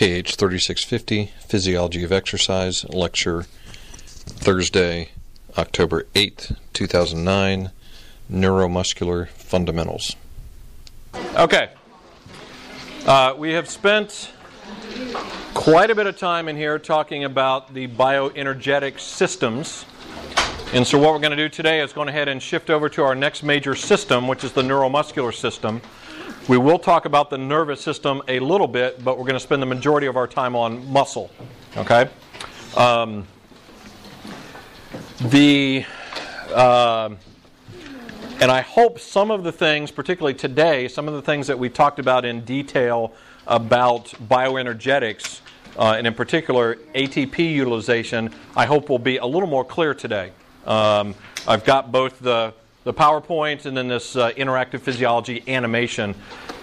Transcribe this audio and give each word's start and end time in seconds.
KH 0.00 0.36
3650, 0.36 1.30
Physiology 1.46 2.02
of 2.02 2.10
Exercise, 2.10 2.88
lecture 2.88 3.42
Thursday, 4.06 5.10
October 5.58 6.06
8th, 6.14 6.56
2009, 6.72 7.70
Neuromuscular 8.32 9.28
Fundamentals. 9.28 10.16
Okay. 11.34 11.68
Uh, 13.04 13.34
we 13.36 13.50
have 13.50 13.68
spent 13.68 14.32
quite 15.52 15.90
a 15.90 15.94
bit 15.94 16.06
of 16.06 16.16
time 16.16 16.48
in 16.48 16.56
here 16.56 16.78
talking 16.78 17.24
about 17.24 17.74
the 17.74 17.86
bioenergetic 17.86 18.98
systems. 18.98 19.84
And 20.72 20.86
so, 20.86 20.96
what 20.96 21.12
we're 21.12 21.18
going 21.18 21.36
to 21.36 21.36
do 21.36 21.50
today 21.50 21.82
is 21.82 21.92
go 21.92 22.04
ahead 22.04 22.28
and 22.28 22.42
shift 22.42 22.70
over 22.70 22.88
to 22.88 23.02
our 23.02 23.14
next 23.14 23.42
major 23.42 23.74
system, 23.74 24.28
which 24.28 24.44
is 24.44 24.52
the 24.52 24.62
neuromuscular 24.62 25.34
system. 25.34 25.82
We 26.48 26.58
will 26.58 26.78
talk 26.78 27.04
about 27.04 27.30
the 27.30 27.38
nervous 27.38 27.80
system 27.80 28.22
a 28.28 28.40
little 28.40 28.66
bit, 28.66 29.04
but 29.04 29.18
we're 29.18 29.24
going 29.24 29.34
to 29.34 29.40
spend 29.40 29.62
the 29.62 29.66
majority 29.66 30.06
of 30.06 30.16
our 30.16 30.26
time 30.26 30.56
on 30.56 30.90
muscle. 30.90 31.30
Okay? 31.76 32.08
Um, 32.76 33.26
the. 35.20 35.84
Uh, 36.52 37.14
and 38.40 38.50
I 38.50 38.62
hope 38.62 38.98
some 38.98 39.30
of 39.30 39.44
the 39.44 39.52
things, 39.52 39.90
particularly 39.90 40.32
today, 40.32 40.88
some 40.88 41.06
of 41.06 41.12
the 41.14 41.20
things 41.20 41.46
that 41.48 41.58
we 41.58 41.68
talked 41.68 41.98
about 41.98 42.24
in 42.24 42.40
detail 42.40 43.12
about 43.46 44.06
bioenergetics, 44.28 45.40
uh, 45.78 45.94
and 45.98 46.06
in 46.06 46.14
particular 46.14 46.76
ATP 46.94 47.38
utilization, 47.38 48.32
I 48.56 48.64
hope 48.64 48.88
will 48.88 48.98
be 48.98 49.18
a 49.18 49.26
little 49.26 49.48
more 49.48 49.64
clear 49.64 49.92
today. 49.92 50.32
Um, 50.64 51.14
I've 51.46 51.64
got 51.64 51.92
both 51.92 52.18
the, 52.18 52.54
the 52.84 52.94
PowerPoint 52.94 53.66
and 53.66 53.76
then 53.76 53.88
this 53.88 54.16
uh, 54.16 54.30
interactive 54.32 54.80
physiology 54.80 55.42
animation, 55.48 56.14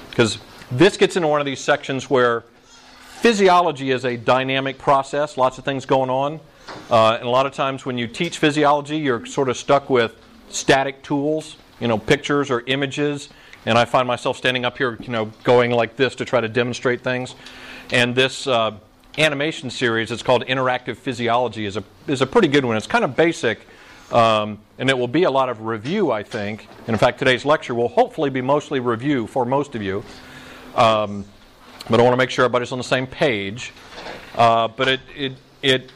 because 0.09 0.38
this 0.71 0.98
gets 0.98 1.16
into 1.16 1.27
one 1.27 1.40
of 1.40 1.45
these 1.45 1.59
sections 1.59 2.09
where 2.09 2.43
physiology 3.21 3.91
is 3.91 4.05
a 4.05 4.17
dynamic 4.17 4.77
process, 4.77 5.38
lots 5.38 5.57
of 5.57 5.66
things 5.66 5.85
going 5.85 6.09
on. 6.09 6.40
Uh, 6.90 7.13
and 7.13 7.26
a 7.26 7.29
lot 7.29 7.45
of 7.45 7.54
times 7.54 7.85
when 7.85 7.98
you 7.98 8.07
teach 8.07 8.40
physiology, 8.40 8.98
you're 8.98 9.26
sort 9.26 9.49
of 9.49 9.57
stuck 9.57 9.90
with 9.90 10.15
static 10.49 11.01
tools 11.04 11.57
you 11.79 11.88
know, 11.88 11.98
pictures 11.98 12.49
or 12.49 12.63
images, 12.68 13.29
and 13.65 13.77
I 13.77 13.85
find 13.85 14.07
myself 14.07 14.38
standing 14.38 14.65
up 14.65 14.77
here, 14.77 14.98
you 15.01 15.10
know, 15.10 15.26
going 15.43 15.71
like 15.71 15.95
this 15.95 16.15
to 16.15 16.26
try 16.26 16.41
to 16.41 16.48
demonstrate 16.48 17.01
things. 17.01 17.35
And 17.91 18.15
this 18.15 18.48
uh, 18.48 18.77
animation 19.18 19.70
series, 19.70 20.12
it's 20.12 20.23
called 20.23 20.45
Interactive 20.45 20.98
Physiology, 20.98 21.65
is 21.65 21.77
a 21.77 21.84
is 22.07 22.21
a 22.21 22.27
pretty 22.27 22.48
good 22.48 22.65
one. 22.65 22.77
It's 22.77 22.88
kind 22.88 23.04
of 23.04 23.15
basic, 23.15 23.68
um, 24.12 24.60
and 24.77 24.90
it 24.90 24.98
will 24.98 25.08
be 25.08 25.24
a 25.24 25.32
lot 25.32 25.50
of 25.50 25.62
review, 25.62 26.12
I 26.12 26.24
think. 26.24 26.68
And 26.80 26.90
in 26.90 26.98
fact, 26.98 27.20
today's 27.20 27.46
lecture 27.46 27.76
will 27.76 27.90
hopefully 27.90 28.30
be 28.30 28.41
mostly 28.41 28.80
review 28.80 29.27
for 29.27 29.46
most 29.46 29.76
of 29.76 29.82
you. 29.82 30.04
Um, 30.76 31.26
but 31.90 32.00
I 32.00 32.04
want 32.04 32.13
to 32.13 32.18
make 32.18 32.30
sure 32.30 32.46
everybody's 32.46 32.72
on 32.72 32.78
the 32.78 32.84
same 32.84 33.08
page. 33.08 33.74
Uh, 34.35 34.68
but 34.68 34.88
it 34.88 35.00
it 35.16 35.34
it 35.63 35.91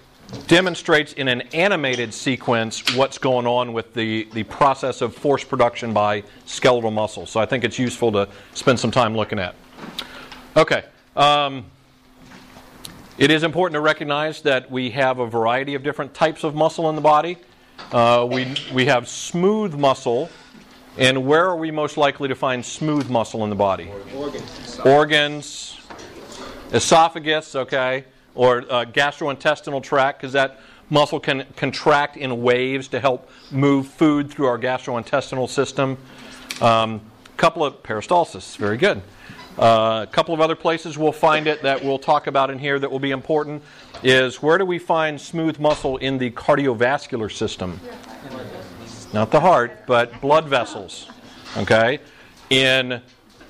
demonstrates 0.47 1.13
in 1.13 1.27
an 1.27 1.41
animated 1.53 2.13
sequence 2.13 2.95
what's 2.95 3.17
going 3.17 3.45
on 3.45 3.73
with 3.73 3.93
the, 3.93 4.27
the 4.33 4.43
process 4.43 5.01
of 5.01 5.13
force 5.13 5.43
production 5.43 5.93
by 5.93 6.23
skeletal 6.45 6.91
muscle. 6.91 7.25
So 7.25 7.39
I 7.39 7.45
think 7.45 7.63
it's 7.63 7.77
useful 7.77 8.11
to 8.13 8.29
spend 8.53 8.79
some 8.79 8.91
time 8.91 9.15
looking 9.15 9.39
at. 9.39 9.55
Okay. 10.55 10.83
Um, 11.15 11.65
it 13.17 13.29
is 13.29 13.43
important 13.43 13.75
to 13.75 13.81
recognize 13.81 14.41
that 14.43 14.71
we 14.71 14.89
have 14.91 15.19
a 15.19 15.27
variety 15.27 15.75
of 15.75 15.83
different 15.83 16.13
types 16.13 16.43
of 16.43 16.55
muscle 16.55 16.89
in 16.89 16.95
the 16.95 17.01
body. 17.01 17.37
Uh, 17.91 18.27
we, 18.29 18.55
we 18.73 18.85
have 18.85 19.07
smooth 19.07 19.75
muscle. 19.75 20.29
And 20.97 21.25
where 21.25 21.45
are 21.45 21.55
we 21.55 21.71
most 21.71 21.95
likely 21.97 22.27
to 22.27 22.35
find 22.35 22.65
smooth 22.65 23.09
muscle 23.09 23.43
in 23.43 23.49
the 23.49 23.55
body? 23.55 23.89
Organs. 24.15 24.79
Organs, 24.79 25.77
esophagus, 26.73 27.55
okay 27.55 28.05
or 28.35 28.59
uh, 28.69 28.85
gastrointestinal 28.85 29.83
tract 29.83 30.19
because 30.19 30.33
that 30.33 30.59
muscle 30.89 31.19
can 31.19 31.45
contract 31.55 32.17
in 32.17 32.41
waves 32.41 32.87
to 32.89 32.99
help 32.99 33.29
move 33.49 33.87
food 33.87 34.29
through 34.29 34.45
our 34.45 34.59
gastrointestinal 34.59 35.49
system. 35.49 35.97
A 36.61 36.65
um, 36.65 37.01
couple 37.37 37.63
of 37.63 37.81
peristalsis, 37.83 38.57
very 38.57 38.77
good. 38.77 39.01
Uh, 39.61 40.01
a 40.01 40.11
couple 40.11 40.33
of 40.33 40.41
other 40.41 40.55
places 40.55 40.97
we'll 40.97 41.11
find 41.11 41.45
it 41.45 41.61
that 41.61 41.83
we'll 41.83 41.99
talk 41.99 42.25
about 42.25 42.49
in 42.49 42.57
here 42.57 42.79
that 42.79 42.89
will 42.89 42.97
be 42.97 43.11
important 43.11 43.61
is 44.01 44.41
where 44.41 44.57
do 44.57 44.65
we 44.65 44.79
find 44.79 45.21
smooth 45.21 45.59
muscle 45.59 45.97
in 45.97 46.17
the 46.17 46.31
cardiovascular 46.31 47.31
system? 47.31 47.79
Not 49.13 49.29
the 49.29 49.39
heart, 49.39 49.85
but 49.85 50.19
blood 50.19 50.47
vessels. 50.47 51.11
Okay? 51.57 51.99
In 52.49 53.03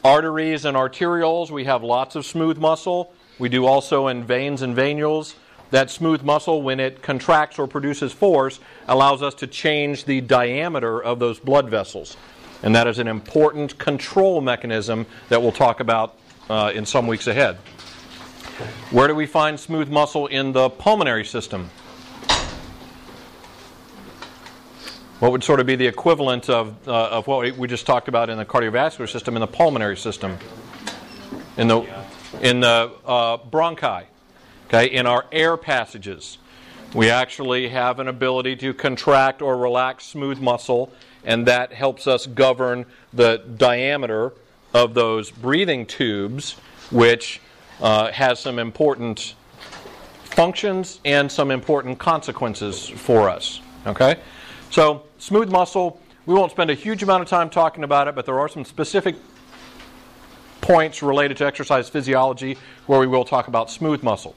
arteries 0.03 0.65
and 0.65 0.75
arterioles, 0.75 1.49
we 1.49 1.63
have 1.63 1.81
lots 1.81 2.17
of 2.17 2.25
smooth 2.25 2.57
muscle. 2.57 3.13
We 3.39 3.47
do 3.47 3.65
also 3.65 4.07
in 4.07 4.25
veins 4.25 4.63
and 4.63 4.75
venules. 4.75 5.35
That 5.69 5.89
smooth 5.89 6.23
muscle, 6.23 6.61
when 6.61 6.81
it 6.81 7.01
contracts 7.01 7.57
or 7.57 7.67
produces 7.67 8.11
force, 8.11 8.59
allows 8.89 9.21
us 9.21 9.33
to 9.35 9.47
change 9.47 10.03
the 10.03 10.19
diameter 10.19 11.01
of 11.01 11.19
those 11.19 11.39
blood 11.39 11.69
vessels. 11.69 12.17
And 12.63 12.75
that 12.75 12.87
is 12.87 12.99
an 12.99 13.07
important 13.07 13.77
control 13.77 14.41
mechanism 14.41 15.05
that 15.29 15.41
we'll 15.41 15.51
talk 15.51 15.79
about 15.79 16.15
uh, 16.49 16.71
in 16.73 16.85
some 16.85 17.07
weeks 17.07 17.27
ahead. 17.27 17.57
Where 18.91 19.07
do 19.07 19.15
we 19.15 19.25
find 19.25 19.59
smooth 19.59 19.89
muscle 19.89 20.27
in 20.27 20.51
the 20.51 20.69
pulmonary 20.69 21.25
system? 21.25 21.69
What 25.19 25.31
would 25.31 25.43
sort 25.43 25.59
of 25.59 25.67
be 25.67 25.75
the 25.75 25.87
equivalent 25.87 26.49
of, 26.49 26.87
uh, 26.87 27.09
of 27.09 27.27
what 27.27 27.55
we 27.55 27.67
just 27.67 27.85
talked 27.85 28.07
about 28.07 28.29
in 28.29 28.37
the 28.37 28.45
cardiovascular 28.45 29.09
system 29.09 29.35
in 29.35 29.41
the 29.41 29.47
pulmonary 29.47 29.97
system? 29.97 30.37
In 31.57 31.67
the 31.67 31.85
in 32.41 32.61
the 32.61 32.91
uh, 33.05 33.37
bronchi, 33.37 34.05
okay, 34.67 34.87
in 34.87 35.05
our 35.05 35.25
air 35.31 35.57
passages. 35.57 36.37
We 36.93 37.09
actually 37.09 37.69
have 37.69 37.99
an 37.99 38.07
ability 38.07 38.55
to 38.57 38.73
contract 38.73 39.41
or 39.41 39.57
relax 39.57 40.05
smooth 40.05 40.39
muscle, 40.39 40.91
and 41.23 41.47
that 41.47 41.73
helps 41.73 42.07
us 42.07 42.25
govern 42.27 42.85
the 43.13 43.43
diameter 43.57 44.33
of 44.73 44.93
those 44.93 45.31
breathing 45.31 45.85
tubes, 45.85 46.53
which 46.91 47.41
uh, 47.81 48.11
has 48.11 48.39
some 48.39 48.59
important 48.59 49.35
functions 50.23 50.99
and 51.03 51.31
some 51.31 51.51
important 51.51 51.99
consequences 51.99 52.87
for 52.87 53.29
us. 53.29 53.61
Okay? 53.85 54.17
So, 54.69 55.03
smooth 55.17 55.51
muscle, 55.51 55.99
we 56.25 56.33
won't 56.33 56.51
spend 56.51 56.69
a 56.69 56.75
huge 56.75 57.03
amount 57.03 57.23
of 57.23 57.29
time 57.29 57.49
talking 57.49 57.83
about 57.83 58.07
it, 58.07 58.15
but 58.15 58.25
there 58.25 58.39
are 58.39 58.47
some 58.47 58.63
specific 58.63 59.15
points 60.61 61.01
related 61.01 61.37
to 61.37 61.45
exercise 61.45 61.89
physiology 61.89 62.57
where 62.85 62.99
we 62.99 63.07
will 63.07 63.25
talk 63.25 63.47
about 63.47 63.69
smooth 63.69 64.03
muscle. 64.03 64.35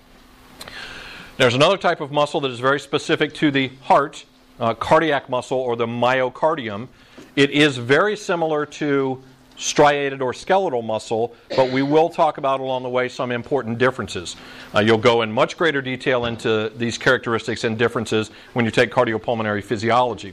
There's 1.37 1.55
another 1.55 1.77
type 1.77 2.01
of 2.01 2.11
muscle 2.11 2.41
that 2.41 2.51
is 2.51 2.61
very 2.61 2.81
specific 2.81 3.35
to 3.35 3.51
the 3.51 3.69
heart, 3.83 4.25
uh, 4.61 4.75
cardiac 4.75 5.29
muscle 5.29 5.59
or 5.59 5.77
the 5.77 5.87
myocardium. 5.87 6.89
It 7.37 7.51
is 7.51 7.77
very 7.77 8.17
similar 8.17 8.67
to 8.67 9.23
striated 9.57 10.21
or 10.21 10.33
skeletal 10.33 10.83
muscle, 10.83 11.35
but 11.57 11.71
we 11.71 11.83
will 11.83 12.09
talk 12.09 12.39
about 12.39 12.61
along 12.61 12.83
the 12.83 12.89
way 12.89 13.09
some 13.09 13.31
important 13.31 13.79
differences. 13.79 14.37
Uh, 14.75 14.81
you'll 14.81 14.99
go 14.99 15.23
in 15.23 15.31
much 15.31 15.57
greater 15.57 15.81
detail 15.81 16.25
into 16.25 16.73
these 16.77 16.99
characteristics 16.99 17.65
and 17.65 17.79
differences 17.79 18.31
when 18.53 18.65
you 18.65 18.71
take 18.71 18.91
cardiopulmonary 18.91 19.63
physiology. 19.63 20.33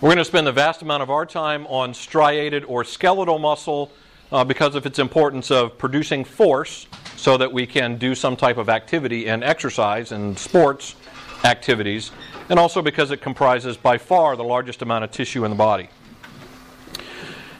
We're 0.00 0.08
going 0.08 0.18
to 0.18 0.24
spend 0.24 0.46
the 0.46 0.52
vast 0.52 0.82
amount 0.82 1.02
of 1.02 1.10
our 1.10 1.26
time 1.26 1.66
on 1.66 1.94
striated 1.94 2.64
or 2.64 2.84
skeletal 2.84 3.38
muscle 3.38 3.92
uh, 4.32 4.42
because 4.42 4.74
of 4.74 4.86
its 4.86 4.98
importance 4.98 5.50
of 5.50 5.78
producing 5.78 6.24
force 6.24 6.86
so 7.16 7.36
that 7.36 7.52
we 7.52 7.66
can 7.66 7.98
do 7.98 8.14
some 8.14 8.34
type 8.36 8.56
of 8.56 8.68
activity 8.68 9.28
and 9.28 9.44
exercise 9.44 10.10
and 10.10 10.36
sports 10.38 10.96
activities, 11.44 12.10
and 12.52 12.58
also 12.58 12.82
because 12.82 13.10
it 13.10 13.22
comprises 13.22 13.78
by 13.78 13.96
far 13.96 14.36
the 14.36 14.44
largest 14.44 14.82
amount 14.82 15.02
of 15.02 15.10
tissue 15.10 15.42
in 15.46 15.50
the 15.50 15.56
body. 15.56 15.88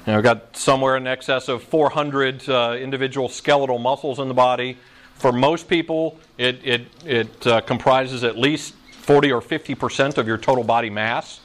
Now, 0.07 0.17
we've 0.17 0.23
got 0.23 0.55
somewhere 0.55 0.99
in 0.99 1.07
excess 1.07 1.49
of 1.49 1.63
400 1.63 2.47
uh, 2.47 2.77
individual 2.79 3.31
skeletal 3.31 3.79
muscles 3.79 4.19
in 4.19 4.29
the 4.29 4.35
body. 4.35 4.77
For 5.15 5.33
most 5.33 5.67
people, 5.67 6.19
it, 6.37 6.61
it, 6.63 6.83
it 7.07 7.47
uh, 7.47 7.63
comprises 7.63 8.23
at 8.23 8.37
least 8.37 8.75
40 9.01 9.33
or 9.33 9.41
50 9.41 9.75
percent 9.77 10.19
of 10.19 10.27
your 10.27 10.37
total 10.37 10.63
body 10.63 10.91
mass 10.91 11.41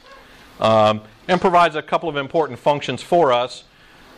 um, 0.60 1.00
and 1.26 1.40
provides 1.40 1.74
a 1.74 1.80
couple 1.80 2.10
of 2.10 2.18
important 2.18 2.58
functions 2.58 3.00
for 3.00 3.32
us 3.32 3.64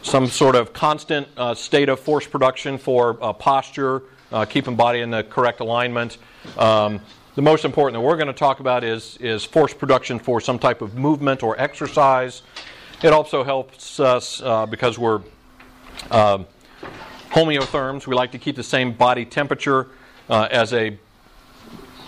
some 0.03 0.27
sort 0.27 0.57
of 0.57 0.73
constant 0.73 1.29
uh, 1.37 1.55
state 1.55 1.89
of 1.89 2.01
force 2.01 2.27
production 2.27 2.79
for 2.79 3.17
uh, 3.23 3.33
posture, 3.33 4.03
uh, 4.33 4.45
keeping 4.45 4.75
body 4.75 4.99
in 4.99 5.11
the 5.11 5.23
correct 5.23 5.61
alignment. 5.61 6.19
Um, 6.59 7.01
the 7.35 7.43
most 7.43 7.65
important 7.65 8.01
that 8.01 8.07
we're 8.07 8.17
going 8.17 8.27
to 8.27 8.33
talk 8.33 8.61
about 8.61 8.83
is, 8.83 9.17
is 9.19 9.45
force 9.45 9.73
production 9.73 10.19
for 10.19 10.41
some 10.41 10.59
type 10.59 10.83
of 10.83 10.97
movement 10.97 11.43
or 11.43 11.59
exercise. 11.61 12.43
It 13.03 13.13
also 13.13 13.45
helps 13.45 14.01
us 14.01 14.43
uh, 14.43 14.67
because 14.67 14.99
we're 14.99 15.23
um, 16.11 16.47
homeotherms. 17.31 18.07
We 18.07 18.15
like 18.15 18.33
to 18.33 18.39
keep 18.39 18.57
the 18.57 18.63
same 18.63 18.93
body 18.93 19.25
temperature 19.25 19.89
uh, 20.29 20.49
as 20.51 20.73
a 20.73 20.99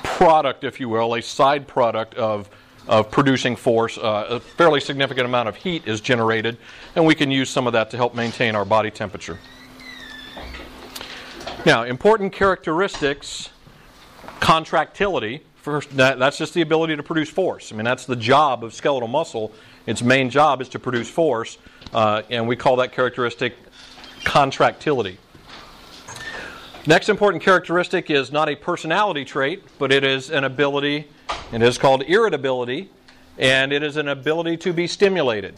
product, 0.03 0.65
if 0.65 0.81
you 0.81 0.89
will, 0.89 1.15
a 1.15 1.23
side 1.23 1.67
product 1.67 2.15
of 2.15 2.51
of 2.89 3.11
producing 3.11 3.55
force. 3.55 3.97
Uh, 3.97 4.27
a 4.29 4.41
fairly 4.41 4.81
significant 4.81 5.25
amount 5.25 5.49
of 5.49 5.57
heat 5.57 5.87
is 5.87 6.01
generated, 6.01 6.59
and 6.97 7.07
we 7.07 7.15
can 7.15 7.31
use 7.31 7.49
some 7.49 7.67
of 7.67 7.73
that 7.73 7.91
to 7.91 7.97
help 7.97 8.15
maintain 8.15 8.55
our 8.57 8.65
body 8.65 8.91
temperature. 8.91 9.39
Now, 11.65 11.85
important 11.85 12.33
characteristics 12.33 13.51
contractility. 14.43 15.41
First, 15.55 15.97
that, 15.97 16.19
that's 16.19 16.37
just 16.37 16.53
the 16.53 16.63
ability 16.63 16.97
to 16.97 17.03
produce 17.05 17.31
force. 17.31 17.73
I 17.73 17.77
mean, 17.77 17.85
that's 17.85 18.07
the 18.07 18.17
job 18.17 18.65
of 18.65 18.75
skeletal 18.75 19.07
muscle. 19.07 19.53
Its 19.87 20.03
main 20.03 20.31
job 20.31 20.61
is 20.61 20.69
to 20.71 20.81
produce 20.81 21.09
force, 21.09 21.59
uh, 21.95 22.23
and 22.29 22.49
we 22.49 22.57
call 22.57 22.75
that 22.77 22.91
characteristic 22.91 23.55
contractility. 24.25 25.19
Next 26.89 27.09
important 27.09 27.45
characteristic 27.45 28.11
is 28.11 28.33
not 28.33 28.49
a 28.49 28.57
personality 28.57 29.25
trait, 29.25 29.63
but 29.79 29.93
it 29.93 30.03
is 30.03 30.29
an 30.29 30.43
ability. 30.43 31.07
It 31.53 31.63
is 31.63 31.79
called 31.79 32.03
irritability, 32.03 32.91
and 33.39 33.73
it 33.73 33.85
is 33.85 33.97
an 33.97 34.09
ability 34.09 34.57
to 34.59 34.73
be 34.73 34.89
stimulated. 34.89 35.55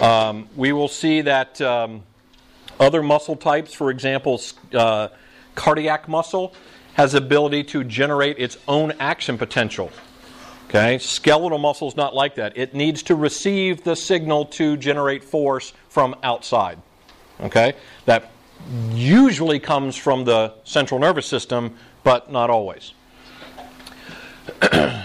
Um, 0.00 0.48
we 0.56 0.72
will 0.72 0.88
see 0.88 1.20
that 1.20 1.60
um, 1.60 2.02
other 2.80 3.04
muscle 3.04 3.36
types, 3.36 3.72
for 3.72 3.90
example, 3.90 4.40
uh, 4.72 5.08
cardiac 5.54 6.08
muscle, 6.08 6.56
has 6.94 7.14
ability 7.14 7.64
to 7.64 7.84
generate 7.84 8.38
its 8.38 8.56
own 8.66 8.92
action 8.98 9.38
potential. 9.38 9.90
Okay, 10.68 10.98
skeletal 10.98 11.58
muscle 11.58 11.86
is 11.86 11.96
not 11.96 12.14
like 12.14 12.34
that. 12.36 12.56
It 12.56 12.74
needs 12.74 13.02
to 13.04 13.14
receive 13.14 13.84
the 13.84 13.94
signal 13.94 14.46
to 14.46 14.76
generate 14.76 15.22
force 15.22 15.72
from 15.88 16.16
outside. 16.22 16.80
Okay, 17.40 17.74
that 18.06 18.30
usually 18.90 19.60
comes 19.60 19.96
from 19.96 20.24
the 20.24 20.54
central 20.64 20.98
nervous 20.98 21.26
system, 21.26 21.76
but 22.02 22.32
not 22.32 22.50
always. 22.50 22.92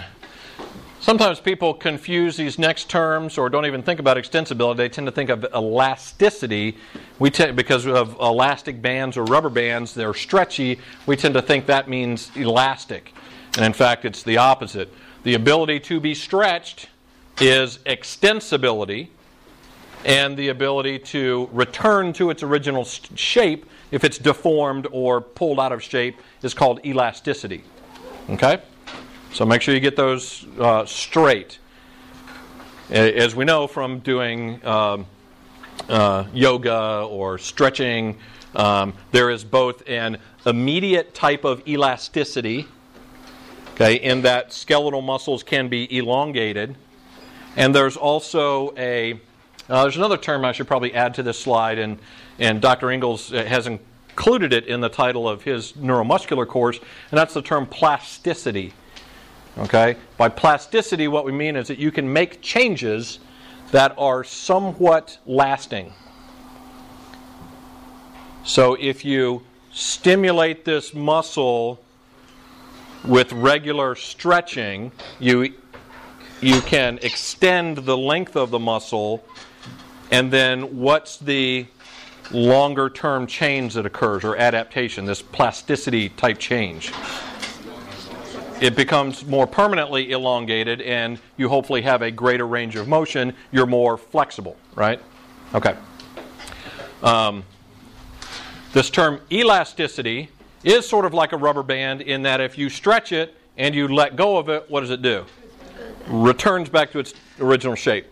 Sometimes 1.10 1.40
people 1.40 1.74
confuse 1.74 2.36
these 2.36 2.56
next 2.56 2.88
terms 2.88 3.36
or 3.36 3.50
don't 3.50 3.66
even 3.66 3.82
think 3.82 3.98
about 3.98 4.16
extensibility. 4.16 4.76
They 4.76 4.88
tend 4.88 5.08
to 5.08 5.10
think 5.10 5.28
of 5.28 5.44
elasticity. 5.52 6.76
We 7.18 7.30
because 7.30 7.84
of 7.84 8.16
elastic 8.20 8.80
bands 8.80 9.16
or 9.16 9.24
rubber 9.24 9.48
bands, 9.48 9.92
they're 9.92 10.14
stretchy. 10.14 10.78
We 11.06 11.16
tend 11.16 11.34
to 11.34 11.42
think 11.42 11.66
that 11.66 11.88
means 11.88 12.30
elastic. 12.36 13.12
And 13.56 13.66
in 13.66 13.72
fact, 13.72 14.04
it's 14.04 14.22
the 14.22 14.36
opposite. 14.36 14.94
The 15.24 15.34
ability 15.34 15.80
to 15.80 15.98
be 15.98 16.14
stretched 16.14 16.88
is 17.40 17.78
extensibility, 17.78 19.08
and 20.04 20.36
the 20.36 20.50
ability 20.50 21.00
to 21.00 21.48
return 21.50 22.12
to 22.12 22.30
its 22.30 22.44
original 22.44 22.84
shape 22.84 23.66
if 23.90 24.04
it's 24.04 24.16
deformed 24.16 24.86
or 24.92 25.20
pulled 25.20 25.58
out 25.58 25.72
of 25.72 25.82
shape 25.82 26.20
is 26.44 26.54
called 26.54 26.78
elasticity. 26.86 27.64
Okay? 28.28 28.62
So 29.32 29.46
make 29.46 29.62
sure 29.62 29.74
you 29.74 29.80
get 29.80 29.94
those 29.94 30.44
uh, 30.58 30.84
straight. 30.86 31.58
As 32.90 33.36
we 33.36 33.44
know 33.44 33.68
from 33.68 34.00
doing 34.00 34.64
um, 34.66 35.06
uh, 35.88 36.24
yoga 36.34 37.06
or 37.08 37.38
stretching, 37.38 38.18
um, 38.56 38.92
there 39.12 39.30
is 39.30 39.44
both 39.44 39.88
an 39.88 40.18
immediate 40.44 41.14
type 41.14 41.44
of 41.44 41.66
elasticity, 41.68 42.66
okay, 43.74 43.94
in 43.94 44.22
that 44.22 44.52
skeletal 44.52 45.02
muscles 45.02 45.44
can 45.44 45.68
be 45.68 45.96
elongated, 45.96 46.74
and 47.56 47.72
there's 47.72 47.96
also 47.96 48.74
a 48.76 49.12
uh, 49.68 49.82
there's 49.82 49.96
another 49.96 50.16
term 50.16 50.44
I 50.44 50.50
should 50.50 50.66
probably 50.66 50.92
add 50.94 51.14
to 51.14 51.22
this 51.22 51.38
slide, 51.38 51.78
and, 51.78 52.00
and 52.40 52.60
Dr. 52.60 52.90
Ingalls 52.90 53.32
uh, 53.32 53.44
has 53.44 53.68
included 53.68 54.52
it 54.52 54.66
in 54.66 54.80
the 54.80 54.88
title 54.88 55.28
of 55.28 55.44
his 55.44 55.74
neuromuscular 55.74 56.48
course, 56.48 56.78
and 56.78 57.18
that's 57.18 57.34
the 57.34 57.42
term 57.42 57.66
plasticity. 57.68 58.72
Okay? 59.58 59.96
By 60.16 60.28
plasticity, 60.28 61.08
what 61.08 61.24
we 61.24 61.32
mean 61.32 61.56
is 61.56 61.68
that 61.68 61.78
you 61.78 61.90
can 61.90 62.12
make 62.12 62.40
changes 62.40 63.18
that 63.72 63.94
are 63.98 64.24
somewhat 64.24 65.18
lasting. 65.26 65.92
So 68.44 68.76
if 68.80 69.04
you 69.04 69.42
stimulate 69.72 70.64
this 70.64 70.94
muscle 70.94 71.80
with 73.04 73.32
regular 73.32 73.94
stretching, 73.94 74.92
you, 75.18 75.54
you 76.40 76.60
can 76.62 76.98
extend 77.02 77.78
the 77.78 77.96
length 77.96 78.36
of 78.36 78.50
the 78.50 78.58
muscle 78.58 79.24
and 80.10 80.32
then 80.32 80.78
what's 80.78 81.18
the 81.18 81.66
longer 82.32 82.90
term 82.90 83.26
change 83.26 83.74
that 83.74 83.86
occurs 83.86 84.24
or 84.24 84.36
adaptation, 84.36 85.04
this 85.04 85.22
plasticity 85.22 86.08
type 86.08 86.38
change? 86.38 86.92
It 88.60 88.76
becomes 88.76 89.24
more 89.24 89.46
permanently 89.46 90.10
elongated 90.10 90.82
and 90.82 91.18
you 91.38 91.48
hopefully 91.48 91.80
have 91.80 92.02
a 92.02 92.10
greater 92.10 92.46
range 92.46 92.76
of 92.76 92.88
motion. 92.88 93.34
You're 93.52 93.64
more 93.64 93.96
flexible, 93.96 94.56
right? 94.74 95.00
Okay. 95.54 95.74
Um, 97.02 97.42
this 98.74 98.90
term 98.90 99.22
elasticity 99.32 100.28
is 100.62 100.86
sort 100.86 101.06
of 101.06 101.14
like 101.14 101.32
a 101.32 101.38
rubber 101.38 101.62
band 101.62 102.02
in 102.02 102.22
that 102.22 102.42
if 102.42 102.58
you 102.58 102.68
stretch 102.68 103.12
it 103.12 103.34
and 103.56 103.74
you 103.74 103.88
let 103.88 104.14
go 104.14 104.36
of 104.36 104.50
it, 104.50 104.66
what 104.68 104.80
does 104.80 104.90
it 104.90 105.00
do? 105.00 105.24
Returns 106.06 106.68
back 106.68 106.90
to 106.92 106.98
its 106.98 107.14
original 107.40 107.74
shape. 107.74 108.06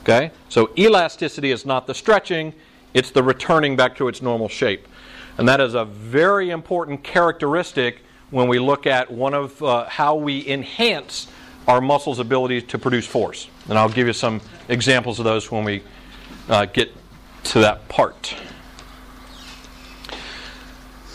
Okay? 0.00 0.30
So 0.48 0.70
elasticity 0.78 1.50
is 1.50 1.66
not 1.66 1.86
the 1.86 1.94
stretching, 1.94 2.54
it's 2.94 3.10
the 3.10 3.22
returning 3.22 3.76
back 3.76 3.96
to 3.96 4.08
its 4.08 4.22
normal 4.22 4.48
shape. 4.48 4.88
And 5.36 5.46
that 5.46 5.60
is 5.60 5.74
a 5.74 5.84
very 5.84 6.48
important 6.48 7.04
characteristic 7.04 8.02
when 8.32 8.48
we 8.48 8.58
look 8.58 8.88
at 8.88 9.08
one 9.12 9.34
of 9.34 9.62
uh, 9.62 9.84
how 9.84 10.16
we 10.16 10.46
enhance 10.48 11.28
our 11.68 11.80
muscles' 11.80 12.18
ability 12.18 12.62
to 12.62 12.78
produce 12.78 13.06
force. 13.06 13.48
And 13.68 13.78
I'll 13.78 13.88
give 13.88 14.08
you 14.08 14.12
some 14.12 14.40
examples 14.68 15.20
of 15.20 15.24
those 15.24 15.48
when 15.52 15.62
we 15.62 15.84
uh, 16.48 16.64
get 16.64 16.92
to 17.44 17.60
that 17.60 17.86
part. 17.88 18.34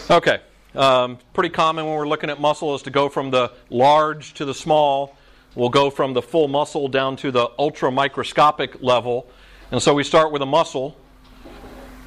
Okay, 0.09 0.39
um, 0.73 1.17
pretty 1.33 1.49
common 1.49 1.85
when 1.85 1.95
we're 1.95 2.07
looking 2.07 2.29
at 2.29 2.39
muscle 2.39 2.73
is 2.75 2.83
to 2.83 2.89
go 2.89 3.09
from 3.09 3.31
the 3.31 3.51
large 3.69 4.33
to 4.35 4.45
the 4.45 4.53
small 4.53 5.17
We'll 5.57 5.69
go 5.69 5.89
from 5.89 6.13
the 6.13 6.21
full 6.21 6.47
muscle 6.47 6.87
down 6.87 7.15
to 7.17 7.31
the 7.31 7.49
ultra 7.57 7.91
microscopic 7.91 8.83
level. 8.83 9.27
And 9.71 9.81
so 9.81 9.95
we 9.95 10.03
start 10.03 10.31
with 10.31 10.43
a 10.43 10.45
muscle. 10.45 10.95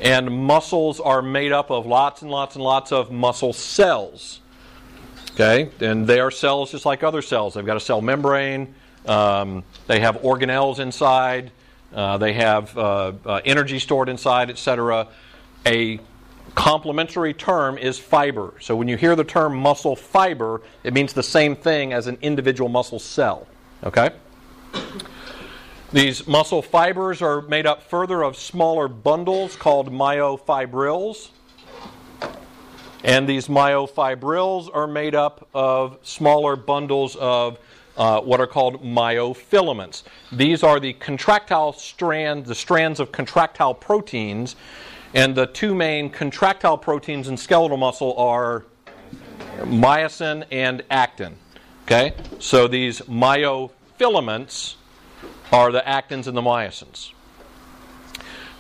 And 0.01 0.31
muscles 0.31 1.01
are 1.01 1.21
made 1.21 1.51
up 1.51 1.69
of 1.73 1.85
lots 1.85 2.23
and 2.23 2.31
lots 2.31 2.55
and 2.55 2.62
lots 2.62 2.93
of 2.93 3.11
muscle 3.11 3.53
cells. 3.53 4.39
Okay? 5.40 5.70
And 5.81 6.06
they 6.06 6.20
are 6.20 6.31
cells 6.31 6.70
just 6.70 6.84
like 6.84 7.02
other 7.02 7.22
cells. 7.22 7.54
They've 7.54 7.64
got 7.64 7.76
a 7.76 7.81
cell 7.81 8.02
membrane, 8.02 8.75
um, 9.06 9.64
they 9.87 10.00
have 10.00 10.16
organelles 10.16 10.78
inside, 10.78 11.50
uh, 11.94 12.19
they 12.19 12.34
have 12.34 12.76
uh, 12.76 13.12
uh, 13.25 13.40
energy 13.44 13.78
stored 13.78 14.08
inside, 14.08 14.50
etc. 14.50 15.08
A 15.66 15.98
complementary 16.54 17.32
term 17.32 17.78
is 17.78 17.98
fiber. 17.98 18.54
So 18.60 18.76
when 18.76 18.88
you 18.88 18.96
hear 18.96 19.16
the 19.16 19.25
term 19.25 19.56
muscle 19.56 19.96
fiber, 19.96 20.62
it 20.85 20.92
means 20.92 21.12
the 21.12 21.23
same 21.23 21.56
thing 21.56 21.92
as 21.92 22.06
an 22.06 22.18
individual 22.20 22.68
muscle 22.68 22.99
cell. 22.99 23.47
Okay? 23.85 24.11
These 25.92 26.28
muscle 26.28 26.62
fibers 26.62 27.20
are 27.23 27.42
made 27.42 27.66
up 27.66 27.82
further 27.82 28.23
of 28.23 28.37
smaller 28.37 28.87
bundles 28.88 29.56
called 29.56 29.90
myofibrils. 29.90 31.30
And 33.02 33.28
these 33.28 33.49
myofibrils 33.49 34.69
are 34.75 34.87
made 34.87 35.14
up 35.14 35.49
of 35.54 35.99
smaller 36.02 36.57
bundles 36.57 37.16
of 37.16 37.59
uh, 37.97 38.21
what 38.21 38.40
are 38.40 38.47
called 38.47 38.83
myofilaments. 38.83 40.02
These 40.33 40.62
are 40.62 40.80
the 40.80 40.92
contractile 40.95 41.73
strands, 41.73 42.49
the 42.49 42.54
strands 42.54 43.00
of 43.00 43.12
contractile 43.12 43.75
proteins 43.75 44.57
and 45.14 45.35
the 45.35 45.47
two 45.47 45.75
main 45.75 46.11
contractile 46.11 46.78
proteins 46.78 47.28
in 47.28 47.37
skeletal 47.37 47.76
muscle 47.76 48.16
are 48.16 48.64
myosin 49.59 50.45
and 50.50 50.83
actin. 50.90 51.37
Okay? 51.85 52.14
So 52.38 52.69
these 52.69 53.00
myofilaments 53.02 54.76
are 55.52 55.73
the 55.73 55.80
actins 55.80 56.26
and 56.26 56.37
the 56.37 56.42
myosins. 56.42 57.12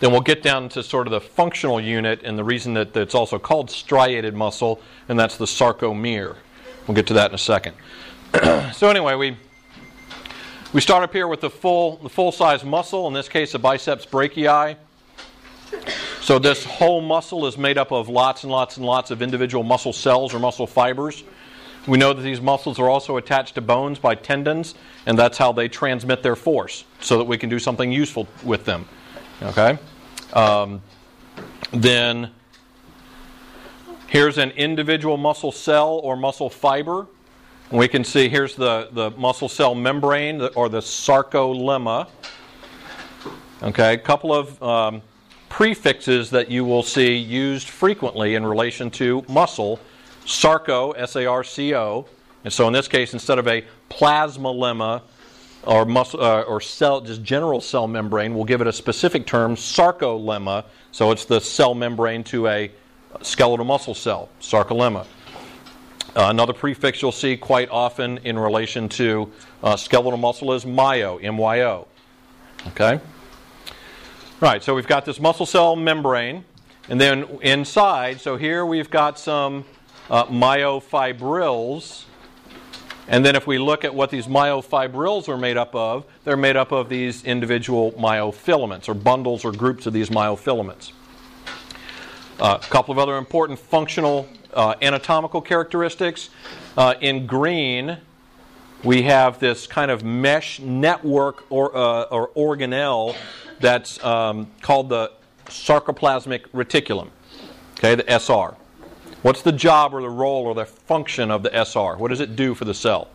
Then 0.00 0.12
we'll 0.12 0.22
get 0.22 0.42
down 0.42 0.70
to 0.70 0.82
sort 0.82 1.06
of 1.06 1.10
the 1.10 1.20
functional 1.20 1.80
unit 1.80 2.22
and 2.24 2.38
the 2.38 2.44
reason 2.44 2.74
that 2.74 2.96
it's 2.96 3.14
also 3.14 3.38
called 3.38 3.70
striated 3.70 4.34
muscle, 4.34 4.80
and 5.08 5.18
that's 5.18 5.36
the 5.36 5.44
sarcomere. 5.44 6.36
We'll 6.86 6.94
get 6.94 7.06
to 7.08 7.14
that 7.14 7.30
in 7.30 7.34
a 7.34 7.38
second. 7.38 7.76
so 8.72 8.88
anyway, 8.88 9.14
we 9.14 9.36
we 10.72 10.80
start 10.80 11.02
up 11.02 11.12
here 11.12 11.28
with 11.28 11.42
the 11.42 11.50
full 11.50 11.96
the 11.98 12.08
full 12.08 12.32
size 12.32 12.64
muscle, 12.64 13.06
in 13.08 13.12
this 13.12 13.28
case 13.28 13.52
the 13.52 13.58
biceps 13.58 14.06
brachii. 14.06 14.76
So 16.20 16.38
this 16.38 16.64
whole 16.64 17.00
muscle 17.00 17.46
is 17.46 17.58
made 17.58 17.78
up 17.78 17.92
of 17.92 18.08
lots 18.08 18.42
and 18.42 18.50
lots 18.50 18.76
and 18.76 18.86
lots 18.86 19.10
of 19.10 19.22
individual 19.22 19.64
muscle 19.64 19.92
cells 19.92 20.34
or 20.34 20.38
muscle 20.38 20.66
fibers. 20.66 21.24
We 21.86 21.98
know 21.98 22.12
that 22.12 22.22
these 22.22 22.40
muscles 22.40 22.78
are 22.78 22.88
also 22.88 23.16
attached 23.16 23.54
to 23.54 23.60
bones 23.60 23.98
by 23.98 24.14
tendons, 24.14 24.74
and 25.06 25.18
that's 25.18 25.38
how 25.38 25.52
they 25.52 25.68
transmit 25.68 26.22
their 26.22 26.36
force 26.36 26.84
so 27.00 27.18
that 27.18 27.24
we 27.24 27.38
can 27.38 27.48
do 27.48 27.58
something 27.58 27.90
useful 27.90 28.28
with 28.44 28.64
them. 28.64 28.86
Okay? 29.42 29.78
Um, 30.32 30.82
then 31.72 32.30
here's 34.06 34.38
an 34.38 34.50
individual 34.50 35.16
muscle 35.16 35.52
cell 35.52 36.00
or 36.02 36.16
muscle 36.16 36.50
fiber. 36.50 37.06
We 37.70 37.88
can 37.88 38.04
see 38.04 38.28
here's 38.28 38.56
the, 38.56 38.88
the 38.92 39.10
muscle 39.12 39.48
cell 39.48 39.74
membrane 39.74 40.42
or 40.56 40.68
the 40.68 40.80
sarcolemma. 40.80 42.08
Okay, 43.62 43.94
a 43.94 43.98
couple 43.98 44.34
of 44.34 44.62
um, 44.62 45.02
prefixes 45.48 46.30
that 46.30 46.50
you 46.50 46.64
will 46.64 46.82
see 46.82 47.14
used 47.14 47.68
frequently 47.68 48.34
in 48.34 48.44
relation 48.44 48.90
to 48.92 49.24
muscle 49.28 49.78
sarco, 50.24 50.92
S 50.92 51.16
A 51.16 51.26
R 51.26 51.44
C 51.44 51.74
O. 51.74 52.06
And 52.44 52.52
so 52.52 52.66
in 52.66 52.72
this 52.72 52.88
case, 52.88 53.12
instead 53.12 53.38
of 53.38 53.46
a 53.46 53.64
plasma 53.88 54.48
lemma 54.48 55.02
or, 55.64 55.84
muscle, 55.84 56.22
uh, 56.22 56.42
or 56.42 56.60
cell, 56.60 57.00
just 57.00 57.22
general 57.22 57.60
cell 57.60 57.86
membrane, 57.86 58.34
we'll 58.34 58.44
give 58.44 58.60
it 58.60 58.66
a 58.66 58.72
specific 58.72 59.26
term, 59.26 59.56
sarcolemma. 59.56 60.64
So 60.92 61.10
it's 61.10 61.24
the 61.24 61.40
cell 61.40 61.74
membrane 61.74 62.24
to 62.24 62.48
a 62.48 62.70
skeletal 63.22 63.66
muscle 63.66 63.94
cell, 63.94 64.28
sarcolemma. 64.40 65.06
Uh, 66.16 66.26
another 66.28 66.52
prefix 66.52 67.02
you'll 67.02 67.12
see 67.12 67.36
quite 67.36 67.68
often 67.70 68.18
in 68.18 68.38
relation 68.38 68.88
to 68.88 69.30
uh, 69.62 69.76
skeletal 69.76 70.18
muscle 70.18 70.52
is 70.52 70.64
myo, 70.66 71.18
M-Y-O. 71.18 71.86
Okay? 72.68 73.00
Right, 74.40 74.62
so 74.62 74.74
we've 74.74 74.86
got 74.86 75.04
this 75.04 75.20
muscle 75.20 75.46
cell 75.46 75.76
membrane, 75.76 76.44
and 76.88 77.00
then 77.00 77.24
inside, 77.42 78.20
so 78.20 78.36
here 78.36 78.64
we've 78.66 78.90
got 78.90 79.18
some 79.18 79.64
uh, 80.08 80.24
myofibrils. 80.24 82.04
And 83.10 83.26
then 83.26 83.34
if 83.34 83.44
we 83.44 83.58
look 83.58 83.84
at 83.84 83.92
what 83.92 84.10
these 84.10 84.28
myofibrils 84.28 85.28
are 85.28 85.36
made 85.36 85.56
up 85.56 85.74
of, 85.74 86.04
they're 86.22 86.36
made 86.36 86.56
up 86.56 86.70
of 86.70 86.88
these 86.88 87.24
individual 87.24 87.90
myofilaments, 87.92 88.88
or 88.88 88.94
bundles 88.94 89.44
or 89.44 89.50
groups 89.50 89.84
of 89.86 89.92
these 89.92 90.10
myofilaments. 90.10 90.92
Uh, 92.38 92.58
a 92.62 92.66
couple 92.66 92.92
of 92.92 92.98
other 92.98 93.16
important 93.18 93.58
functional 93.58 94.28
uh, 94.54 94.76
anatomical 94.80 95.40
characteristics. 95.40 96.30
Uh, 96.76 96.94
in 97.00 97.26
green, 97.26 97.98
we 98.84 99.02
have 99.02 99.40
this 99.40 99.66
kind 99.66 99.90
of 99.90 100.04
mesh 100.04 100.60
network 100.60 101.44
or, 101.50 101.76
uh, 101.76 102.04
or 102.04 102.28
organelle 102.28 103.16
that's 103.58 104.02
um, 104.04 104.48
called 104.62 104.88
the 104.88 105.10
sarcoplasmic 105.46 106.46
reticulum, 106.54 107.08
okay, 107.76 107.96
the 107.96 108.08
SR. 108.08 108.54
What's 109.22 109.42
the 109.42 109.52
job 109.52 109.92
or 109.94 110.00
the 110.00 110.08
role 110.08 110.46
or 110.46 110.54
the 110.54 110.64
function 110.64 111.30
of 111.30 111.42
the 111.42 111.50
SR? 111.54 111.96
What 111.96 112.08
does 112.08 112.20
it 112.20 112.36
do 112.36 112.54
for 112.54 112.64
the 112.64 112.72
cell? 112.72 113.08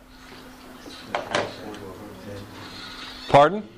Pardon? 3.28 3.68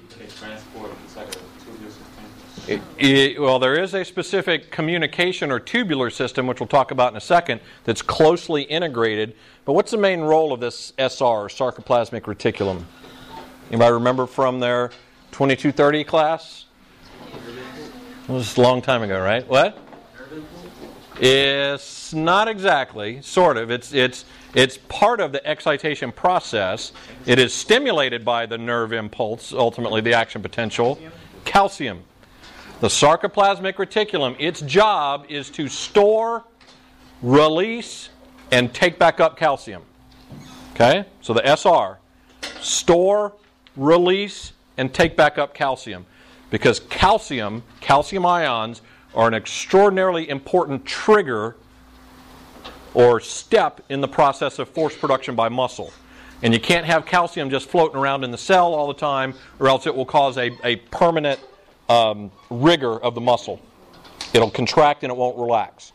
It, 2.66 2.82
it, 2.99 3.40
well, 3.40 3.58
there 3.58 3.82
is 3.82 3.94
a 3.94 4.04
specific 4.04 4.70
communication 4.70 5.50
or 5.50 5.58
tubular 5.58 6.11
system, 6.11 6.47
which 6.47 6.61
we'll 6.61 6.66
talk 6.66 6.90
about 6.90 7.12
in 7.12 7.16
a 7.16 7.20
second, 7.20 7.62
that's 7.85 8.02
closely 8.02 8.62
integrated. 8.62 9.35
But 9.64 9.73
what's 9.73 9.90
the 9.90 9.97
main 9.97 10.20
role 10.20 10.52
of 10.52 10.61
this 10.61 10.92
SR, 10.99 11.49
sarcoplasmic 11.49 12.23
reticulum? 12.23 12.85
Anybody 13.70 13.92
remember 13.92 14.26
from 14.26 14.61
their 14.61 14.88
2230 15.32 16.04
class? 16.04 16.66
It 17.32 18.32
was 18.32 18.58
a 18.58 18.61
long 18.61 18.82
time 18.82 19.02
ago, 19.02 19.18
right? 19.18 19.49
What? 19.49 19.78
It's 22.09 22.15
not 22.15 22.49
exactly, 22.49 23.21
sort 23.21 23.59
of. 23.59 23.71
It's, 23.71 23.93
it's, 23.93 24.25
it's 24.55 24.79
part 24.88 25.21
of 25.21 25.31
the 25.31 25.47
excitation 25.47 26.11
process. 26.11 26.93
It 27.27 27.38
is 27.38 27.53
stimulated 27.53 28.25
by 28.25 28.47
the 28.47 28.57
nerve 28.57 28.95
impulse, 28.95 29.53
ultimately 29.53 30.00
the 30.00 30.15
action 30.15 30.41
potential. 30.41 30.99
Calcium. 31.45 32.03
The 32.81 32.88
sarcoplasmic 32.88 33.75
reticulum, 33.75 34.37
its 34.38 34.62
job 34.62 35.27
is 35.29 35.50
to 35.50 35.69
store, 35.69 36.45
release, 37.21 38.09
and 38.50 38.73
take 38.73 38.99
back 38.99 39.21
up 39.21 39.37
calcium. 39.37 39.83
Okay? 40.73 41.05
So 41.21 41.35
the 41.35 41.47
SR, 41.47 41.99
store, 42.62 43.35
release, 43.77 44.55
and 44.79 44.95
take 44.95 45.15
back 45.15 45.37
up 45.37 45.53
calcium. 45.53 46.07
Because 46.49 46.81
calcium, 46.81 47.65
calcium 47.83 48.25
ions, 48.25 48.81
are 49.15 49.29
an 49.29 49.35
extraordinarily 49.35 50.27
important 50.31 50.87
trigger 50.87 51.57
or 52.95 53.21
step 53.21 53.80
in 53.88 54.00
the 54.00 54.09
process 54.09 54.59
of 54.59 54.68
force 54.68 54.97
production 54.97 55.35
by 55.35 55.49
muscle. 55.49 55.92
And 56.42 56.54
you 56.54 56.61
can't 56.61 56.87
have 56.87 57.04
calcium 57.04 57.50
just 57.50 57.68
floating 57.68 57.97
around 57.97 58.25
in 58.25 58.30
the 58.30 58.38
cell 58.38 58.75
all 58.75 58.87
the 58.87 58.95
time, 58.95 59.35
or 59.59 59.68
else 59.68 59.87
it 59.87 59.95
will 59.95 60.07
cause 60.07 60.38
a, 60.38 60.57
a 60.64 60.76
permanent 60.76 61.40
um, 61.88 62.30
rigor 62.50 62.99
of 62.99 63.14
the 63.14 63.21
muscle. 63.21 63.61
It'll 64.33 64.50
contract 64.50 65.02
and 65.02 65.11
it 65.11 65.16
won't 65.16 65.37
relax. 65.37 65.92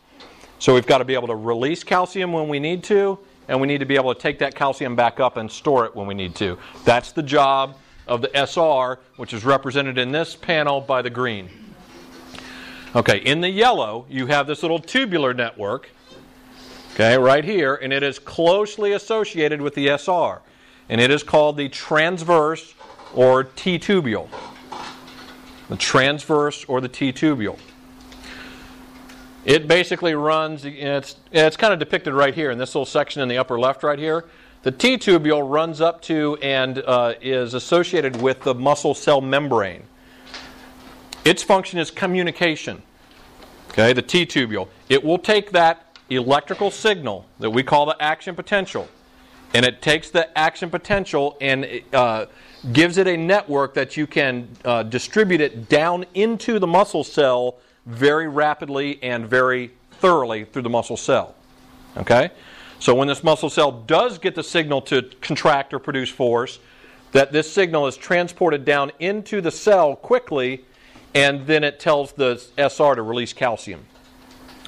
So 0.59 0.73
we've 0.73 0.87
got 0.87 0.99
to 0.99 1.05
be 1.05 1.13
able 1.13 1.27
to 1.27 1.35
release 1.35 1.83
calcium 1.83 2.33
when 2.33 2.47
we 2.47 2.59
need 2.59 2.83
to, 2.85 3.19
and 3.47 3.59
we 3.59 3.67
need 3.67 3.79
to 3.79 3.85
be 3.85 3.95
able 3.95 4.13
to 4.13 4.19
take 4.19 4.39
that 4.39 4.55
calcium 4.55 4.95
back 4.95 5.19
up 5.19 5.37
and 5.37 5.51
store 5.51 5.85
it 5.85 5.95
when 5.95 6.07
we 6.07 6.13
need 6.13 6.35
to. 6.35 6.57
That's 6.83 7.11
the 7.11 7.23
job 7.23 7.77
of 8.07 8.21
the 8.21 8.31
SR, 8.33 8.99
which 9.17 9.33
is 9.33 9.45
represented 9.45 9.97
in 9.97 10.11
this 10.11 10.35
panel 10.35 10.81
by 10.81 11.01
the 11.01 11.09
green. 11.09 11.49
Okay, 12.95 13.17
in 13.19 13.41
the 13.41 13.49
yellow, 13.49 14.05
you 14.09 14.27
have 14.27 14.45
this 14.45 14.61
little 14.61 14.79
tubular 14.79 15.33
network, 15.33 15.89
okay, 16.93 17.17
right 17.17 17.43
here, 17.43 17.75
and 17.75 17.91
it 17.93 18.03
is 18.03 18.19
closely 18.19 18.93
associated 18.93 19.61
with 19.61 19.75
the 19.75 19.89
SR. 19.89 20.41
And 20.89 20.99
it 20.99 21.11
is 21.11 21.23
called 21.23 21.57
the 21.57 21.69
transverse 21.69 22.73
or 23.13 23.43
T 23.43 23.79
tubule 23.79 24.29
the 25.69 25.77
transverse 25.77 26.65
or 26.65 26.81
the 26.81 26.87
T-tubule. 26.87 27.57
It 29.45 29.67
basically 29.67 30.13
runs, 30.13 30.65
it's, 30.65 31.15
it's 31.31 31.57
kind 31.57 31.73
of 31.73 31.79
depicted 31.79 32.13
right 32.13 32.33
here 32.33 32.51
in 32.51 32.57
this 32.57 32.75
little 32.75 32.85
section 32.85 33.21
in 33.21 33.27
the 33.27 33.37
upper 33.37 33.59
left 33.59 33.83
right 33.83 33.99
here. 33.99 34.25
The 34.61 34.71
T-tubule 34.71 35.49
runs 35.49 35.81
up 35.81 36.01
to 36.03 36.37
and 36.41 36.77
uh, 36.77 37.15
is 37.21 37.53
associated 37.53 38.21
with 38.21 38.41
the 38.41 38.53
muscle 38.53 38.93
cell 38.93 39.19
membrane. 39.19 39.83
Its 41.25 41.43
function 41.43 41.79
is 41.79 41.91
communication. 41.91 42.81
Okay, 43.69 43.93
the 43.93 44.01
T-tubule. 44.01 44.67
It 44.89 45.03
will 45.03 45.17
take 45.17 45.51
that 45.51 45.82
electrical 46.09 46.71
signal 46.71 47.25
that 47.39 47.49
we 47.49 47.63
call 47.63 47.85
the 47.85 48.01
action 48.01 48.35
potential, 48.35 48.87
and 49.53 49.65
it 49.65 49.81
takes 49.81 50.09
the 50.09 50.37
action 50.37 50.69
potential 50.69 51.37
and 51.41 51.81
uh, 51.93 52.25
gives 52.71 52.97
it 52.97 53.07
a 53.07 53.17
network 53.17 53.73
that 53.73 53.97
you 53.97 54.07
can 54.07 54.47
uh, 54.65 54.83
distribute 54.83 55.41
it 55.41 55.69
down 55.69 56.05
into 56.13 56.59
the 56.59 56.67
muscle 56.67 57.03
cell 57.03 57.55
very 57.85 58.27
rapidly 58.27 59.01
and 59.03 59.27
very 59.27 59.71
thoroughly 59.91 60.45
through 60.45 60.61
the 60.61 60.69
muscle 60.69 60.97
cell. 60.97 61.35
Okay? 61.97 62.31
So 62.79 62.95
when 62.95 63.07
this 63.07 63.23
muscle 63.23 63.49
cell 63.49 63.71
does 63.71 64.17
get 64.17 64.35
the 64.35 64.43
signal 64.43 64.81
to 64.83 65.03
contract 65.21 65.73
or 65.73 65.79
produce 65.79 66.09
force, 66.09 66.59
that 67.13 67.31
this 67.31 67.51
signal 67.51 67.87
is 67.87 67.95
transported 67.95 68.65
down 68.65 68.91
into 68.99 69.39
the 69.39 69.51
cell 69.51 69.95
quickly, 69.95 70.65
and 71.13 71.45
then 71.45 71.63
it 71.63 71.79
tells 71.79 72.11
the 72.13 72.43
SR 72.57 72.95
to 72.95 73.01
release 73.01 73.33
calcium. 73.33 73.85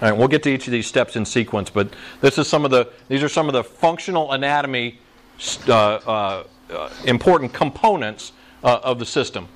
All 0.01 0.09
right, 0.09 0.17
we'll 0.17 0.27
get 0.27 0.43
to 0.43 0.49
each 0.49 0.67
of 0.67 0.71
these 0.71 0.87
steps 0.87 1.15
in 1.15 1.23
sequence, 1.23 1.69
but 1.69 1.87
this 2.19 2.37
is 2.37 2.49
some 2.49 2.65
of 2.65 2.71
the 2.71 2.91
these 3.07 3.23
are 3.23 3.29
some 3.29 3.47
of 3.47 3.53
the 3.53 3.63
functional 3.63 4.33
anatomy 4.33 4.99
uh, 5.69 5.73
uh, 5.73 6.43
important 7.05 7.53
components 7.53 8.33
uh, 8.61 8.79
of 8.83 8.99
the 8.99 9.05
system. 9.05 9.47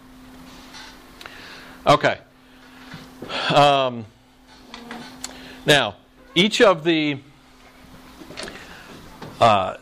Okay. 1.86 2.20
Um, 3.54 4.06
now, 5.66 5.98
each 6.36 6.62
of 6.62 6.86
the 6.86 7.20
uh, 9.42 9.76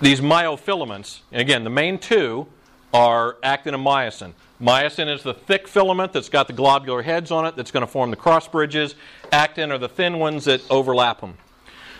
these 0.00 0.20
myofilaments, 0.20 1.20
and 1.32 1.40
again, 1.40 1.64
the 1.64 1.70
main 1.70 1.98
two 1.98 2.46
are 2.94 3.38
actin 3.42 3.74
and 3.74 3.84
myosin. 3.84 4.34
Myosin 4.60 5.12
is 5.12 5.22
the 5.22 5.34
thick 5.34 5.68
filament 5.68 6.12
that's 6.12 6.30
got 6.30 6.46
the 6.46 6.52
globular 6.52 7.02
heads 7.02 7.30
on 7.30 7.44
it 7.44 7.56
that's 7.56 7.70
going 7.70 7.84
to 7.84 7.86
form 7.86 8.10
the 8.10 8.16
cross 8.16 8.48
bridges. 8.48 8.94
Actin 9.30 9.70
are 9.70 9.78
the 9.78 9.88
thin 9.88 10.18
ones 10.18 10.46
that 10.46 10.62
overlap 10.70 11.20
them. 11.20 11.36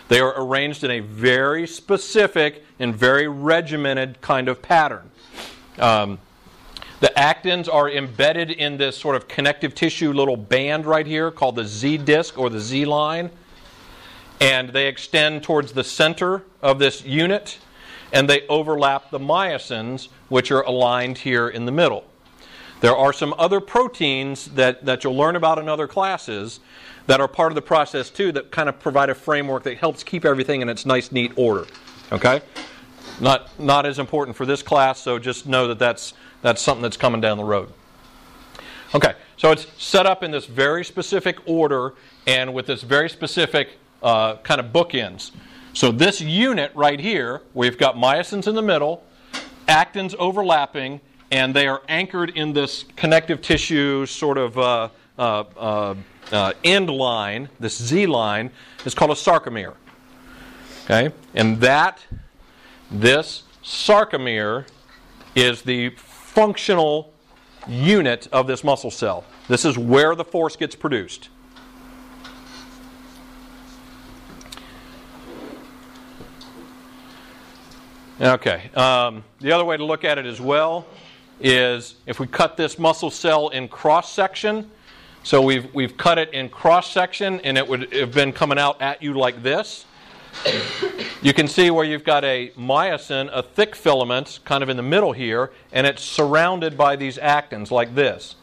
They 0.07 0.19
are 0.19 0.33
arranged 0.41 0.83
in 0.83 0.91
a 0.91 1.01
very 1.01 1.67
specific 1.67 2.63
and 2.79 2.95
very 2.95 3.27
regimented 3.27 4.21
kind 4.21 4.47
of 4.49 4.61
pattern. 4.61 5.11
Um, 5.77 6.19
the 6.99 7.11
actins 7.15 7.71
are 7.71 7.89
embedded 7.89 8.49
in 8.49 8.77
this 8.77 8.97
sort 8.97 9.15
of 9.15 9.27
connective 9.27 9.75
tissue 9.75 10.11
little 10.11 10.37
band 10.37 10.87
right 10.87 11.05
here 11.05 11.29
called 11.29 11.57
the 11.57 11.65
Z 11.65 11.97
disc 11.99 12.39
or 12.39 12.49
the 12.49 12.59
Z 12.59 12.85
line. 12.85 13.29
And 14.41 14.69
they 14.69 14.87
extend 14.87 15.43
towards 15.43 15.73
the 15.73 15.83
center 15.83 16.43
of 16.61 16.79
this 16.79 17.05
unit 17.05 17.59
and 18.13 18.29
they 18.29 18.47
overlap 18.47 19.11
the 19.11 19.19
myosins, 19.19 20.07
which 20.29 20.49
are 20.49 20.61
aligned 20.61 21.19
here 21.19 21.49
in 21.49 21.65
the 21.65 21.71
middle. 21.71 22.05
There 22.79 22.95
are 22.95 23.11
some 23.11 23.33
other 23.37 23.59
proteins 23.59 24.45
that, 24.49 24.85
that 24.85 25.03
you'll 25.03 25.15
learn 25.15 25.35
about 25.35 25.57
in 25.57 25.67
other 25.67 25.87
classes 25.87 26.59
that 27.07 27.19
are 27.19 27.27
part 27.27 27.51
of 27.51 27.55
the 27.55 27.61
process 27.61 28.09
too 28.09 28.31
that 28.33 28.51
kind 28.51 28.69
of 28.69 28.79
provide 28.79 29.09
a 29.09 29.15
framework 29.15 29.63
that 29.63 29.77
helps 29.77 30.03
keep 30.03 30.25
everything 30.25 30.61
in 30.61 30.69
its 30.69 30.85
nice, 30.85 31.11
neat 31.11 31.31
order. 31.35 31.65
Okay? 32.11 32.41
Not, 33.19 33.59
not 33.59 33.85
as 33.85 33.97
important 33.97 34.37
for 34.37 34.45
this 34.45 34.61
class, 34.61 34.99
so 34.99 35.17
just 35.17 35.47
know 35.47 35.67
that 35.69 35.79
that's, 35.79 36.13
that's 36.41 36.61
something 36.61 36.83
that's 36.83 36.97
coming 36.97 37.19
down 37.19 37.37
the 37.37 37.43
road. 37.43 37.73
Okay, 38.93 39.15
so 39.35 39.51
it's 39.51 39.67
set 39.77 40.05
up 40.05 40.23
in 40.23 40.31
this 40.31 40.45
very 40.45 40.85
specific 40.85 41.37
order 41.45 41.93
and 42.25 42.53
with 42.53 42.67
this 42.67 42.83
very 42.83 43.09
specific 43.09 43.77
uh, 44.01 44.37
kind 44.37 44.61
of 44.61 44.67
bookends. 44.67 45.31
So 45.73 45.91
this 45.91 46.21
unit 46.21 46.71
right 46.73 46.99
here, 46.99 47.41
we've 47.53 47.77
got 47.77 47.95
myosins 47.95 48.47
in 48.47 48.55
the 48.55 48.61
middle, 48.61 49.03
actins 49.67 50.15
overlapping, 50.15 51.01
and 51.31 51.53
they 51.53 51.67
are 51.67 51.81
anchored 51.87 52.31
in 52.31 52.53
this 52.53 52.85
connective 52.95 53.41
tissue 53.41 54.05
sort 54.05 54.37
of 54.37 54.57
uh, 54.57 54.89
uh, 55.17 55.43
uh, 55.57 55.95
uh, 56.31 56.53
end 56.63 56.89
line, 56.89 57.49
this 57.59 57.81
Z 57.81 58.07
line, 58.07 58.51
is 58.85 58.93
called 58.93 59.11
a 59.11 59.15
sarcomere. 59.15 59.73
Okay? 60.85 61.13
And 61.33 61.59
that, 61.61 62.05
this 62.89 63.43
sarcomere, 63.63 64.65
is 65.35 65.61
the 65.61 65.89
functional 65.89 67.13
unit 67.67 68.27
of 68.31 68.47
this 68.47 68.63
muscle 68.63 68.89
cell. 68.89 69.23
This 69.47 69.65
is 69.65 69.77
where 69.77 70.15
the 70.15 70.23
force 70.23 70.55
gets 70.55 70.75
produced. 70.75 71.29
Okay. 78.19 78.71
Um, 78.73 79.23
the 79.39 79.51
other 79.51 79.63
way 79.63 79.77
to 79.77 79.85
look 79.85 80.03
at 80.03 80.17
it 80.17 80.25
as 80.25 80.41
well 80.41 80.87
is 81.39 81.95
if 82.05 82.19
we 82.19 82.27
cut 82.27 82.57
this 82.57 82.79
muscle 82.79 83.11
cell 83.11 83.49
in 83.49 83.67
cross 83.67 84.11
section. 84.11 84.69
So 85.23 85.41
we've, 85.41 85.73
we've 85.73 85.97
cut 85.97 86.17
it 86.17 86.33
in 86.33 86.49
cross 86.49 86.91
section 86.91 87.41
and 87.41 87.57
it 87.57 87.67
would 87.67 87.93
have 87.93 88.13
been 88.13 88.31
coming 88.31 88.57
out 88.57 88.81
at 88.81 89.01
you 89.01 89.13
like 89.13 89.43
this. 89.43 89.85
You 91.21 91.33
can 91.33 91.47
see 91.47 91.71
where 91.71 91.83
you've 91.83 92.03
got 92.03 92.23
a 92.23 92.51
myosin, 92.57 93.29
a 93.33 93.41
thick 93.41 93.75
filament, 93.75 94.39
kind 94.45 94.61
of 94.61 94.69
in 94.69 94.77
the 94.77 94.83
middle 94.83 95.11
here, 95.11 95.51
and 95.71 95.87
it's 95.87 96.03
surrounded 96.03 96.77
by 96.77 96.95
these 96.95 97.17
actins 97.17 97.71
like 97.71 97.95
this. 97.95 98.35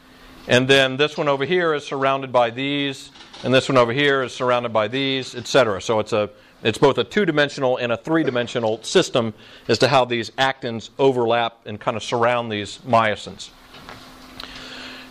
And 0.47 0.67
then 0.67 0.97
this 0.97 1.17
one 1.17 1.27
over 1.27 1.45
here 1.45 1.73
is 1.73 1.85
surrounded 1.85 2.31
by 2.31 2.49
these, 2.49 3.11
and 3.43 3.53
this 3.53 3.69
one 3.69 3.77
over 3.77 3.93
here 3.93 4.23
is 4.23 4.33
surrounded 4.33 4.73
by 4.73 4.87
these, 4.87 5.35
etc. 5.35 5.81
So 5.81 5.99
it's 5.99 6.13
a 6.13 6.29
it's 6.63 6.77
both 6.77 6.97
a 6.97 7.03
two-dimensional 7.03 7.77
and 7.77 7.91
a 7.91 7.97
three-dimensional 7.97 8.83
system 8.83 9.33
as 9.67 9.77
to 9.79 9.87
how 9.87 10.05
these 10.05 10.29
actins 10.31 10.89
overlap 10.97 11.59
and 11.65 11.79
kind 11.79 11.95
of 11.95 12.03
surround 12.03 12.51
these 12.51 12.79
myosins. 12.79 13.49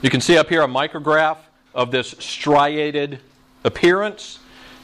You 0.03 0.11
can 0.11 0.21
see 0.21 0.37
up 0.37 0.49
here 0.49 0.63
a 0.63 0.69
micrograph 0.69 1.39
of 1.75 1.91
this 1.91 2.15
striated 2.19 3.21
appearance. 3.65 4.39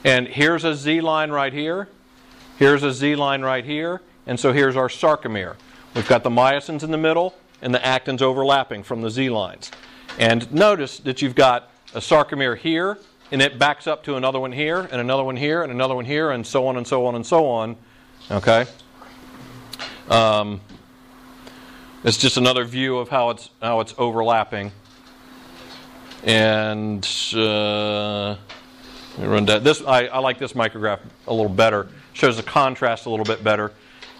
And 0.04 0.26
here's 0.26 0.64
a 0.64 0.74
Z 0.74 1.00
line 1.02 1.30
right 1.30 1.52
here. 1.52 1.88
Here's 2.58 2.82
a 2.82 2.92
Z 2.92 3.16
line 3.16 3.42
right 3.42 3.64
here. 3.64 4.00
And 4.26 4.38
so 4.38 4.52
here's 4.52 4.76
our 4.76 4.88
sarcomere. 4.88 5.56
We've 5.94 6.08
got 6.08 6.22
the 6.22 6.30
myosins 6.30 6.82
in 6.82 6.90
the 6.90 6.98
middle 6.98 7.34
and 7.62 7.74
the 7.74 7.78
actins 7.80 8.22
overlapping 8.22 8.82
from 8.82 9.02
the 9.02 9.10
Z 9.10 9.28
lines. 9.30 9.70
And 10.18 10.50
notice 10.52 10.98
that 11.00 11.20
you've 11.20 11.34
got 11.34 11.70
a 11.94 11.98
sarcomere 11.98 12.56
here, 12.56 12.98
and 13.30 13.40
it 13.40 13.58
backs 13.58 13.86
up 13.86 14.02
to 14.04 14.16
another 14.16 14.40
one 14.40 14.52
here, 14.52 14.80
and 14.80 15.00
another 15.00 15.24
one 15.24 15.36
here, 15.36 15.62
and 15.62 15.72
another 15.72 15.94
one 15.94 16.04
here, 16.04 16.30
and 16.30 16.46
so 16.46 16.66
on 16.66 16.76
and 16.76 16.86
so 16.86 17.06
on 17.06 17.14
and 17.14 17.24
so 17.24 17.46
on. 17.46 17.76
Okay? 18.30 18.66
Um, 20.08 20.60
it's 22.02 22.16
just 22.16 22.36
another 22.36 22.64
view 22.64 22.98
of 22.98 23.08
how 23.08 23.30
it's, 23.30 23.50
how 23.60 23.80
it's 23.80 23.94
overlapping. 23.98 24.72
And 26.24 27.06
uh, 27.34 28.36
run 29.18 29.46
that. 29.46 29.64
This 29.64 29.82
I, 29.82 30.06
I 30.06 30.18
like 30.18 30.38
this 30.38 30.52
micrograph 30.52 31.00
a 31.26 31.32
little 31.32 31.50
better. 31.50 31.88
Shows 32.12 32.36
the 32.36 32.42
contrast 32.42 33.06
a 33.06 33.10
little 33.10 33.24
bit 33.24 33.42
better. 33.42 33.72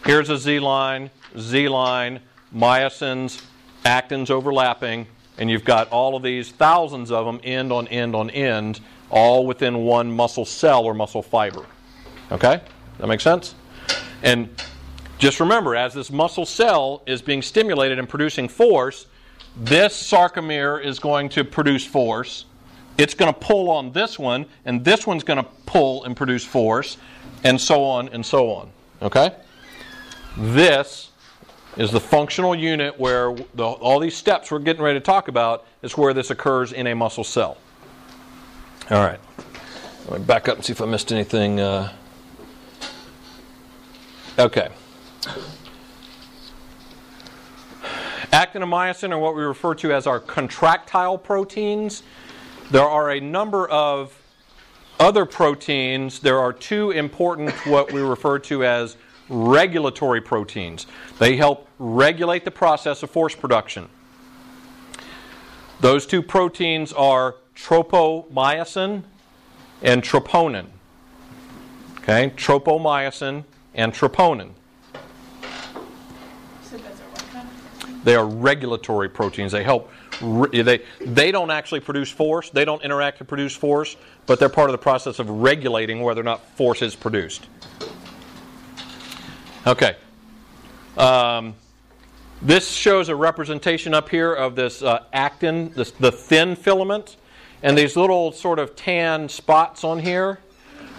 Here's 0.05 0.31
a 0.31 0.38
Z 0.38 0.61
line, 0.61 1.11
Z 1.38 1.69
line, 1.69 2.21
myosins, 2.55 3.45
actins 3.85 4.31
overlapping, 4.31 5.07
and 5.37 5.50
you've 5.50 5.64
got 5.64 5.88
all 5.88 6.17
of 6.17 6.23
these 6.23 6.50
thousands 6.50 7.11
of 7.11 7.26
them 7.26 7.40
end 7.45 7.73
on 7.73 7.88
end 7.88 8.14
on 8.14 8.31
end, 8.31 8.81
all 9.11 9.47
within 9.47 9.85
one 9.85 10.11
muscle 10.11 10.45
cell 10.45 10.85
or 10.85 10.95
muscle 10.95 11.23
fiber. 11.23 11.67
Okay? 12.33 12.61
That 12.99 13.07
makes 13.07 13.25
sense? 13.25 13.55
And 14.23 14.49
just 15.19 15.40
remember, 15.40 15.76
as 15.76 15.93
this 15.93 16.11
muscle 16.11 16.47
cell 16.47 17.02
is 17.07 17.21
being 17.21 17.43
stimulated 17.43 17.99
and 17.99 18.09
producing 18.09 18.49
force, 18.49 19.07
this 19.57 20.11
sarcomere 20.11 20.83
is 20.83 20.99
going 20.99 21.29
to 21.31 21.45
produce 21.45 21.85
force. 21.85 22.47
It's 22.99 23.14
going 23.14 23.33
to 23.33 23.38
pull 23.38 23.71
on 23.71 23.93
this 23.93 24.19
one, 24.19 24.47
and 24.64 24.85
this 24.85 25.07
one's 25.07 25.25
going 25.25 25.43
to 25.43 25.50
pull 25.67 26.05
and 26.05 26.17
produce 26.17 26.45
force, 26.45 26.97
and 27.45 27.61
so 27.61 27.83
on 27.83 28.09
and 28.11 28.25
so 28.25 28.50
on. 28.50 28.71
Okay? 29.02 29.35
This 30.37 31.11
is 31.76 31.90
the 31.90 32.01
functional 32.01 32.55
unit 32.55 32.99
where 32.99 33.35
the, 33.55 33.64
all 33.64 33.99
these 33.99 34.16
steps 34.16 34.51
we're 34.51 34.59
getting 34.59 34.83
ready 34.83 34.99
to 34.99 35.05
talk 35.05 35.29
about 35.29 35.66
is 35.83 35.96
where 35.96 36.12
this 36.12 36.31
occurs 36.31 36.73
in 36.73 36.87
a 36.88 36.94
muscle 36.94 37.25
cell. 37.25 37.57
All 38.90 38.98
right. 38.98 39.20
Let 40.09 40.18
me 40.18 40.26
back 40.26 40.48
up 40.48 40.57
and 40.57 40.64
see 40.64 40.72
if 40.72 40.81
I 40.81 40.85
missed 40.85 41.12
anything. 41.12 41.61
Uh, 41.61 41.92
okay. 44.37 44.68
Actin 48.33 48.64
and 48.64 48.72
myosin 48.72 49.12
are 49.12 49.18
what 49.18 49.37
we 49.37 49.44
refer 49.44 49.76
to 49.76 49.92
as 49.92 50.09
our 50.09 50.18
contractile 50.18 51.18
proteins. 51.18 52.03
There 52.72 52.83
are 52.83 53.11
a 53.12 53.20
number 53.20 53.68
of 53.68 54.20
other 54.98 55.24
proteins. 55.24 56.18
There 56.18 56.40
are 56.40 56.53
two 56.53 56.90
important, 56.90 57.53
what 57.68 57.92
we 57.92 58.00
refer 58.00 58.40
to 58.40 58.64
as 58.64 58.96
regulatory 59.29 60.20
proteins. 60.20 60.88
They 61.20 61.37
help 61.37 61.68
regulate 61.79 62.44
the 62.44 62.50
process 62.50 63.05
of 63.05 63.11
force 63.12 63.37
production. 63.37 63.88
Those 65.79 66.07
two 66.07 66.22
proteins 66.22 66.92
are 66.92 67.37
tropomyosin 67.61 69.03
and 69.83 70.03
troponin. 70.03 70.66
Okay, 71.99 72.33
tropomyosin 72.37 73.44
and 73.75 73.92
troponin. 73.92 74.51
They 78.03 78.14
are 78.14 78.27
regulatory 78.27 79.11
proteins. 79.11 79.53
They 79.53 79.62
help. 79.62 79.90
They 80.23 80.83
they 81.01 81.31
don't 81.31 81.51
actually 81.51 81.81
produce 81.81 82.11
force. 82.11 82.49
They 82.49 82.64
don't 82.64 82.83
interact 82.83 83.18
to 83.18 83.25
produce 83.25 83.55
force, 83.55 83.96
but 84.27 84.38
they're 84.38 84.49
part 84.49 84.70
of 84.70 84.73
the 84.73 84.79
process 84.79 85.18
of 85.18 85.29
regulating 85.29 86.01
whether 86.01 86.20
or 86.20 86.25
not 86.25 86.46
force 86.57 86.81
is 86.81 86.96
produced. 86.96 87.46
Okay. 89.66 89.96
Um, 90.96 91.55
this 92.40 92.70
shows 92.70 93.11
a 93.11 93.14
representation 93.14 93.92
up 93.92 94.09
here 94.09 94.33
of 94.33 94.57
this 94.57 94.83
uh, 94.83 95.05
actin, 95.12 95.73
this, 95.75 95.90
the 95.90 96.11
thin 96.11 96.57
filament, 96.57 97.16
and 97.62 97.77
these 97.77 97.96
little 97.96 98.33
sort 98.33 98.59
of 98.59 98.75
tan 98.75 99.29
spots 99.29 99.85
on 99.85 99.99
here 99.99 100.38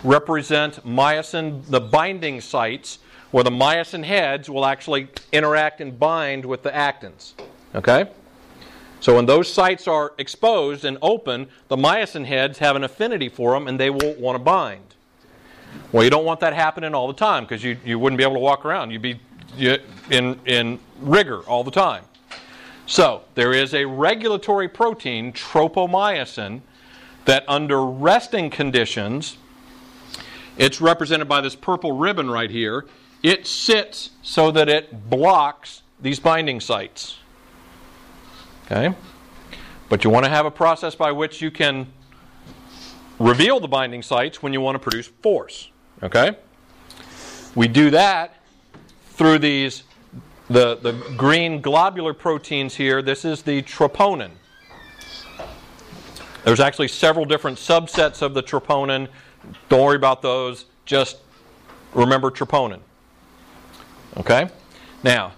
represent 0.04 0.86
myosin, 0.86 1.66
the 1.66 1.80
binding 1.80 2.42
sites 2.42 3.00
where 3.32 3.44
the 3.44 3.52
myosin 3.52 4.04
heads 4.04 4.50
will 4.50 4.66
actually 4.66 5.08
interact 5.32 5.82
and 5.82 5.98
bind 5.98 6.46
with 6.46 6.64
the 6.64 6.70
actins. 6.70 7.34
Okay? 7.74 8.10
So 9.00 9.16
when 9.16 9.26
those 9.26 9.52
sites 9.52 9.88
are 9.88 10.14
exposed 10.18 10.86
and 10.86 10.98
open, 11.02 11.48
the 11.70 11.78
myosin 11.78 12.26
heads 12.26 12.60
have 12.60 12.76
an 12.76 12.84
affinity 12.84 13.30
for 13.30 13.54
them 13.54 13.68
and 13.68 13.80
they 13.80 13.90
will 13.90 14.14
want 14.16 14.36
to 14.36 14.44
bind. 14.44 14.84
Well, 15.92 16.04
you 16.04 16.10
don't 16.10 16.26
want 16.26 16.42
that 16.42 16.54
happening 16.54 16.94
all 16.94 17.08
the 17.08 17.14
time 17.14 17.46
because 17.46 17.64
you, 17.64 17.78
you 17.84 17.98
wouldn't 17.98 18.18
be 18.18 18.24
able 18.24 18.36
to 18.36 18.40
walk 18.40 18.66
around. 18.66 18.92
You'd 18.92 19.02
be 19.02 19.20
in, 20.10 20.40
in 20.46 20.80
rigor 21.00 21.40
all 21.42 21.64
the 21.64 21.72
time. 21.72 22.04
So 22.92 23.22
there 23.36 23.54
is 23.54 23.74
a 23.74 23.86
regulatory 23.86 24.68
protein, 24.68 25.32
tropomyosin, 25.32 26.60
that 27.24 27.46
under 27.48 27.86
resting 27.86 28.50
conditions, 28.50 29.38
it's 30.58 30.82
represented 30.82 31.30
by 31.30 31.40
this 31.40 31.56
purple 31.56 31.94
ribbon 31.94 32.30
right 32.30 32.52
here 32.52 32.86
it 33.24 33.48
sits 33.48 34.10
so 34.24 34.52
that 34.52 34.68
it 34.68 35.10
blocks 35.10 35.84
these 36.02 36.20
binding 36.20 36.60
sites. 36.60 37.20
Okay? 38.66 38.94
But 39.88 40.04
you 40.04 40.10
want 40.10 40.26
to 40.26 40.30
have 40.30 40.46
a 40.46 40.52
process 40.52 40.94
by 40.94 41.14
which 41.14 41.42
you 41.42 41.50
can 41.50 41.88
reveal 43.20 43.62
the 43.62 43.70
binding 43.70 44.02
sites 44.02 44.44
when 44.44 44.52
you 44.52 44.60
want 44.60 44.76
to 44.76 44.80
produce 44.80 45.08
force. 45.08 45.70
Okay? 46.04 46.36
We 47.56 47.70
do 47.70 47.90
that 47.92 48.36
through 49.12 49.40
these 49.40 49.84
the, 50.52 50.76
the 50.76 50.92
green 51.16 51.62
globular 51.62 52.14
proteins 52.14 52.76
here. 52.76 53.02
This 53.02 53.24
is 53.26 53.42
the 53.42 53.62
troponin. 53.62 54.32
There's 56.44 56.60
actually 56.60 56.90
several 56.90 57.26
different 57.26 57.58
subsets 57.58 58.22
of 58.22 58.34
the 58.34 58.44
troponin. 58.44 59.08
Don't 59.70 59.86
worry 59.86 59.96
about 59.96 60.22
those. 60.22 60.66
Just 60.86 61.18
remember 61.94 62.32
troponin. 62.32 62.80
Okay? 64.18 64.50
Now, 65.04 65.34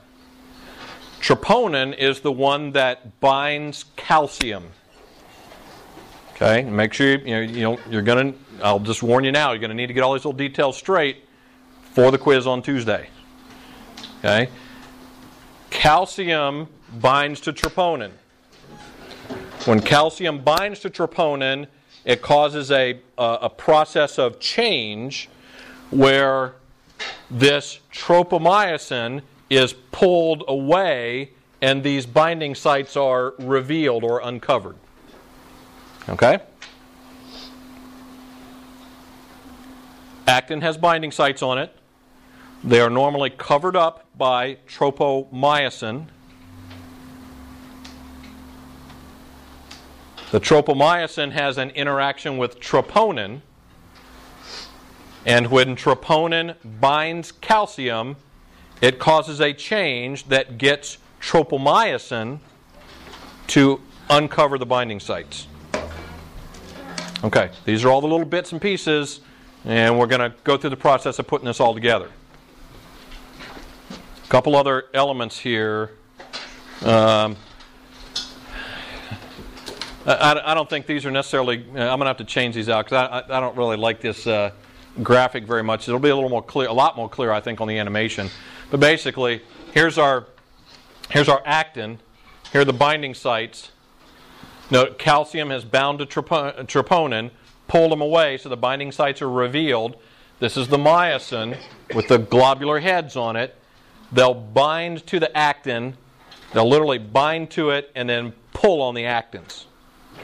troponin 1.20 1.96
is 1.98 2.22
the 2.22 2.32
one 2.32 2.72
that 2.72 3.20
binds 3.20 3.86
calcium. 3.96 4.72
Okay? 6.32 6.64
Make 6.64 6.94
sure 6.94 7.18
you, 7.20 7.38
you 7.38 7.62
know, 7.62 7.74
you 7.74 7.80
you're 7.90 8.02
going 8.02 8.34
to, 8.34 8.40
I'll 8.64 8.80
just 8.80 9.04
warn 9.04 9.24
you 9.24 9.32
now, 9.32 9.52
you're 9.52 9.60
going 9.60 9.70
to 9.70 9.76
need 9.76 9.88
to 9.88 9.94
get 9.94 10.02
all 10.02 10.14
these 10.14 10.26
little 10.26 10.34
details 10.38 10.76
straight 10.76 11.26
for 11.92 12.10
the 12.10 12.18
quiz 12.18 12.48
on 12.48 12.64
Tuesday. 12.64 13.10
Okay? 14.20 14.50
Calcium 15.84 16.70
binds 17.02 17.42
to 17.42 17.52
troponin. 17.52 18.12
When 19.66 19.82
calcium 19.82 20.40
binds 20.40 20.80
to 20.80 20.90
troponin, 20.90 21.68
it 22.06 22.22
causes 22.22 22.72
a, 22.72 23.02
a, 23.18 23.24
a 23.42 23.50
process 23.50 24.18
of 24.18 24.40
change 24.40 25.28
where 25.90 26.54
this 27.30 27.82
tropomyosin 27.92 29.24
is 29.50 29.74
pulled 29.92 30.46
away 30.48 31.32
and 31.62 31.84
these 31.84 32.06
binding 32.06 32.56
sites 32.56 32.96
are 32.96 33.34
revealed 33.38 34.06
or 34.06 34.22
uncovered. 34.22 34.78
Okay? 36.08 36.40
Actin 40.28 40.62
has 40.62 40.78
binding 40.78 41.12
sites 41.12 41.44
on 41.44 41.58
it. 41.58 41.76
They 42.64 42.80
are 42.80 42.90
normally 42.90 43.32
covered 43.32 43.76
up 43.76 44.03
by 44.18 44.58
tropomyosin. 44.68 46.08
The 50.32 50.40
tropomyosin 50.40 51.32
has 51.32 51.58
an 51.58 51.70
interaction 51.72 52.38
with 52.38 52.60
troponin, 52.60 53.42
and 55.26 55.52
when 55.52 55.76
troponin 55.76 56.56
binds 56.80 57.32
calcium, 57.32 58.16
it 58.82 59.00
causes 59.00 59.40
a 59.40 59.54
change 59.54 60.26
that 60.30 60.58
gets 60.58 60.98
tropomyosin 61.22 62.40
to 63.48 63.80
uncover 64.10 64.58
the 64.58 64.66
binding 64.66 65.00
sites. 65.00 65.48
Okay, 67.24 67.50
these 67.64 67.86
are 67.86 67.90
all 67.90 68.02
the 68.02 68.08
little 68.08 68.26
bits 68.26 68.52
and 68.52 68.62
pieces, 68.62 69.22
and 69.64 69.98
we're 69.98 70.08
going 70.08 70.32
to 70.32 70.36
go 70.44 70.58
through 70.58 70.72
the 70.72 70.76
process 70.76 71.20
of 71.20 71.28
putting 71.28 71.46
this 71.46 71.60
all 71.60 71.74
together. 71.74 72.10
A 74.24 74.28
couple 74.28 74.56
other 74.56 74.86
elements 74.94 75.38
here. 75.38 75.92
Um, 76.82 77.36
I, 80.06 80.42
I, 80.46 80.54
don't 80.54 80.70
think 80.70 80.86
these 80.86 81.06
are 81.06 81.12
necessarily. 81.12 81.60
I'm 81.60 81.74
going 81.74 82.00
to 82.00 82.06
have 82.06 82.18
to 82.18 82.24
change 82.24 82.56
these 82.56 82.70
out 82.70 82.86
because 82.86 83.10
I, 83.10 83.38
I, 83.38 83.40
don't 83.40 83.56
really 83.56 83.78
like 83.78 84.02
this 84.02 84.26
uh, 84.26 84.52
graphic 85.02 85.46
very 85.46 85.64
much. 85.64 85.88
It'll 85.88 86.00
be 86.00 86.10
a 86.10 86.16
little 86.16 86.30
more 86.30 86.42
clear, 86.42 86.68
a 86.68 86.74
lot 86.74 86.98
more 86.98 87.10
clear, 87.10 87.32
I 87.32 87.42
think, 87.42 87.62
on 87.62 87.68
the 87.68 87.78
animation. 87.78 88.30
But 88.72 88.80
basically, 88.80 89.42
here's 89.74 89.98
our 89.98 90.26
here's 91.10 91.30
our 91.30 91.42
actin. 91.46 92.00
Here 92.52 92.62
are 92.62 92.66
the 92.66 92.74
binding 92.74 93.14
sites. 93.14 93.72
Note 94.72 94.98
calcium 94.98 95.50
has 95.50 95.64
bound 95.66 96.00
to 96.00 96.06
troponin, 96.06 97.32
pulled 97.68 97.92
them 97.92 98.02
away, 98.02 98.38
so 98.38 98.50
the 98.50 98.58
binding 98.58 98.92
sites 98.92 99.22
are 99.22 99.30
revealed. 99.30 99.98
This 100.40 100.58
is 100.58 100.68
the 100.68 100.78
myosin 100.78 101.58
with 101.94 102.08
the 102.08 102.18
globular 102.18 102.80
heads 102.80 103.16
on 103.16 103.36
it. 103.36 103.56
They'll 104.14 104.34
bind 104.34 105.06
to 105.08 105.20
the 105.20 105.36
actin. 105.36 105.98
They'll 106.54 106.70
literally 106.70 107.00
bind 107.00 107.50
to 107.52 107.72
it 107.72 107.92
and 107.96 108.08
then 108.08 108.34
pull 108.54 108.82
on 108.82 108.94
the 108.94 109.04
actins. 109.04 109.66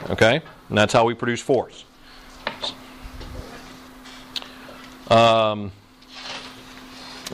Okay? 0.08 0.40
And 0.68 0.78
that's 0.78 0.92
how 0.92 1.04
we 1.04 1.14
produce 1.14 1.40
force. 1.40 1.84
Um, 5.10 5.72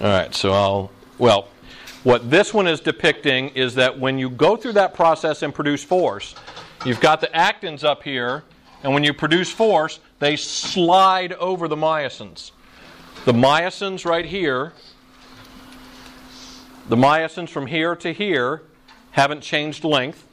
all 0.00 0.08
right, 0.08 0.34
so 0.34 0.52
I'll, 0.52 0.90
well, 1.18 1.48
what 2.04 2.30
this 2.30 2.54
one 2.54 2.66
is 2.66 2.80
depicting 2.80 3.50
is 3.50 3.74
that 3.74 3.98
when 3.98 4.18
you 4.18 4.30
go 4.30 4.56
through 4.56 4.72
that 4.74 4.94
process 4.94 5.42
and 5.42 5.54
produce 5.54 5.84
force, 5.84 6.34
you've 6.86 7.00
got 7.00 7.20
the 7.20 7.26
actins 7.28 7.84
up 7.84 8.02
here, 8.02 8.44
and 8.82 8.94
when 8.94 9.04
you 9.04 9.12
produce 9.12 9.50
force, 9.50 10.00
they 10.18 10.36
slide 10.36 11.34
over 11.34 11.68
the 11.68 11.76
myosins. 11.76 12.52
The 13.26 13.32
myosins 13.32 14.06
right 14.06 14.24
here, 14.24 14.72
the 16.88 16.96
myosins 16.96 17.48
from 17.48 17.66
here 17.66 17.96
to 17.96 18.12
here 18.12 18.62
haven't 19.10 19.40
changed 19.40 19.84
length. 19.84 20.26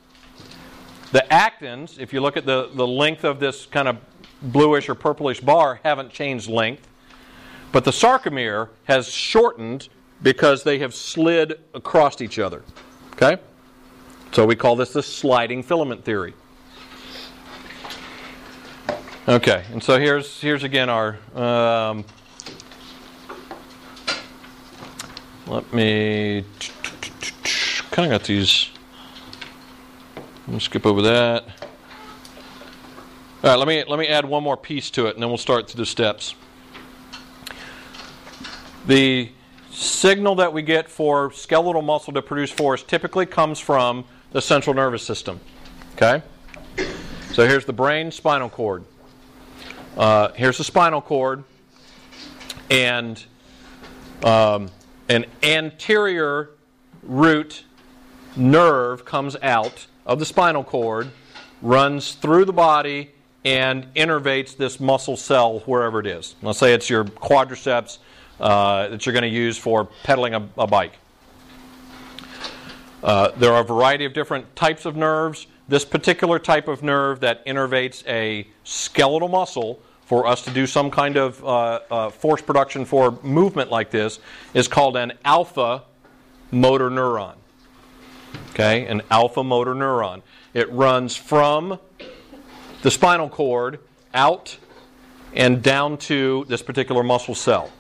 The 1.12 1.26
actins, 1.32 2.00
if 2.00 2.14
you 2.14 2.22
look 2.22 2.38
at 2.38 2.46
the, 2.46 2.70
the 2.74 2.88
length 2.88 3.24
of 3.24 3.40
this 3.40 3.66
kind 3.66 3.88
of 3.88 3.98
bluish 4.42 4.90
or 4.90 4.96
purplish 4.96 5.40
bar, 5.40 5.80
haven't 5.84 6.12
changed 6.12 6.50
length. 6.50 6.88
But 7.72 7.86
the 7.86 7.92
sarcomere 7.92 8.70
has 8.86 9.10
shortened 9.10 9.90
because 10.22 10.64
they 10.64 10.80
have 10.80 10.94
slid 10.94 11.60
across 11.74 12.22
each 12.22 12.40
other. 12.40 12.64
Okay? 13.14 13.38
So 14.32 14.46
we 14.46 14.56
call 14.56 14.76
this 14.76 14.94
the 14.94 15.04
sliding 15.04 15.64
filament 15.64 16.04
theory. 16.04 16.34
Okay, 19.28 19.64
and 19.72 19.82
so 19.82 19.98
here's 20.00 20.42
here's 20.42 20.64
again 20.64 20.90
our. 20.90 21.18
Um, 21.34 22.04
let 25.54 25.72
me 25.72 26.44
kind 27.92 28.12
of 28.12 28.20
got 28.20 28.24
these. 28.24 28.72
Let 30.48 30.54
me 30.56 30.60
skip 30.60 30.84
over 30.88 31.04
that. 31.04 31.44
All 33.44 33.50
right, 33.52 33.60
let 33.60 33.68
me 33.68 33.84
let 33.88 34.00
me 34.00 34.08
add 34.08 34.26
one 34.26 34.42
more 34.42 34.58
piece 34.58 34.90
to 34.92 35.06
it, 35.06 35.14
and 35.14 35.22
then 35.22 35.30
we'll 35.30 35.38
start 35.38 35.70
through 35.70 35.78
the 35.78 35.86
steps. 35.86 36.34
The 38.88 39.30
signal 39.70 40.34
that 40.36 40.52
we 40.52 40.64
get 40.64 40.90
for 40.90 41.32
skeletal 41.32 41.84
muscle 41.84 42.14
to 42.14 42.24
produce 42.24 42.50
force 42.50 42.82
typically 42.82 43.28
comes 43.28 43.60
from 43.60 44.06
the 44.32 44.42
central 44.42 44.74
nervous 44.74 45.04
system. 45.04 45.40
Okay? 45.96 46.24
So 47.34 47.48
here's 47.48 47.66
the 47.66 47.74
brain, 47.74 48.12
spinal 48.12 48.50
cord. 48.50 48.86
Uh, 49.96 50.30
here's 50.30 50.58
the 50.58 50.64
spinal 50.64 51.02
cord, 51.02 51.44
and 52.72 53.24
um, 54.24 54.72
an 55.14 55.26
anterior 55.44 56.50
root 57.04 57.64
nerve 58.36 59.06
comes 59.06 59.38
out 59.44 59.86
of 60.08 60.18
the 60.18 60.26
spinal 60.26 60.64
cord, 60.64 61.12
runs 61.62 62.14
through 62.16 62.46
the 62.46 62.54
body, 62.54 63.12
and 63.46 63.86
innervates 63.94 64.58
this 64.58 64.80
muscle 64.80 65.16
cell 65.16 65.60
wherever 65.60 66.00
it 66.00 66.08
is. 66.08 66.36
Let's 66.42 66.58
say 66.58 66.74
it's 66.74 66.90
your 66.90 67.04
quadriceps 67.04 68.00
uh, 68.40 68.88
that 68.88 69.06
you're 69.06 69.14
going 69.14 69.22
to 69.22 69.28
use 69.28 69.56
for 69.56 69.86
pedaling 70.04 70.34
a, 70.34 70.50
a 70.58 70.66
bike. 70.66 70.94
Uh, 73.04 73.32
there 73.38 73.54
are 73.54 73.62
a 73.62 73.66
variety 73.66 74.06
of 74.06 74.14
different 74.14 74.56
types 74.56 74.86
of 74.86 74.96
nerves. 74.96 75.46
This 75.68 75.86
particular 75.86 76.40
type 76.40 76.68
of 76.68 76.82
nerve 76.82 77.20
that 77.20 77.46
innervates 77.46 78.04
a 78.08 78.48
skeletal 78.64 79.28
muscle 79.28 79.80
for 80.14 80.28
us 80.28 80.44
to 80.44 80.52
do 80.52 80.68
some 80.68 80.92
kind 80.92 81.18
of 81.18 81.44
uh, 81.44 81.80
uh, 81.90 82.10
force 82.12 82.40
production 82.40 82.86
for 82.86 83.18
movement 83.24 83.72
like 83.72 83.90
this 83.90 84.20
is 84.54 84.68
called 84.68 84.96
an 84.96 85.12
alpha 85.26 85.82
motor 86.52 86.92
neuron. 86.92 87.34
Okay, 88.52 88.86
an 88.86 89.02
alpha 89.10 89.44
motor 89.44 89.74
neuron. 89.74 90.22
It 90.54 90.72
runs 90.72 91.16
from 91.16 91.80
the 92.84 92.92
spinal 92.92 93.28
cord 93.28 93.80
out 94.14 94.56
and 95.34 95.64
down 95.64 95.98
to 95.98 96.46
this 96.48 96.62
particular 96.62 97.02
muscle 97.02 97.34
cell. 97.34 97.72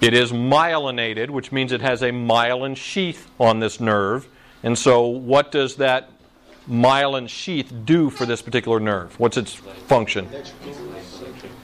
It 0.00 0.14
is 0.14 0.32
myelinated, 0.32 1.28
which 1.28 1.52
means 1.52 1.72
it 1.72 1.82
has 1.82 2.00
a 2.00 2.10
myelin 2.10 2.74
sheath 2.74 3.30
on 3.38 3.60
this 3.60 3.80
nerve. 3.80 4.26
And 4.62 4.78
so, 4.78 5.08
what 5.08 5.52
does 5.52 5.76
that 5.76 6.08
myelin 6.68 7.28
sheath 7.28 7.72
do 7.84 8.10
for 8.10 8.26
this 8.26 8.42
particular 8.42 8.80
nerve? 8.80 9.18
What's 9.18 9.36
its 9.36 9.54
function? 9.54 10.28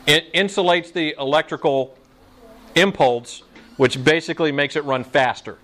It 0.07 0.33
insulates 0.33 0.93
the 0.93 1.15
electrical 1.19 1.97
impulse, 2.75 3.43
which 3.77 4.03
basically 4.03 4.53
makes 4.53 4.77
it 4.77 4.85
run 4.85 5.05
faster. 5.05 5.59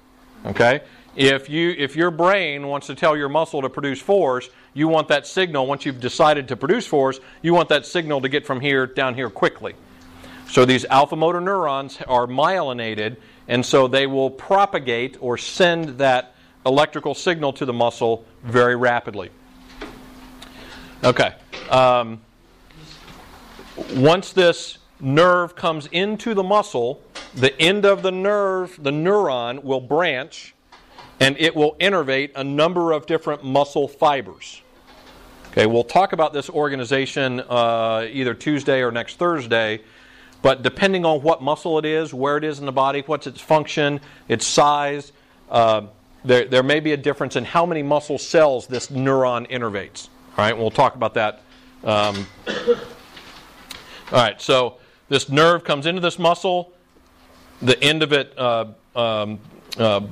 Okay? 0.46 0.82
If 1.16 1.48
you 1.48 1.74
if 1.76 1.96
your 1.96 2.10
brain 2.10 2.68
wants 2.68 2.86
to 2.86 2.94
tell 2.94 3.16
your 3.16 3.28
muscle 3.28 3.62
to 3.62 3.68
produce 3.68 4.00
force, 4.00 4.48
you 4.72 4.86
want 4.86 5.08
that 5.08 5.26
signal 5.26 5.66
once 5.66 5.84
you've 5.84 6.00
decided 6.00 6.48
to 6.48 6.56
produce 6.56 6.86
force, 6.86 7.18
you 7.42 7.54
want 7.54 7.68
that 7.70 7.86
signal 7.86 8.20
to 8.20 8.28
get 8.28 8.46
from 8.46 8.60
here 8.60 8.86
down 8.86 9.14
here 9.14 9.30
quickly. 9.30 9.74
So 10.48 10.64
these 10.64 10.84
alpha 10.84 11.16
motor 11.16 11.40
neurons 11.40 11.98
are 12.06 12.26
myelinated, 12.26 13.16
and 13.48 13.66
so 13.66 13.88
they 13.88 14.06
will 14.06 14.30
propagate 14.30 15.16
or 15.20 15.36
send 15.36 15.98
that 15.98 16.34
electrical 16.66 17.14
signal 17.14 17.52
to 17.54 17.64
the 17.64 17.72
muscle 17.72 18.24
very 18.42 18.76
rapidly. 18.76 19.30
Okay. 21.04 21.34
Um, 21.70 22.20
once 23.94 24.32
this 24.32 24.78
nerve 25.00 25.54
comes 25.54 25.86
into 25.92 26.34
the 26.34 26.42
muscle, 26.42 27.02
the 27.34 27.58
end 27.60 27.84
of 27.84 28.02
the 28.02 28.10
nerve, 28.10 28.78
the 28.82 28.90
neuron, 28.90 29.62
will 29.62 29.80
branch 29.80 30.54
and 31.20 31.36
it 31.38 31.54
will 31.54 31.74
innervate 31.80 32.30
a 32.36 32.44
number 32.44 32.92
of 32.92 33.06
different 33.06 33.44
muscle 33.44 33.88
fibers. 33.88 34.62
Okay, 35.50 35.66
we'll 35.66 35.84
talk 35.84 36.12
about 36.12 36.32
this 36.32 36.48
organization 36.48 37.40
uh, 37.48 38.06
either 38.10 38.34
Tuesday 38.34 38.82
or 38.82 38.92
next 38.92 39.18
Thursday 39.18 39.80
but 40.42 40.62
depending 40.62 41.04
on 41.04 41.22
what 41.22 41.42
muscle 41.42 41.78
it 41.78 41.84
is, 41.84 42.14
where 42.14 42.36
it 42.36 42.44
is 42.44 42.60
in 42.60 42.66
the 42.66 42.72
body, 42.72 43.02
what's 43.06 43.26
its 43.26 43.40
function, 43.40 44.00
its 44.28 44.46
size, 44.46 45.12
uh, 45.50 45.82
there, 46.24 46.44
there 46.44 46.62
may 46.62 46.80
be 46.80 46.92
a 46.92 46.96
difference 46.96 47.36
in 47.36 47.44
how 47.44 47.64
many 47.64 47.82
muscle 47.82 48.18
cells 48.18 48.66
this 48.66 48.88
neuron 48.88 49.48
innervates. 49.50 50.08
All 50.36 50.44
right, 50.44 50.56
we'll 50.56 50.70
talk 50.70 50.94
about 50.94 51.14
that. 51.14 51.42
Um, 51.84 52.26
all 52.46 52.76
right, 54.12 54.40
so 54.40 54.76
this 55.08 55.28
nerve 55.28 55.64
comes 55.64 55.86
into 55.86 56.00
this 56.00 56.18
muscle, 56.18 56.72
the 57.62 57.82
end 57.82 58.02
of 58.02 58.12
it 58.12 58.36
uh, 58.38 58.66
um, 58.94 59.38
uh, 59.76 60.02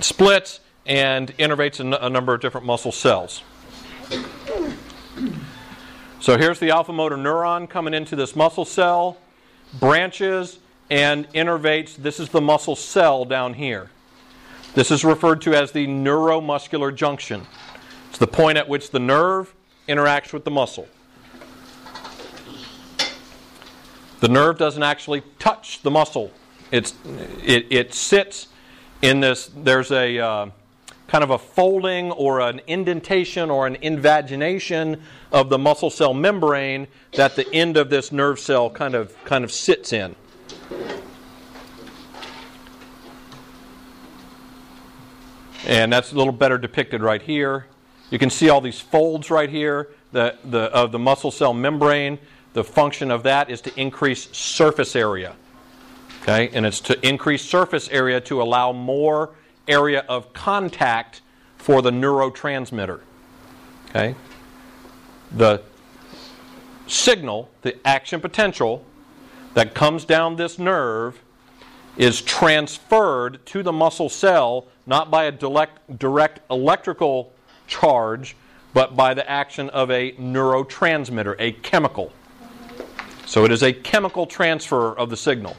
splits 0.00 0.60
and 0.86 1.36
innervates 1.38 1.80
a, 1.80 1.84
n- 1.84 1.94
a 1.94 2.08
number 2.08 2.34
of 2.34 2.40
different 2.40 2.66
muscle 2.66 2.92
cells. 2.92 3.42
So 6.20 6.36
here's 6.36 6.58
the 6.58 6.70
alpha 6.70 6.92
motor 6.92 7.16
neuron 7.16 7.68
coming 7.68 7.94
into 7.94 8.16
this 8.16 8.34
muscle 8.34 8.64
cell 8.64 9.18
branches 9.78 10.58
and 10.90 11.30
innervates. 11.32 11.94
This 11.96 12.18
is 12.18 12.30
the 12.30 12.40
muscle 12.40 12.76
cell 12.76 13.24
down 13.24 13.54
here. 13.54 13.90
This 14.74 14.90
is 14.90 15.04
referred 15.04 15.40
to 15.42 15.54
as 15.54 15.72
the 15.72 15.86
neuromuscular 15.86 16.94
junction. 16.94 17.46
It's 18.10 18.18
the 18.18 18.26
point 18.26 18.58
at 18.58 18.68
which 18.68 18.90
the 18.90 19.00
nerve 19.00 19.54
interacts 19.88 20.32
with 20.32 20.44
the 20.44 20.50
muscle. 20.50 20.88
The 24.20 24.28
nerve 24.28 24.58
doesn't 24.58 24.82
actually 24.82 25.22
touch 25.38 25.82
the 25.82 25.90
muscle. 25.90 26.32
It's, 26.70 26.94
it, 27.42 27.66
it 27.70 27.94
sits 27.94 28.48
in 29.00 29.20
this, 29.20 29.50
there's 29.56 29.90
a 29.92 30.18
uh, 30.18 30.50
kind 31.06 31.24
of 31.24 31.30
a 31.30 31.38
folding 31.38 32.10
or 32.12 32.40
an 32.40 32.60
indentation 32.66 33.50
or 33.50 33.66
an 33.66 33.76
invagination 33.76 35.02
of 35.32 35.48
the 35.48 35.58
muscle 35.58 35.90
cell 35.90 36.12
membrane 36.12 36.86
that 37.14 37.36
the 37.36 37.50
end 37.54 37.76
of 37.76 37.90
this 37.90 38.12
nerve 38.12 38.38
cell 38.38 38.68
kind 38.68 38.94
of, 38.94 39.14
kind 39.24 39.44
of 39.44 39.52
sits 39.52 39.92
in. 39.92 40.14
And 45.68 45.92
that's 45.92 46.12
a 46.12 46.16
little 46.16 46.32
better 46.32 46.58
depicted 46.58 47.02
right 47.02 47.20
here. 47.20 47.66
You 48.10 48.18
can 48.18 48.30
see 48.30 48.48
all 48.48 48.62
these 48.62 48.80
folds 48.80 49.30
right 49.30 49.50
here 49.50 49.90
the, 50.12 50.36
the, 50.44 50.62
of 50.72 50.92
the 50.92 50.98
muscle 50.98 51.30
cell 51.30 51.52
membrane. 51.52 52.18
The 52.54 52.64
function 52.64 53.10
of 53.10 53.22
that 53.24 53.50
is 53.50 53.60
to 53.60 53.80
increase 53.80 54.34
surface 54.34 54.96
area. 54.96 55.36
Okay, 56.22 56.48
and 56.52 56.66
it's 56.66 56.80
to 56.80 57.06
increase 57.06 57.44
surface 57.44 57.88
area 57.90 58.20
to 58.22 58.42
allow 58.42 58.72
more 58.72 59.30
area 59.68 60.04
of 60.08 60.32
contact 60.32 61.20
for 61.56 61.82
the 61.82 61.90
neurotransmitter. 61.90 63.00
Okay, 63.90 64.14
the 65.30 65.62
signal, 66.86 67.50
the 67.62 67.76
action 67.86 68.20
potential 68.20 68.84
that 69.54 69.74
comes 69.74 70.04
down 70.04 70.36
this 70.36 70.58
nerve 70.58 71.22
is 71.98 72.22
transferred 72.22 73.44
to 73.44 73.62
the 73.62 73.72
muscle 73.72 74.08
cell 74.08 74.66
not 74.86 75.10
by 75.10 75.24
a 75.24 75.32
direct, 75.32 76.40
electrical 76.50 77.32
charge, 77.66 78.36
but 78.72 78.96
by 78.96 79.12
the 79.12 79.28
action 79.28 79.68
of 79.70 79.90
a 79.90 80.12
neurotransmitter, 80.12 81.34
a 81.38 81.52
chemical. 81.52 82.10
So 83.26 83.44
it 83.44 83.52
is 83.52 83.62
a 83.62 83.72
chemical 83.72 84.24
transfer 84.24 84.96
of 84.96 85.10
the 85.10 85.16
signal. 85.16 85.56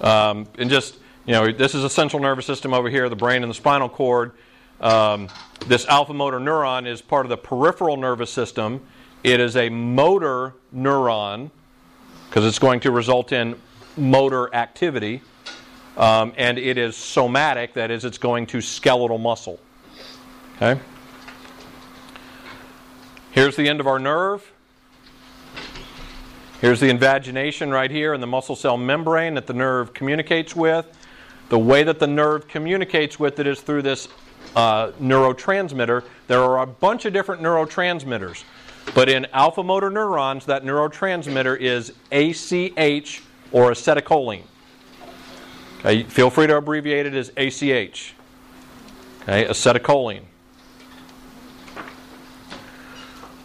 Um, 0.00 0.48
and 0.58 0.68
just, 0.68 0.98
you 1.26 1.32
know, 1.32 1.52
this 1.52 1.74
is 1.74 1.84
a 1.84 1.90
central 1.90 2.20
nervous 2.20 2.46
system 2.46 2.74
over 2.74 2.90
here, 2.90 3.08
the 3.08 3.14
brain 3.14 3.42
and 3.42 3.50
the 3.50 3.54
spinal 3.54 3.88
cord. 3.88 4.32
Um, 4.80 5.28
this 5.66 5.86
alpha 5.86 6.12
motor 6.12 6.40
neuron 6.40 6.86
is 6.86 7.00
part 7.00 7.26
of 7.26 7.30
the 7.30 7.36
peripheral 7.36 7.96
nervous 7.96 8.30
system. 8.30 8.80
It 9.22 9.40
is 9.40 9.56
a 9.56 9.68
motor 9.68 10.54
neuron 10.74 11.50
because 12.28 12.44
it's 12.44 12.58
going 12.58 12.80
to 12.80 12.90
result 12.90 13.30
in 13.30 13.54
motor 13.96 14.54
activity. 14.54 15.22
Um, 15.96 16.32
and 16.36 16.58
it 16.58 16.76
is 16.76 16.96
somatic, 16.96 17.74
that 17.74 17.90
is, 17.90 18.04
it's 18.04 18.18
going 18.18 18.46
to 18.46 18.60
skeletal 18.60 19.18
muscle. 19.18 19.60
Okay? 20.56 20.80
Here's 23.30 23.56
the 23.56 23.68
end 23.68 23.80
of 23.80 23.86
our 23.86 23.98
nerve. 23.98 24.50
Here's 26.60 26.80
the 26.80 26.88
invagination 26.88 27.70
right 27.70 27.90
here 27.90 28.14
in 28.14 28.20
the 28.20 28.26
muscle 28.26 28.56
cell 28.56 28.76
membrane 28.76 29.34
that 29.34 29.46
the 29.46 29.52
nerve 29.52 29.92
communicates 29.92 30.56
with. 30.56 30.86
The 31.48 31.58
way 31.58 31.82
that 31.82 31.98
the 31.98 32.06
nerve 32.06 32.48
communicates 32.48 33.18
with 33.18 33.38
it 33.38 33.46
is 33.46 33.60
through 33.60 33.82
this 33.82 34.08
uh, 34.56 34.92
neurotransmitter. 34.92 36.04
There 36.26 36.40
are 36.40 36.62
a 36.62 36.66
bunch 36.66 37.04
of 37.04 37.12
different 37.12 37.42
neurotransmitters, 37.42 38.44
but 38.94 39.08
in 39.08 39.26
alpha 39.32 39.62
motor 39.62 39.90
neurons, 39.90 40.46
that 40.46 40.64
neurotransmitter 40.64 41.58
is 41.60 41.92
ACH 42.10 43.22
or 43.52 43.70
acetylcholine. 43.70 44.44
Okay, 45.80 46.02
feel 46.04 46.30
free 46.30 46.46
to 46.46 46.56
abbreviate 46.56 47.06
it 47.06 47.14
as 47.14 47.28
ACH. 47.36 48.14
Okay, 49.22 49.44
acetylcholine. 49.46 50.24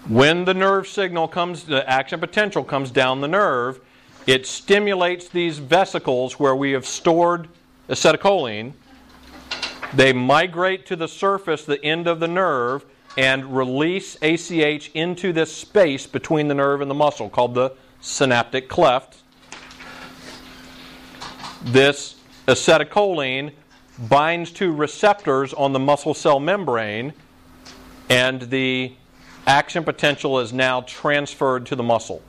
When 0.07 0.45
the 0.45 0.53
nerve 0.53 0.87
signal 0.87 1.27
comes, 1.27 1.65
the 1.65 1.87
action 1.87 2.19
potential 2.19 2.63
comes 2.63 2.89
down 2.89 3.21
the 3.21 3.27
nerve, 3.27 3.79
it 4.25 4.45
stimulates 4.45 5.27
these 5.27 5.59
vesicles 5.59 6.39
where 6.39 6.55
we 6.55 6.71
have 6.71 6.85
stored 6.85 7.47
acetylcholine. 7.89 8.73
They 9.93 10.13
migrate 10.13 10.85
to 10.87 10.95
the 10.95 11.07
surface, 11.07 11.65
the 11.65 11.83
end 11.83 12.07
of 12.07 12.19
the 12.19 12.27
nerve, 12.27 12.85
and 13.17 13.55
release 13.55 14.17
ACH 14.21 14.91
into 14.93 15.33
this 15.33 15.55
space 15.55 16.05
between 16.05 16.47
the 16.47 16.53
nerve 16.53 16.81
and 16.81 16.89
the 16.89 16.95
muscle 16.95 17.29
called 17.29 17.55
the 17.55 17.73
synaptic 18.01 18.69
cleft. 18.69 19.23
This 21.63 22.15
acetylcholine 22.47 23.51
binds 24.07 24.51
to 24.51 24.73
receptors 24.73 25.53
on 25.53 25.73
the 25.73 25.79
muscle 25.79 26.13
cell 26.13 26.39
membrane, 26.39 27.13
and 28.09 28.41
the 28.43 28.93
action 29.45 29.83
potential 29.83 30.39
is 30.39 30.53
now 30.53 30.81
transferred 30.81 31.65
to 31.65 31.75
the 31.75 31.83
muscle. 31.83 32.21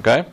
Okay? 0.00 0.26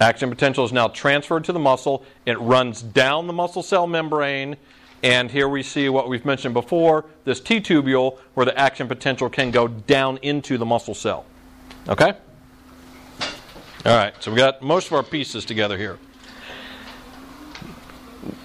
Action 0.00 0.28
potential 0.28 0.64
is 0.64 0.72
now 0.72 0.88
transferred 0.88 1.44
to 1.44 1.52
the 1.52 1.58
muscle. 1.58 2.04
It 2.26 2.38
runs 2.38 2.82
down 2.82 3.26
the 3.26 3.32
muscle 3.32 3.62
cell 3.62 3.86
membrane, 3.86 4.56
and 5.02 5.30
here 5.30 5.48
we 5.48 5.62
see 5.62 5.88
what 5.88 6.08
we've 6.08 6.24
mentioned 6.24 6.52
before 6.52 7.06
this 7.24 7.40
T 7.40 7.60
tubule 7.60 8.18
where 8.34 8.44
the 8.44 8.58
action 8.58 8.88
potential 8.88 9.30
can 9.30 9.50
go 9.50 9.68
down 9.68 10.18
into 10.18 10.58
the 10.58 10.66
muscle 10.66 10.94
cell. 10.94 11.24
Okay? 11.88 12.12
All 13.86 13.96
right, 13.96 14.12
so 14.20 14.30
we 14.32 14.36
got 14.36 14.60
most 14.60 14.88
of 14.88 14.94
our 14.94 15.02
pieces 15.02 15.44
together 15.44 15.78
here. 15.78 15.98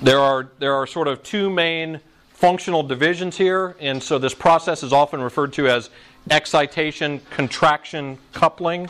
There 0.02 0.20
are, 0.20 0.50
there 0.60 0.74
are 0.74 0.88
sort 0.88 1.08
of 1.08 1.24
two 1.24 1.50
main 1.50 2.00
functional 2.34 2.84
divisions 2.84 3.38
here, 3.38 3.76
and 3.80 4.02
so 4.02 4.18
this 4.18 4.34
process 4.34 4.84
is 4.84 4.94
often 4.94 5.22
referred 5.22 5.54
to 5.54 5.68
as 5.68 5.90
excitation 6.30 7.22
contraction 7.30 8.18
coupling 8.34 8.90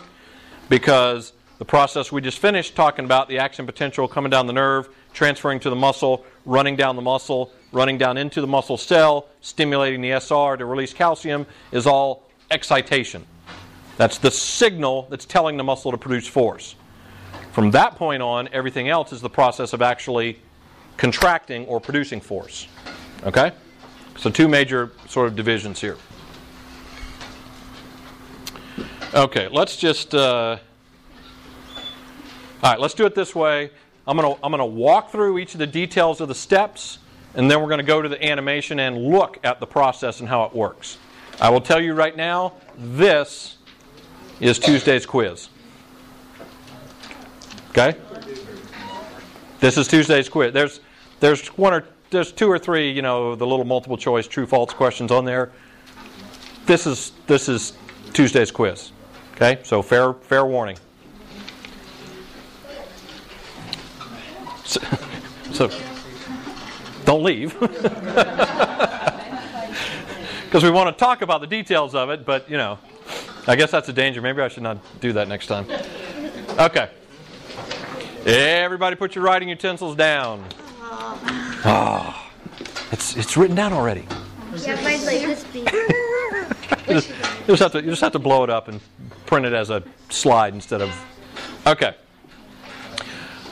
because 0.69 1.33
the 1.59 1.65
process 1.65 2.11
we 2.11 2.21
just 2.21 2.39
finished 2.39 2.75
talking 2.75 3.05
about, 3.05 3.27
the 3.27 3.37
action 3.37 3.65
potential 3.65 4.07
coming 4.07 4.29
down 4.29 4.47
the 4.47 4.53
nerve, 4.53 4.89
transferring 5.13 5.59
to 5.59 5.69
the 5.69 5.75
muscle, 5.75 6.25
running 6.45 6.75
down 6.75 6.95
the 6.95 7.01
muscle, 7.01 7.51
running 7.71 7.97
down 7.97 8.17
into 8.17 8.41
the 8.41 8.47
muscle 8.47 8.77
cell, 8.77 9.27
stimulating 9.41 10.01
the 10.01 10.11
SR 10.11 10.57
to 10.57 10.65
release 10.65 10.93
calcium, 10.93 11.45
is 11.71 11.85
all 11.85 12.29
excitation. 12.49 13.25
That's 13.97 14.17
the 14.17 14.31
signal 14.31 15.07
that's 15.09 15.25
telling 15.25 15.57
the 15.57 15.63
muscle 15.63 15.91
to 15.91 15.97
produce 15.97 16.27
force. 16.27 16.75
From 17.51 17.71
that 17.71 17.95
point 17.95 18.23
on, 18.23 18.49
everything 18.53 18.89
else 18.89 19.11
is 19.11 19.21
the 19.21 19.29
process 19.29 19.73
of 19.73 19.81
actually 19.81 20.39
contracting 21.01 21.65
or 21.65 21.79
producing 21.79 22.21
force. 22.21 22.67
Okay? 23.23 23.51
So, 24.19 24.29
two 24.29 24.47
major 24.47 24.91
sort 25.09 25.27
of 25.27 25.35
divisions 25.35 25.81
here. 25.81 25.97
Okay, 29.11 29.47
let's 29.47 29.77
just. 29.77 30.13
Uh, 30.13 30.59
all 32.63 32.71
right, 32.71 32.79
let's 32.79 32.93
do 32.93 33.07
it 33.07 33.15
this 33.15 33.33
way. 33.33 33.71
I'm 34.05 34.15
going 34.15 34.35
to 34.35 34.39
I'm 34.45 34.51
to 34.51 34.63
walk 34.63 35.11
through 35.11 35.39
each 35.39 35.55
of 35.55 35.59
the 35.59 35.65
details 35.65 36.21
of 36.21 36.27
the 36.27 36.35
steps, 36.35 36.99
and 37.33 37.49
then 37.49 37.61
we're 37.61 37.67
going 37.67 37.79
to 37.79 37.83
go 37.83 38.03
to 38.03 38.07
the 38.07 38.23
animation 38.23 38.79
and 38.79 38.95
look 38.95 39.39
at 39.43 39.59
the 39.59 39.65
process 39.65 40.19
and 40.19 40.29
how 40.29 40.43
it 40.43 40.53
works. 40.53 40.99
I 41.39 41.49
will 41.49 41.61
tell 41.61 41.81
you 41.81 41.95
right 41.95 42.15
now, 42.15 42.53
this 42.77 43.57
is 44.39 44.59
Tuesday's 44.59 45.07
quiz. 45.07 45.49
Okay? 47.71 47.97
This 49.59 49.77
is 49.77 49.87
Tuesday's 49.87 50.29
quiz. 50.29 50.53
There's 50.53 50.79
there's 51.21 51.47
one 51.49 51.73
or 51.73 51.85
there's 52.09 52.33
two 52.33 52.51
or 52.51 52.59
three, 52.59 52.91
you 52.91 53.01
know, 53.01 53.35
the 53.35 53.47
little 53.47 53.63
multiple 53.63 53.95
choice 53.95 54.27
true 54.27 54.45
false 54.45 54.73
questions 54.73 55.11
on 55.11 55.23
there. 55.23 55.51
This 56.65 56.85
is 56.85 57.13
this 57.27 57.47
is 57.47 57.73
Tuesday's 58.11 58.51
quiz. 58.51 58.91
Okay? 59.35 59.59
So 59.63 59.81
fair 59.81 60.13
fair 60.13 60.45
warning. 60.45 60.77
So, 64.65 64.81
so 65.53 65.69
don't 67.05 67.23
leave. 67.23 67.55
Because 70.51 70.65
we 70.65 70.69
want 70.69 70.89
to 70.89 70.99
talk 70.99 71.21
about 71.21 71.39
the 71.39 71.47
details 71.47 71.95
of 71.95 72.09
it, 72.09 72.25
but 72.25 72.49
you 72.49 72.57
know, 72.57 72.77
I 73.47 73.55
guess 73.55 73.71
that's 73.71 73.87
a 73.87 73.93
danger. 73.93 74.21
Maybe 74.21 74.41
I 74.41 74.49
should 74.49 74.63
not 74.63 74.79
do 74.99 75.13
that 75.13 75.29
next 75.29 75.47
time. 75.47 75.65
Okay. 76.59 76.89
Everybody 78.25 78.97
put 78.97 79.15
your 79.15 79.23
writing 79.23 79.47
utensils 79.47 79.95
down. 79.95 80.43
Ah, 80.93 82.29
it's 82.91 83.15
it's 83.15 83.37
written 83.37 83.55
down 83.55 83.71
already. 83.71 84.05
Yeah, 84.57 84.75
mine's 84.83 85.05
like 85.05 85.21
this 85.21 85.43
big. 85.45 85.69
You 86.87 86.95
just, 86.95 87.09
you 87.09 87.47
just 87.47 87.61
have 87.61 87.71
to 87.73 87.81
you 87.81 87.89
just 87.91 88.01
have 88.01 88.11
to 88.13 88.19
blow 88.19 88.43
it 88.43 88.49
up 88.49 88.67
and 88.67 88.81
print 89.25 89.45
it 89.45 89.53
as 89.53 89.69
a 89.69 89.83
slide 90.09 90.53
instead 90.53 90.81
of. 90.81 90.89
Okay. 91.65 91.95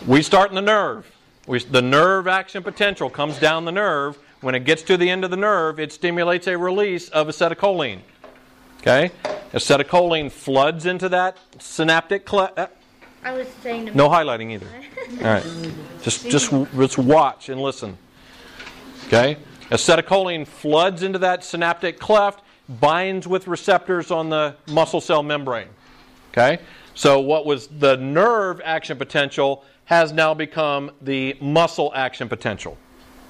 We 0.08 0.22
start 0.24 0.50
in 0.50 0.56
the 0.56 0.62
nerve. 0.62 1.10
We, 1.48 1.60
the 1.60 1.82
nerve 1.82 2.28
action 2.28 2.64
potential 2.64 3.10
comes 3.10 3.40
down 3.40 3.66
the 3.66 3.72
nerve. 3.72 4.18
When 4.42 4.56
it 4.56 4.66
gets 4.66 4.82
to 4.84 4.98
the 4.98 5.10
end 5.10 5.24
of 5.24 5.32
the 5.32 5.38
nerve, 5.38 5.80
it 5.80 5.92
stimulates 5.92 6.48
a 6.48 6.58
release 6.58 7.10
of 7.10 7.28
acetylcholine. 7.28 8.00
Okay? 8.80 9.12
Acetylcholine 9.54 10.32
floods 10.32 10.86
into 10.86 11.10
that 11.10 11.38
synaptic 11.60 12.26
cleft. 12.26 12.58
I 13.24 13.34
was 13.34 13.48
saying 13.62 13.92
no 13.94 14.10
highlighting 14.10 14.52
either. 14.52 14.68
All 15.20 15.34
right. 15.34 15.74
Just 16.02 16.30
just 16.30 16.52
just 16.76 16.98
watch 16.98 17.50
and 17.50 17.62
listen. 17.62 17.98
Okay? 19.08 19.38
Acetylcholine 19.72 20.48
floods 20.48 21.04
into 21.04 21.20
that 21.20 21.44
synaptic 21.44 22.00
cleft, 22.00 22.44
binds 22.68 23.28
with 23.28 23.48
receptors 23.48 24.12
on 24.12 24.30
the 24.30 24.56
muscle 24.68 25.02
cell 25.02 25.24
membrane. 25.24 25.68
Okay? 26.32 26.60
So 26.96 27.20
what 27.20 27.46
was 27.46 27.68
the 27.68 27.98
nerve 27.98 28.62
action 28.64 28.98
potential 28.98 29.64
has 29.90 30.14
now 30.14 30.36
become 30.36 30.92
the 31.02 31.36
muscle 31.42 31.92
action 31.96 32.30
potential. 32.30 32.78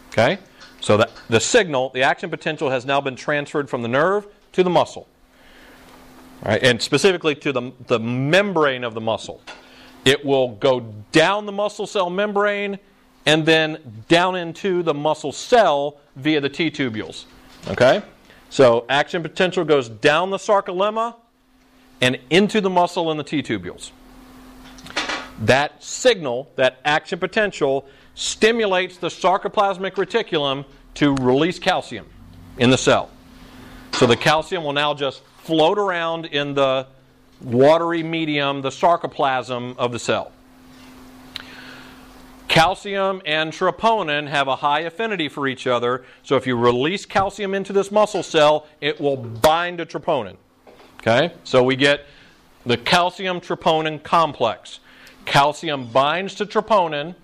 Okay? 0.10 0.38
So 0.82 0.97
that 0.97 1.12
the 1.30 1.39
signal, 1.39 1.89
the 1.91 2.04
action 2.04 2.30
potential 2.30 2.69
has 2.69 2.86
now 2.86 2.99
been 2.99 3.15
transferred 3.15 3.69
from 3.69 3.82
the 3.82 3.88
nerve 3.88 4.28
to 4.52 4.63
the 4.63 4.69
muscle. 4.69 5.08
All 6.43 6.52
right, 6.52 6.62
and 6.62 6.82
specifically 6.82 7.34
to 7.36 7.54
the, 7.54 7.71
the 7.88 7.99
membrane 7.99 8.84
of 8.84 8.93
the 8.93 9.02
muscle. 9.02 9.41
It 10.05 10.25
will 10.25 10.49
go 10.55 10.81
down 11.12 11.45
the 11.45 11.51
muscle 11.51 11.88
cell 11.88 12.09
membrane 12.09 12.79
and 13.25 13.45
then 13.45 14.03
down 14.07 14.35
into 14.35 14.81
the 14.81 14.93
muscle 14.93 15.31
cell 15.31 15.97
via 16.15 16.41
the 16.41 16.49
T 16.49 16.71
tubules. 16.71 17.25
Okay? 17.67 18.01
So 18.49 18.85
action 18.89 19.21
potential 19.21 19.63
goes 19.63 19.89
down 19.89 20.29
the 20.29 20.38
sarcolemma 20.38 21.15
and 22.01 22.17
into 22.29 22.62
the 22.62 22.69
muscle 22.69 23.12
and 23.12 23.19
the 23.19 23.23
T 23.23 23.43
tubules. 23.43 23.91
That 25.41 25.83
signal, 25.83 26.49
that 26.55 26.79
action 26.83 27.19
potential, 27.19 27.88
stimulates 28.15 28.97
the 28.97 29.07
sarcoplasmic 29.07 29.91
reticulum 29.91 30.65
to 30.95 31.15
release 31.15 31.59
calcium 31.59 32.07
in 32.57 32.69
the 32.69 32.77
cell. 32.77 33.09
So 33.93 34.05
the 34.05 34.17
calcium 34.17 34.63
will 34.63 34.73
now 34.73 34.93
just 34.93 35.23
float 35.43 35.77
around 35.77 36.25
in 36.25 36.53
the 36.53 36.88
watery 37.41 38.04
medium, 38.04 38.62
the 38.62 38.69
sarcoplasm 38.69 39.75
of 39.78 39.91
the 39.91 39.99
cell. 39.99 40.32
Calcium 42.47 43.21
and 43.25 43.54
troponin 43.54 44.28
have 44.28 44.47
a 44.47 44.58
high 44.58 44.80
affinity 44.82 45.30
for 45.30 45.47
each 45.47 45.67
other, 45.67 46.04
so 46.23 46.36
if 46.36 46.47
you 46.47 46.58
release 46.58 47.06
calcium 47.06 47.54
into 47.54 47.71
this 47.71 47.91
muscle 47.91 48.23
cell, 48.23 48.65
it 48.82 48.99
will 48.99 49.17
bind 49.17 49.78
to 49.78 49.86
troponin. 49.86 50.36
Okay? 50.99 51.32
So 51.43 51.63
we 51.63 51.75
get 51.75 52.06
the 52.65 52.75
calcium 52.75 53.39
troponin 53.39 54.02
complex. 54.02 54.80
Calcium 55.25 55.88
binds 55.88 56.34
to 56.36 56.45
troponin. 56.45 57.15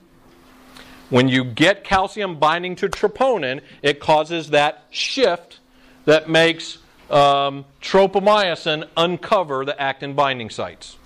When 1.10 1.28
you 1.28 1.44
get 1.44 1.84
calcium 1.84 2.38
binding 2.38 2.76
to 2.78 2.88
troponin, 2.88 3.62
it 3.82 4.00
causes 4.00 4.52
that 4.52 4.86
shift 4.92 5.60
that 6.06 6.30
makes 6.30 6.78
um, 7.10 7.66
tropomyosin 7.82 8.88
uncover 8.98 9.66
the 9.66 9.80
actin 9.80 10.14
binding 10.14 10.50
sites. 10.50 10.98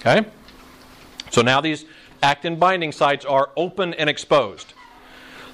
Okay? 0.00 0.26
So 1.30 1.42
now 1.42 1.60
these 1.60 1.84
actin 2.22 2.56
binding 2.56 2.92
sites 2.92 3.24
are 3.24 3.50
open 3.56 3.94
and 3.94 4.08
exposed. 4.08 4.74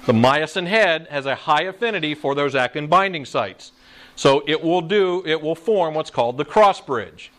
The 0.05 0.13
myosin 0.13 0.67
head 0.67 1.07
has 1.09 1.25
a 1.25 1.35
high 1.35 1.63
affinity 1.63 2.15
for 2.15 2.35
those 2.35 2.55
actin 2.55 2.87
binding 2.87 3.25
sites. 3.25 3.71
So 4.15 4.43
it 4.47 4.61
will 4.61 4.81
do 4.81 5.23
it 5.25 5.41
will 5.41 5.55
form 5.55 5.93
what's 5.93 6.09
called 6.09 6.37
the 6.37 6.45
cross 6.45 6.81
bridge. 6.81 7.31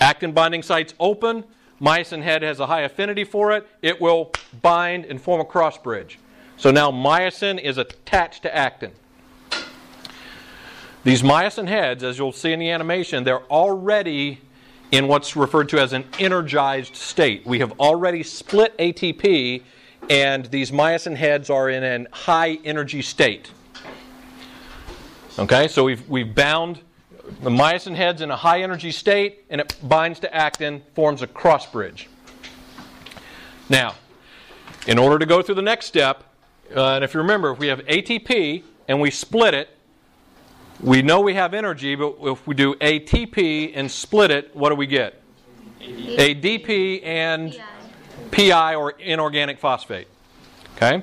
Actin 0.00 0.32
binding 0.32 0.62
sites 0.62 0.94
open, 1.00 1.44
myosin 1.80 2.22
head 2.22 2.42
has 2.42 2.60
a 2.60 2.66
high 2.66 2.82
affinity 2.82 3.24
for 3.24 3.52
it, 3.52 3.66
it 3.82 4.00
will 4.00 4.30
bind 4.62 5.04
and 5.04 5.20
form 5.20 5.40
a 5.40 5.44
cross 5.44 5.78
bridge. 5.78 6.18
So 6.56 6.70
now 6.70 6.90
myosin 6.90 7.60
is 7.60 7.78
attached 7.78 8.42
to 8.42 8.54
actin. 8.54 8.92
These 11.02 11.22
myosin 11.22 11.66
heads, 11.66 12.04
as 12.04 12.18
you'll 12.18 12.30
see 12.30 12.52
in 12.52 12.58
the 12.58 12.68
animation, 12.68 13.24
they're 13.24 13.44
already 13.44 14.38
in 14.90 15.08
what's 15.08 15.34
referred 15.34 15.70
to 15.70 15.80
as 15.80 15.94
an 15.94 16.04
energized 16.18 16.94
state. 16.94 17.46
We 17.46 17.60
have 17.60 17.72
already 17.80 18.22
split 18.22 18.76
ATP, 18.76 19.62
and 20.10 20.44
these 20.46 20.70
myosin 20.70 21.16
heads 21.16 21.48
are 21.48 21.70
in 21.70 21.84
a 21.84 22.06
high 22.14 22.58
energy 22.64 23.00
state. 23.00 23.50
Okay, 25.38 25.68
so 25.68 25.84
we've, 25.84 26.06
we've 26.06 26.34
bound 26.34 26.80
the 27.42 27.50
myosin 27.50 27.94
heads 27.94 28.20
in 28.20 28.30
a 28.30 28.36
high 28.36 28.60
energy 28.60 28.90
state, 28.90 29.44
and 29.48 29.58
it 29.58 29.74
binds 29.82 30.20
to 30.20 30.34
actin, 30.34 30.82
forms 30.94 31.22
a 31.22 31.26
cross 31.26 31.64
bridge. 31.64 32.10
Now, 33.70 33.94
in 34.86 34.98
order 34.98 35.18
to 35.18 35.24
go 35.24 35.40
through 35.40 35.54
the 35.54 35.62
next 35.62 35.86
step, 35.86 36.24
uh, 36.76 36.96
and 36.96 37.04
if 37.04 37.14
you 37.14 37.20
remember, 37.20 37.52
if 37.52 37.58
we 37.58 37.68
have 37.68 37.78
ATP 37.86 38.64
and 38.86 39.00
we 39.00 39.10
split 39.10 39.54
it, 39.54 39.70
we 40.82 41.02
know 41.02 41.20
we 41.20 41.34
have 41.34 41.54
energy, 41.54 41.94
but 41.94 42.16
if 42.22 42.46
we 42.46 42.54
do 42.54 42.74
ATP 42.76 43.72
and 43.74 43.90
split 43.90 44.30
it, 44.30 44.54
what 44.54 44.70
do 44.70 44.74
we 44.74 44.86
get? 44.86 45.20
ADP 45.80 47.04
and 47.04 47.60
PI 48.30 48.74
or 48.74 48.92
inorganic 48.92 49.58
phosphate. 49.58 50.08
Okay? 50.76 51.02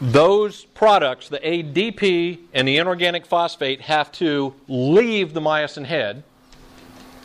Those 0.00 0.64
products, 0.64 1.28
the 1.28 1.40
ADP 1.40 2.40
and 2.54 2.66
the 2.68 2.78
inorganic 2.78 3.26
phosphate, 3.26 3.80
have 3.82 4.12
to 4.12 4.54
leave 4.68 5.34
the 5.34 5.40
myosin 5.40 5.84
head. 5.84 6.22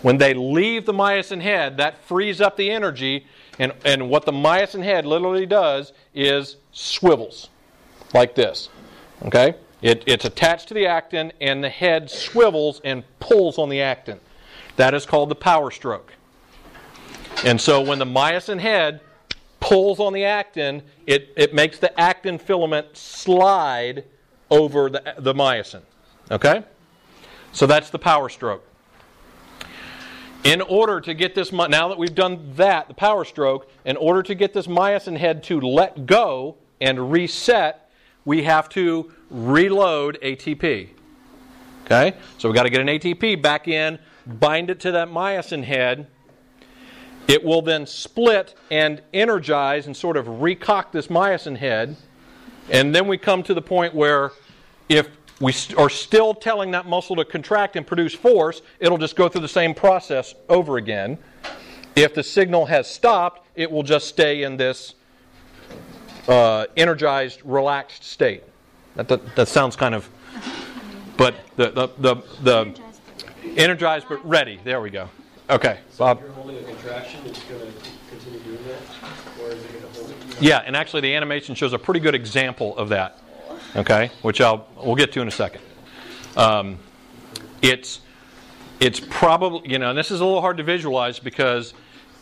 When 0.02 0.18
they 0.18 0.34
leave 0.34 0.86
the 0.86 0.94
myosin 0.94 1.42
head, 1.42 1.78
that 1.78 2.04
frees 2.04 2.42
up 2.42 2.58
the 2.58 2.70
energy, 2.72 3.26
and, 3.60 3.72
and 3.86 4.10
what 4.10 4.26
the 4.26 4.32
myosin 4.34 4.84
head 4.84 5.06
literally 5.06 5.46
does 5.46 5.94
is 6.14 6.58
swivels 6.72 7.50
like 8.14 8.36
this. 8.36 8.70
Okay? 9.26 9.56
It, 9.84 10.04
it's 10.08 10.24
attached 10.24 10.70
to 10.70 10.74
the 10.74 10.88
actin, 10.88 11.34
and 11.42 11.62
the 11.62 11.70
head 11.70 12.10
swivels 12.10 12.80
and 12.86 13.04
pulls 13.20 13.58
on 13.58 13.68
the 13.68 13.82
actin. 13.82 14.20
That 14.78 14.94
is 14.94 15.06
called 15.06 15.28
the 15.28 15.36
power 15.36 15.70
stroke. 15.72 16.14
And 17.44 17.60
so 17.60 17.82
when 17.82 18.00
the 18.00 18.06
myosin 18.06 18.60
head 18.60 19.02
pulls 19.60 20.00
on 20.00 20.14
the 20.14 20.24
actin, 20.24 20.84
it, 21.06 21.34
it 21.36 21.54
makes 21.54 21.80
the 21.80 22.00
actin 22.00 22.38
filament 22.38 22.96
slide 22.96 24.06
over 24.50 24.90
the, 24.90 25.16
the 25.18 25.34
myosin. 25.34 25.82
Okay? 26.32 26.64
So 27.52 27.68
that's 27.68 27.90
the 27.90 28.00
power 28.00 28.30
stroke. 28.30 28.66
In 30.46 30.62
order 30.62 31.02
to 31.02 31.14
get 31.14 31.36
this, 31.36 31.52
now 31.52 31.90
that 31.90 31.98
we've 31.98 32.16
done 32.16 32.54
that, 32.56 32.88
the 32.88 32.94
power 32.94 33.26
stroke, 33.26 33.70
in 33.84 33.98
order 33.98 34.24
to 34.24 34.34
get 34.34 34.54
this 34.54 34.68
myosin 34.68 35.18
head 35.18 35.44
to 35.44 35.60
let 35.60 36.06
go 36.06 36.56
and 36.80 37.12
reset, 37.12 37.83
we 38.26 38.44
have 38.44 38.70
to 38.70 39.12
reload 39.30 40.18
ATP. 40.22 40.90
Okay? 41.86 42.14
So 42.38 42.50
we've 42.50 42.56
got 42.56 42.64
to 42.64 42.70
get 42.70 42.82
an 42.82 42.88
ATP 42.88 43.42
back 43.42 43.68
in, 43.68 44.00
bind 44.26 44.70
it 44.70 44.80
to 44.82 44.92
that 44.92 45.10
myosin 45.10 45.64
head. 45.64 46.08
It 47.28 47.44
will 47.44 47.62
then 47.62 47.86
split 47.86 48.56
and 48.70 49.02
energize 49.14 49.88
and 49.88 49.96
sort 49.96 50.18
of 50.18 50.26
recock 50.26 50.92
this 50.92 51.08
myosin 51.08 51.58
head. 51.58 51.96
And 52.70 52.94
then 52.94 53.08
we 53.08 53.18
come 53.18 53.44
to 53.44 53.54
the 53.54 53.62
point 53.62 53.94
where 53.94 54.32
if 54.90 55.10
we 55.40 55.54
are 55.78 55.90
still 55.90 56.34
telling 56.34 56.72
that 56.72 56.86
muscle 56.86 57.16
to 57.18 57.26
contract 57.26 57.76
and 57.76 57.86
produce 57.86 58.14
force, 58.14 58.62
it'll 58.80 58.98
just 58.98 59.16
go 59.16 59.28
through 59.28 59.42
the 59.42 59.48
same 59.48 59.74
process 59.74 60.36
over 60.48 60.78
again. 60.78 61.18
If 61.96 62.14
the 62.14 62.24
signal 62.24 62.66
has 62.68 62.90
stopped, 62.90 63.48
it 63.56 63.70
will 63.70 63.84
just 63.84 64.08
stay 64.08 64.44
in 64.44 64.58
this 64.58 64.96
uh, 66.28 66.66
energized, 66.78 67.42
relaxed 67.44 68.04
state. 68.04 68.44
That, 68.96 69.08
that, 69.08 69.36
that, 69.36 69.48
sounds 69.48 69.76
kind 69.76 69.96
of, 69.96 70.08
but 71.18 71.36
the, 71.56 71.72
the, 71.72 71.88
the, 71.98 72.16
the 72.44 72.82
energized 73.58 74.06
but 74.08 74.24
ready. 74.28 74.60
There 74.64 74.82
we 74.82 74.90
go. 74.90 75.10
Okay, 75.50 75.80
Bob. 75.98 76.22
you're 76.22 76.32
holding 76.32 76.58
a 76.58 76.64
contraction, 76.64 77.22
it's 77.26 77.44
going 77.44 77.60
to 77.60 77.90
continue 78.10 78.40
doing 78.40 78.64
that? 78.68 79.42
Or 79.42 79.50
is 79.50 79.64
it 79.64 79.72
going 79.74 79.94
to 79.94 80.00
hold 80.00 80.10
it? 80.12 80.42
Yeah, 80.42 80.60
and 80.60 80.76
actually 80.76 81.02
the 81.02 81.14
animation 81.16 81.54
shows 81.56 81.74
a 81.74 81.80
pretty 81.80 82.00
good 82.00 82.16
example 82.16 82.78
of 82.78 82.90
that. 82.90 83.20
Okay, 83.76 84.12
which 84.22 84.40
I'll 84.40 84.68
we'll 84.78 84.96
get 84.96 85.12
to 85.14 85.22
in 85.22 85.28
a 85.28 85.32
second. 85.32 85.62
Um, 86.38 86.78
it's 87.62 88.02
it's 88.80 89.00
probably 89.00 89.72
you 89.72 89.80
know, 89.80 89.90
and 89.90 89.98
this 89.98 90.12
is 90.12 90.20
a 90.22 90.26
little 90.26 90.42
hard 90.42 90.58
to 90.58 90.64
visualize 90.64 91.20
because 91.20 91.74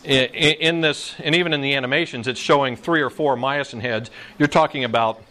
in, 0.04 0.80
this, 0.80 1.14
and 1.18 1.34
even 1.34 1.52
in 1.52 1.60
the 1.60 1.74
animations, 1.74 2.26
it's 2.26 2.40
showing 2.40 2.76
three 2.76 3.02
or 3.02 3.10
four 3.10 3.36
myosin 3.36 3.80
heads. 3.80 4.10
You're 4.38 4.48
talking 4.48 4.84
about 4.84 5.22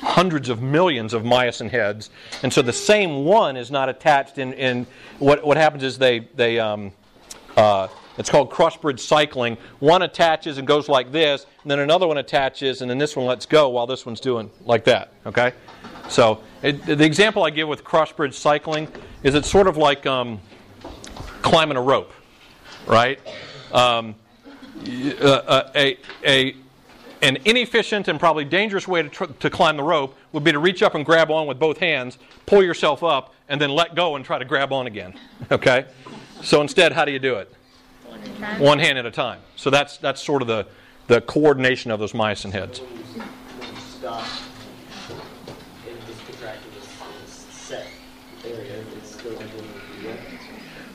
hundreds 0.00 0.48
of 0.48 0.60
millions 0.60 1.14
of 1.14 1.22
myosin 1.22 1.70
heads, 1.70 2.10
and 2.42 2.52
so 2.52 2.62
the 2.62 2.72
same 2.72 3.24
one 3.24 3.56
is 3.56 3.70
not 3.70 3.88
attached. 3.88 4.38
In, 4.38 4.52
in 4.54 4.86
what 5.18 5.44
what 5.44 5.56
happens 5.56 5.84
is 5.84 5.98
they 5.98 6.20
they 6.34 6.58
um, 6.58 6.92
uh, 7.56 7.88
it's 8.18 8.28
called 8.28 8.50
crossbridge 8.50 9.00
cycling. 9.00 9.56
One 9.78 10.02
attaches 10.02 10.58
and 10.58 10.66
goes 10.66 10.88
like 10.88 11.12
this, 11.12 11.46
and 11.62 11.70
then 11.70 11.78
another 11.78 12.06
one 12.06 12.18
attaches, 12.18 12.82
and 12.82 12.90
then 12.90 12.98
this 12.98 13.16
one 13.16 13.26
lets 13.26 13.46
go 13.46 13.68
while 13.68 13.86
this 13.86 14.04
one's 14.04 14.20
doing 14.20 14.50
like 14.64 14.84
that. 14.84 15.12
Okay, 15.26 15.52
so 16.08 16.40
it, 16.62 16.84
the 16.84 17.04
example 17.04 17.44
I 17.44 17.50
give 17.50 17.68
with 17.68 17.84
crossbridge 17.84 18.34
cycling 18.34 18.88
is 19.22 19.34
it's 19.36 19.48
sort 19.48 19.68
of 19.68 19.76
like 19.76 20.04
um, 20.06 20.40
climbing 21.42 21.76
a 21.76 21.82
rope, 21.82 22.12
right? 22.86 23.20
Um, 23.72 24.14
uh, 24.86 25.24
uh, 25.24 25.70
a, 25.74 25.98
a, 26.24 26.56
an 27.22 27.38
inefficient 27.44 28.08
and 28.08 28.18
probably 28.18 28.44
dangerous 28.44 28.88
way 28.88 29.02
to, 29.02 29.08
tr- 29.08 29.24
to 29.24 29.48
climb 29.48 29.76
the 29.76 29.82
rope 29.82 30.16
would 30.32 30.44
be 30.44 30.52
to 30.52 30.58
reach 30.58 30.82
up 30.82 30.94
and 30.94 31.06
grab 31.06 31.30
on 31.30 31.46
with 31.46 31.58
both 31.58 31.78
hands, 31.78 32.18
pull 32.46 32.62
yourself 32.62 33.02
up, 33.02 33.34
and 33.48 33.60
then 33.60 33.70
let 33.70 33.94
go 33.94 34.16
and 34.16 34.24
try 34.24 34.38
to 34.38 34.44
grab 34.44 34.72
on 34.72 34.86
again. 34.86 35.14
Okay? 35.50 35.86
So 36.42 36.60
instead, 36.60 36.92
how 36.92 37.04
do 37.04 37.12
you 37.12 37.18
do 37.18 37.36
it? 37.36 37.52
One 38.58 38.78
hand 38.78 38.98
at 38.98 39.06
a 39.06 39.10
time. 39.10 39.40
So 39.56 39.70
that's, 39.70 39.98
that's 39.98 40.20
sort 40.20 40.42
of 40.42 40.48
the, 40.48 40.66
the 41.06 41.20
coordination 41.20 41.90
of 41.90 42.00
those 42.00 42.12
myosin 42.12 42.52
heads. 42.52 42.80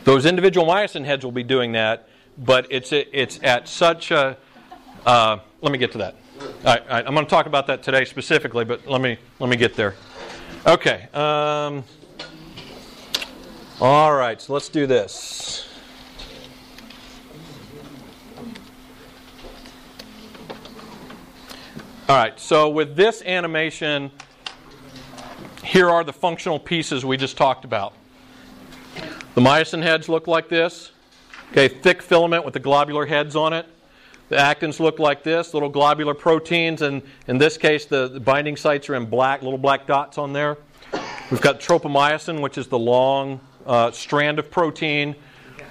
Those 0.04 0.26
individual 0.26 0.66
myosin 0.66 1.06
heads 1.06 1.24
will 1.24 1.32
be 1.32 1.44
doing 1.44 1.74
that 1.74 2.08
but 2.38 2.68
it's 2.70 2.92
it's 2.92 3.40
at 3.44 3.68
such 3.68 4.12
a. 4.12 4.38
Uh, 5.06 5.40
let 5.62 5.72
me 5.72 5.78
get 5.78 5.92
to 5.94 5.98
that. 6.00 6.16
All 6.40 6.46
right, 6.66 6.82
all 6.82 6.88
right, 6.90 7.08
I'm 7.08 7.14
going 7.14 7.26
to 7.26 7.30
talk 7.30 7.46
about 7.46 7.68
that 7.68 7.82
today 7.82 8.06
specifically, 8.06 8.66
but 8.66 8.86
let 8.88 9.02
me 9.02 9.18
let 9.40 9.50
me 9.50 9.56
get 9.56 9.76
there. 9.76 9.96
Okay. 10.66 11.08
Um, 11.14 11.84
all 13.80 14.14
right, 14.14 14.42
so 14.42 14.54
let's 14.54 14.70
do 14.70 14.86
this. 14.88 15.68
All 22.10 22.16
right, 22.16 22.40
so 22.40 22.70
with 22.70 22.96
this 22.96 23.22
animation, 23.24 24.12
here 25.64 25.90
are 25.90 26.04
the 26.04 26.14
functional 26.14 26.58
pieces 26.58 27.04
we 27.04 27.18
just 27.18 27.36
talked 27.36 27.66
about. 27.66 27.94
The 29.36 29.42
myosin 29.42 29.84
heads 29.84 30.08
look 30.08 30.26
like 30.26 30.48
this. 30.50 30.92
Okay, 31.52 31.70
thick 31.70 32.02
filament 32.02 32.44
with 32.44 32.54
the 32.54 32.60
globular 32.60 33.06
heads 33.06 33.36
on 33.36 33.54
it. 33.54 33.66
The 34.30 34.36
actins 34.36 34.82
look 34.82 35.00
like 35.00 35.24
this, 35.24 35.54
little 35.54 35.70
globular 35.70 36.14
proteins, 36.14 36.82
and 36.82 37.02
in 37.28 37.38
this 37.38 37.58
case, 37.58 37.86
the, 37.86 38.10
the 38.10 38.20
binding 38.20 38.58
sites 38.58 38.90
are 38.90 38.96
in 38.96 39.06
black, 39.06 39.42
little 39.42 39.58
black 39.58 39.88
dots 39.88 40.18
on 40.18 40.34
there. 40.34 40.58
We've 41.32 41.42
got 41.42 41.62
tropomyosin, 41.62 42.42
which 42.42 42.58
is 42.58 42.68
the 42.68 42.78
long 42.78 43.40
uh, 43.66 43.92
strand 43.92 44.40
of 44.40 44.52
protein. 44.52 45.16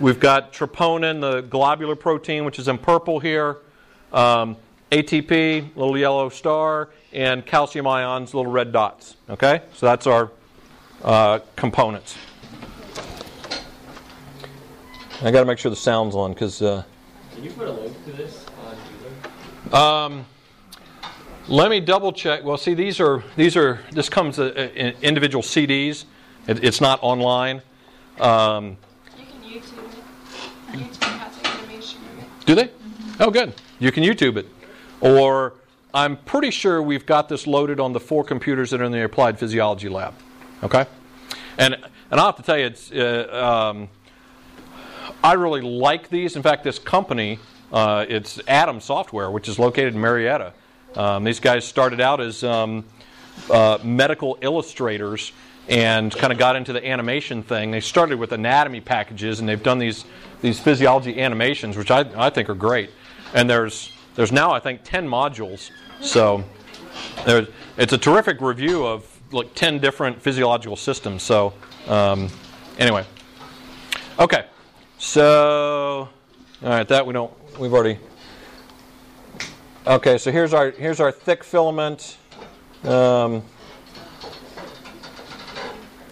We've 0.01 0.19
got 0.21 0.55
troponin, 0.55 1.21
the 1.21 1.43
globular 1.43 1.97
protein, 1.97 2.47
which 2.47 2.59
is 2.59 2.69
in 2.69 2.79
purple 2.79 3.21
here. 3.21 3.59
Um, 4.13 4.57
ATP, 4.91 5.77
little 5.77 5.99
yellow 5.99 6.31
star, 6.31 6.89
and 7.13 7.45
calcium 7.45 7.87
ions, 7.87 8.33
little 8.33 8.51
red 8.51 8.73
dots. 8.73 9.17
Okay, 9.29 9.61
so 9.75 9.85
that's 9.85 10.07
our 10.07 10.31
uh, 11.05 11.41
components. 11.57 12.17
I 15.23 15.31
got 15.31 15.41
to 15.41 15.47
make 15.47 15.59
sure 15.59 15.71
the 15.71 15.77
sound's 15.77 16.15
on 16.15 16.33
because. 16.33 16.61
Uh, 16.63 16.83
Can 17.35 17.45
you 17.45 17.51
put 17.51 17.69
a 17.69 17.73
link 17.73 18.05
to 18.05 18.13
this 18.13 18.45
on 18.67 18.77
Google? 19.63 19.79
um, 19.79 20.27
let 21.49 21.71
me 21.71 21.81
double 21.81 22.13
check. 22.13 22.45
Well, 22.45 22.57
see, 22.59 22.75
these 22.75 23.01
are 23.01 23.23
these 23.37 23.57
are 23.57 23.81
this 23.93 24.09
comes 24.09 24.39
uh, 24.39 24.71
in 24.75 24.95
individual 25.03 25.43
CDs. 25.43 26.05
It, 26.47 26.63
it's 26.63 26.81
not 26.81 26.99
online. 27.03 27.63
Um, 28.21 28.77
You 29.19 29.25
can 29.25 29.43
YouTube 29.43 29.93
it. 29.93 30.79
YouTube 30.79 31.19
has 31.19 31.61
animation 31.61 32.01
of 32.13 32.19
it. 32.19 32.47
do 32.47 32.55
they? 32.55 32.71
Oh, 33.19 33.31
good. 33.31 33.55
You 33.79 33.93
can 33.93 34.05
YouTube 34.05 34.37
it, 34.37 34.47
or 35.01 35.55
I'm 35.95 36.17
pretty 36.19 36.51
sure 36.51 36.83
we've 36.83 37.07
got 37.07 37.29
this 37.29 37.47
loaded 37.47 37.81
on 37.81 37.93
the 37.93 38.01
four 38.01 38.23
computers 38.25 38.71
that 38.71 38.81
are 38.81 38.85
in 38.85 38.93
the 38.93 39.05
applied 39.05 39.39
physiology 39.39 39.89
lab. 39.89 40.15
Okay, 40.63 40.85
and 41.59 41.75
and 42.11 42.21
I'll 42.21 42.27
have 42.27 42.37
to 42.37 42.43
tell 42.43 42.59
you, 42.59 42.67
it's. 42.67 42.93
Uh, 42.93 43.71
um, 43.73 43.89
I 45.27 45.33
really 45.33 45.61
like 45.61 46.09
these. 46.09 46.37
In 46.37 46.43
fact, 46.45 46.63
this 46.63 46.79
company, 46.79 47.41
uh, 47.73 48.07
it's 48.09 48.39
A.D.A.M. 48.39 48.81
Software, 48.81 49.29
which 49.29 49.49
is 49.49 49.59
located 49.59 49.93
in 49.93 50.01
Marietta. 50.01 50.53
Um, 50.95 51.25
these 51.25 51.41
guys 51.41 51.65
started 51.65 52.01
out 52.01 52.21
as 52.21 52.45
um, 52.45 52.85
uh, 53.51 53.79
medical 53.83 54.39
illustrators 54.41 55.33
and 55.69 56.15
kind 56.15 56.33
of 56.33 56.39
got 56.39 56.55
into 56.55 56.73
the 56.73 56.87
animation 56.87 57.43
thing. 57.43 57.73
They 57.73 57.81
started 57.81 58.21
with 58.21 58.31
anatomy 58.31 58.81
packages, 58.81 59.41
and 59.41 59.49
they've 59.49 59.61
done 59.61 59.81
these 59.81 60.05
these 60.43 60.61
physiology 60.61 61.21
animations, 61.21 61.77
which 61.77 61.91
I, 61.91 62.05
I 62.17 62.31
think 62.31 62.49
are 62.49 62.55
great. 62.55 62.91
And 63.35 63.51
there's 63.51 63.91
there's 64.15 64.31
now 64.31 64.53
I 64.53 64.61
think 64.61 64.83
ten 64.85 65.09
modules, 65.09 65.73
so 66.01 66.45
there's, 67.25 67.49
it's 67.77 67.93
a 67.93 67.99
terrific 67.99 68.41
review 68.41 68.87
of 68.87 69.05
like 69.33 69.53
ten 69.57 69.81
different 69.81 70.23
physiological 70.23 70.77
systems. 70.77 71.25
So 71.25 71.53
um, 71.89 72.29
anyway, 72.79 73.05
okay. 74.21 74.45
So, 74.99 76.09
all 76.63 76.69
right, 76.69 76.89
that 76.89 77.07
we 77.07 77.13
don't. 77.13 77.33
We've 77.59 77.73
already. 77.73 77.99
Okay, 79.87 80.17
so 80.17 80.33
here's 80.33 80.55
our 80.55 80.71
here's 80.71 81.01
our 81.01 81.13
thick 81.13 81.45
filament. 81.45 82.17
Um, 82.83 83.43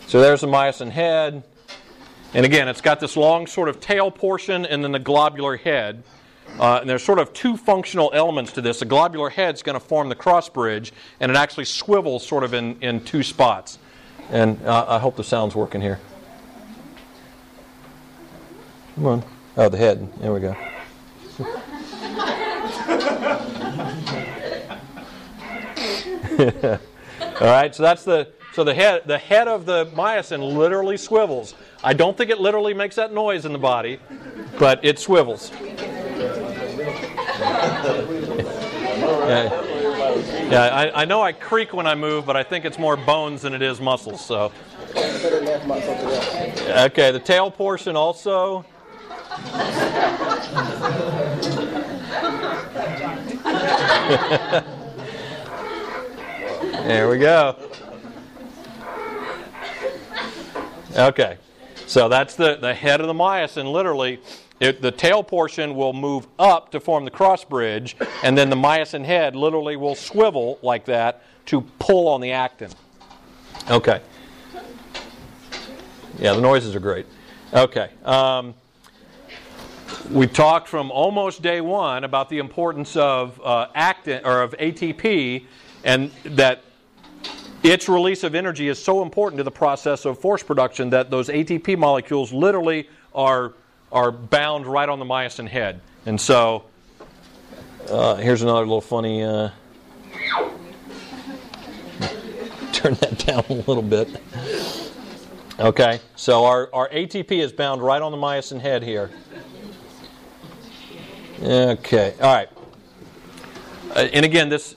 so 0.06 0.20
there's 0.20 0.42
the 0.42 0.46
myosin 0.48 0.90
head, 0.90 1.42
and 2.34 2.44
again, 2.44 2.68
it's 2.68 2.82
got 2.82 3.00
this 3.00 3.16
long 3.16 3.46
sort 3.46 3.70
of 3.70 3.80
tail 3.80 4.10
portion 4.10 4.66
and 4.66 4.84
then 4.84 4.92
the 4.92 4.98
globular 4.98 5.56
head. 5.56 6.02
Uh, 6.60 6.78
and 6.80 6.88
there's 6.88 7.02
sort 7.02 7.18
of 7.18 7.32
two 7.32 7.56
functional 7.56 8.10
elements 8.12 8.52
to 8.52 8.60
this. 8.60 8.78
The 8.80 8.84
globular 8.84 9.30
head's 9.30 9.62
going 9.62 9.74
to 9.74 9.84
form 9.84 10.08
the 10.10 10.14
cross 10.14 10.48
bridge, 10.48 10.92
and 11.18 11.32
it 11.32 11.36
actually 11.36 11.64
swivels 11.64 12.24
sort 12.24 12.44
of 12.44 12.52
in, 12.52 12.80
in 12.80 13.02
two 13.02 13.22
spots. 13.22 13.78
And 14.30 14.62
uh, 14.64 14.84
I 14.86 14.98
hope 14.98 15.16
the 15.16 15.24
sound's 15.24 15.54
working 15.54 15.80
here. 15.80 15.98
Come 18.94 19.06
on. 19.06 19.24
Oh, 19.56 19.68
the 19.68 19.76
head. 19.76 20.12
There 20.20 20.32
we 20.32 20.40
go. 20.40 20.56
All 27.40 27.40
right, 27.40 27.74
so 27.74 27.82
that's 27.82 28.04
the 28.04 28.28
so 28.52 28.64
the 28.64 28.74
head 28.74 29.02
the 29.06 29.18
head 29.18 29.48
of 29.48 29.66
the 29.66 29.86
myosin 29.86 30.56
literally 30.56 30.96
swivels. 30.96 31.54
I 31.82 31.92
don't 31.92 32.16
think 32.16 32.30
it 32.30 32.38
literally 32.38 32.74
makes 32.74 32.96
that 32.96 33.12
noise 33.12 33.44
in 33.44 33.52
the 33.52 33.58
body, 33.58 33.98
but 34.58 34.84
it 34.84 34.98
swivels. 34.98 35.50
yeah, 35.50 35.58
yeah 40.50 40.62
I, 40.72 41.02
I 41.02 41.04
know 41.04 41.22
I 41.22 41.32
creak 41.32 41.72
when 41.72 41.86
I 41.86 41.94
move, 41.94 42.26
but 42.26 42.36
I 42.36 42.42
think 42.42 42.64
it's 42.64 42.78
more 42.78 42.96
bones 42.96 43.42
than 43.42 43.54
it 43.54 43.62
is 43.62 43.80
muscles. 43.80 44.24
So, 44.24 44.52
okay, 44.96 47.10
the 47.10 47.22
tail 47.24 47.50
portion 47.50 47.96
also. 47.96 48.64
there 56.84 57.08
we 57.08 57.18
go. 57.18 57.56
Okay, 60.96 61.38
so 61.86 62.08
that's 62.08 62.36
the, 62.36 62.56
the 62.56 62.72
head 62.72 63.00
of 63.00 63.06
the 63.06 63.12
myosin. 63.12 63.70
Literally, 63.70 64.20
it, 64.60 64.80
the 64.80 64.92
tail 64.92 65.22
portion 65.22 65.74
will 65.74 65.92
move 65.92 66.26
up 66.38 66.70
to 66.70 66.80
form 66.80 67.04
the 67.04 67.10
cross 67.10 67.44
bridge, 67.44 67.96
and 68.22 68.38
then 68.38 68.48
the 68.48 68.56
myosin 68.56 69.04
head 69.04 69.34
literally 69.34 69.76
will 69.76 69.94
swivel 69.94 70.58
like 70.62 70.84
that 70.84 71.22
to 71.46 71.62
pull 71.78 72.08
on 72.08 72.20
the 72.20 72.32
actin. 72.32 72.70
Okay. 73.70 74.00
Yeah, 76.18 76.34
the 76.34 76.40
noises 76.40 76.76
are 76.76 76.80
great. 76.80 77.06
Okay. 77.52 77.90
Um, 78.04 78.54
we 80.10 80.26
talked 80.26 80.68
from 80.68 80.90
almost 80.90 81.42
day 81.42 81.60
one 81.60 82.04
about 82.04 82.28
the 82.28 82.38
importance 82.38 82.96
of 82.96 83.40
uh, 83.42 83.68
actin 83.74 84.24
or 84.24 84.42
of 84.42 84.52
ATP, 84.58 85.44
and 85.84 86.10
that 86.24 86.62
its 87.62 87.88
release 87.88 88.24
of 88.24 88.34
energy 88.34 88.68
is 88.68 88.82
so 88.82 89.02
important 89.02 89.38
to 89.38 89.44
the 89.44 89.50
process 89.50 90.04
of 90.04 90.18
force 90.18 90.42
production 90.42 90.90
that 90.90 91.10
those 91.10 91.28
ATP 91.28 91.78
molecules 91.78 92.32
literally 92.32 92.88
are 93.14 93.54
are 93.92 94.10
bound 94.10 94.66
right 94.66 94.88
on 94.88 94.98
the 94.98 95.04
myosin 95.04 95.46
head. 95.46 95.80
And 96.04 96.20
so, 96.20 96.64
uh, 97.88 98.16
here's 98.16 98.42
another 98.42 98.62
little 98.62 98.80
funny. 98.80 99.22
Uh, 99.22 99.50
turn 102.72 102.94
that 102.94 103.24
down 103.24 103.44
a 103.48 103.52
little 103.52 103.82
bit. 103.82 104.08
Okay, 105.60 106.00
so 106.16 106.44
our, 106.44 106.68
our 106.72 106.88
ATP 106.88 107.30
is 107.30 107.52
bound 107.52 107.80
right 107.80 108.02
on 108.02 108.10
the 108.10 108.18
myosin 108.18 108.60
head 108.60 108.82
here. 108.82 109.10
Okay, 111.42 112.14
all 112.20 112.34
right. 112.34 112.48
Uh, 113.90 114.08
and 114.12 114.24
again, 114.24 114.48
this 114.48 114.76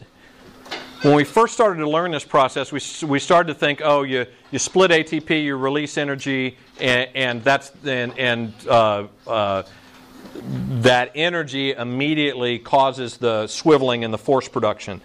when 1.04 1.14
we 1.14 1.24
first 1.24 1.54
started 1.54 1.80
to 1.80 1.90
learn 1.90 2.12
this 2.12 2.26
process, 2.26 2.72
we, 2.72 2.82
we 3.08 3.20
started 3.20 3.54
to 3.54 3.60
think, 3.60 3.82
oh, 3.84 4.02
you, 4.02 4.26
you 4.50 4.58
split 4.58 4.90
ATP, 4.90 5.44
you 5.44 5.56
release 5.56 5.96
energy, 5.98 6.58
and, 6.80 7.10
and 7.14 7.44
that's 7.44 7.72
and, 7.86 8.18
and 8.18 8.54
uh, 8.68 9.08
uh, 9.28 9.64
that 10.82 11.12
energy 11.14 11.74
immediately 11.74 12.58
causes 12.58 13.18
the 13.18 13.44
swiveling 13.44 14.04
and 14.04 14.14
the 14.14 14.18
force 14.18 14.48
production. 14.48 15.00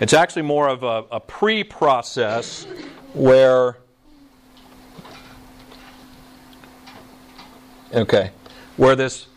It's 0.00 0.12
actually 0.12 0.42
more 0.42 0.68
of 0.68 0.82
a, 0.82 1.04
a 1.12 1.20
pre-process 1.20 2.66
where 3.14 3.78
okay, 7.94 8.32
where 8.76 8.96
this 8.96 9.28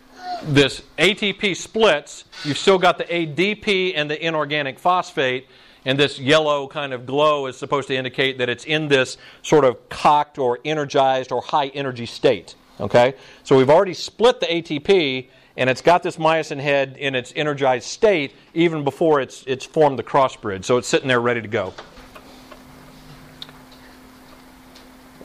this 0.44 0.82
ATP 0.98 1.56
splits, 1.56 2.26
you've 2.44 2.58
still 2.58 2.78
got 2.78 2.98
the 2.98 3.06
ADP 3.06 3.94
and 3.96 4.10
the 4.10 4.26
inorganic 4.26 4.80
phosphate, 4.80 5.48
and 5.86 5.98
this 5.98 6.20
yellow 6.20 6.68
kind 6.68 6.94
of 6.94 7.06
glow 7.06 7.48
is 7.48 7.58
supposed 7.58 7.88
to 7.88 7.96
indicate 7.96 8.38
that 8.38 8.50
it's 8.50 8.66
in 8.66 8.88
this 8.88 9.18
sort 9.42 9.66
of 9.66 9.90
cocked 9.90 10.38
or 10.38 10.60
energized 10.66 11.32
or 11.32 11.42
high 11.42 11.68
energy 11.68 12.06
state. 12.06 12.56
Okay? 12.80 13.14
So 13.44 13.58
we've 13.58 13.70
already 13.70 13.94
split 13.94 14.40
the 14.40 14.48
ATP, 14.48 15.28
and 15.58 15.70
it's 15.70 15.82
got 15.82 16.04
this 16.04 16.18
myosin 16.18 16.60
head 16.60 16.96
in 16.98 17.16
its 17.16 17.34
energized 17.36 17.88
state 17.88 18.34
even 18.54 18.84
before 18.84 19.22
it's, 19.22 19.44
it's 19.48 19.66
formed 19.66 20.00
the 20.00 20.04
cross 20.04 20.36
bridge. 20.36 20.66
So 20.66 20.78
it's 20.78 20.88
sitting 20.88 21.08
there 21.08 21.20
ready 21.20 21.42
to 21.42 21.48
go. 21.48 21.74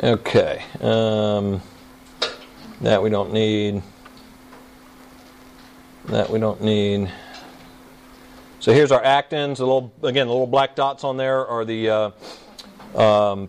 Okay. 0.02 0.62
Um, 0.80 1.62
That 2.80 3.02
we 3.02 3.08
don't 3.08 3.32
need. 3.32 3.82
That 6.06 6.28
we 6.28 6.38
don't 6.38 6.60
need. 6.60 7.10
So 8.60 8.72
here's 8.72 8.92
our 8.92 9.02
actins. 9.02 9.56
The 9.56 9.64
little 9.64 9.90
again, 10.02 10.26
the 10.26 10.32
little 10.32 10.46
black 10.46 10.74
dots 10.76 11.02
on 11.02 11.16
there 11.16 11.46
are 11.46 11.64
the 11.64 11.88
uh, 12.94 12.98
um, 13.00 13.48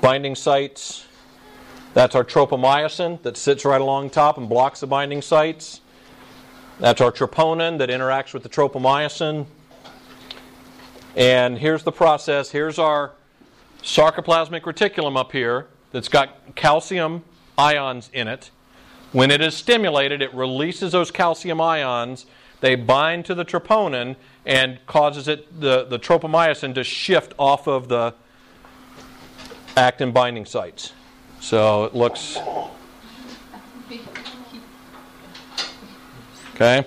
binding 0.00 0.36
sites. 0.36 1.06
That's 1.92 2.14
our 2.14 2.24
tropomyosin 2.24 3.22
that 3.22 3.36
sits 3.36 3.66
right 3.66 3.80
along 3.80 4.10
top 4.10 4.38
and 4.38 4.48
blocks 4.48 4.80
the 4.80 4.86
binding 4.86 5.20
sites. 5.20 5.82
That's 6.80 7.02
our 7.02 7.12
troponin 7.12 7.78
that 7.78 7.90
interacts 7.90 8.32
with 8.32 8.42
the 8.42 8.48
tropomyosin. 8.48 9.44
And 11.14 11.58
here's 11.58 11.82
the 11.82 11.92
process. 11.92 12.50
Here's 12.50 12.78
our 12.78 13.12
sarcoplasmic 13.82 14.62
reticulum 14.62 15.18
up 15.18 15.30
here 15.30 15.66
that's 15.92 16.08
got 16.08 16.54
calcium 16.54 17.22
ions 17.58 18.08
in 18.14 18.28
it. 18.28 18.50
When 19.14 19.30
it 19.30 19.40
is 19.40 19.54
stimulated, 19.54 20.22
it 20.22 20.34
releases 20.34 20.90
those 20.90 21.12
calcium 21.12 21.60
ions. 21.60 22.26
They 22.60 22.74
bind 22.74 23.24
to 23.26 23.34
the 23.36 23.44
troponin 23.44 24.16
and 24.44 24.84
causes 24.86 25.28
it 25.28 25.60
the, 25.60 25.84
the 25.84 26.00
tropomyosin 26.00 26.74
to 26.74 26.82
shift 26.82 27.32
off 27.38 27.68
of 27.68 27.86
the 27.86 28.12
actin 29.76 30.10
binding 30.10 30.44
sites. 30.44 30.94
So 31.38 31.84
it 31.84 31.94
looks 31.94 32.38
okay. 36.56 36.84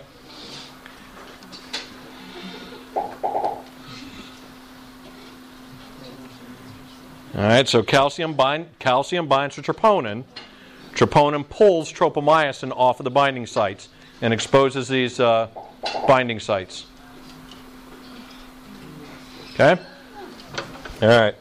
All 7.36 7.44
right, 7.44 7.66
so 7.66 7.84
calcium 7.84 8.34
bind 8.34 8.68
calcium 8.80 9.30
binds 9.30 9.56
to 9.56 9.62
troponin. 9.62 10.26
Troponin 10.98 11.48
pulls 11.48 11.94
tropomyosin 11.94 12.74
off 12.76 13.00
of 13.00 13.04
the 13.04 13.12
binding 13.12 13.46
sites 13.46 13.90
and 14.20 14.34
exposes 14.34 14.88
these 14.88 15.20
uh, 15.20 15.48
binding 16.08 16.40
sites. 16.40 16.88
Okay? 19.54 19.80
All 21.04 21.08
right. 21.08 21.36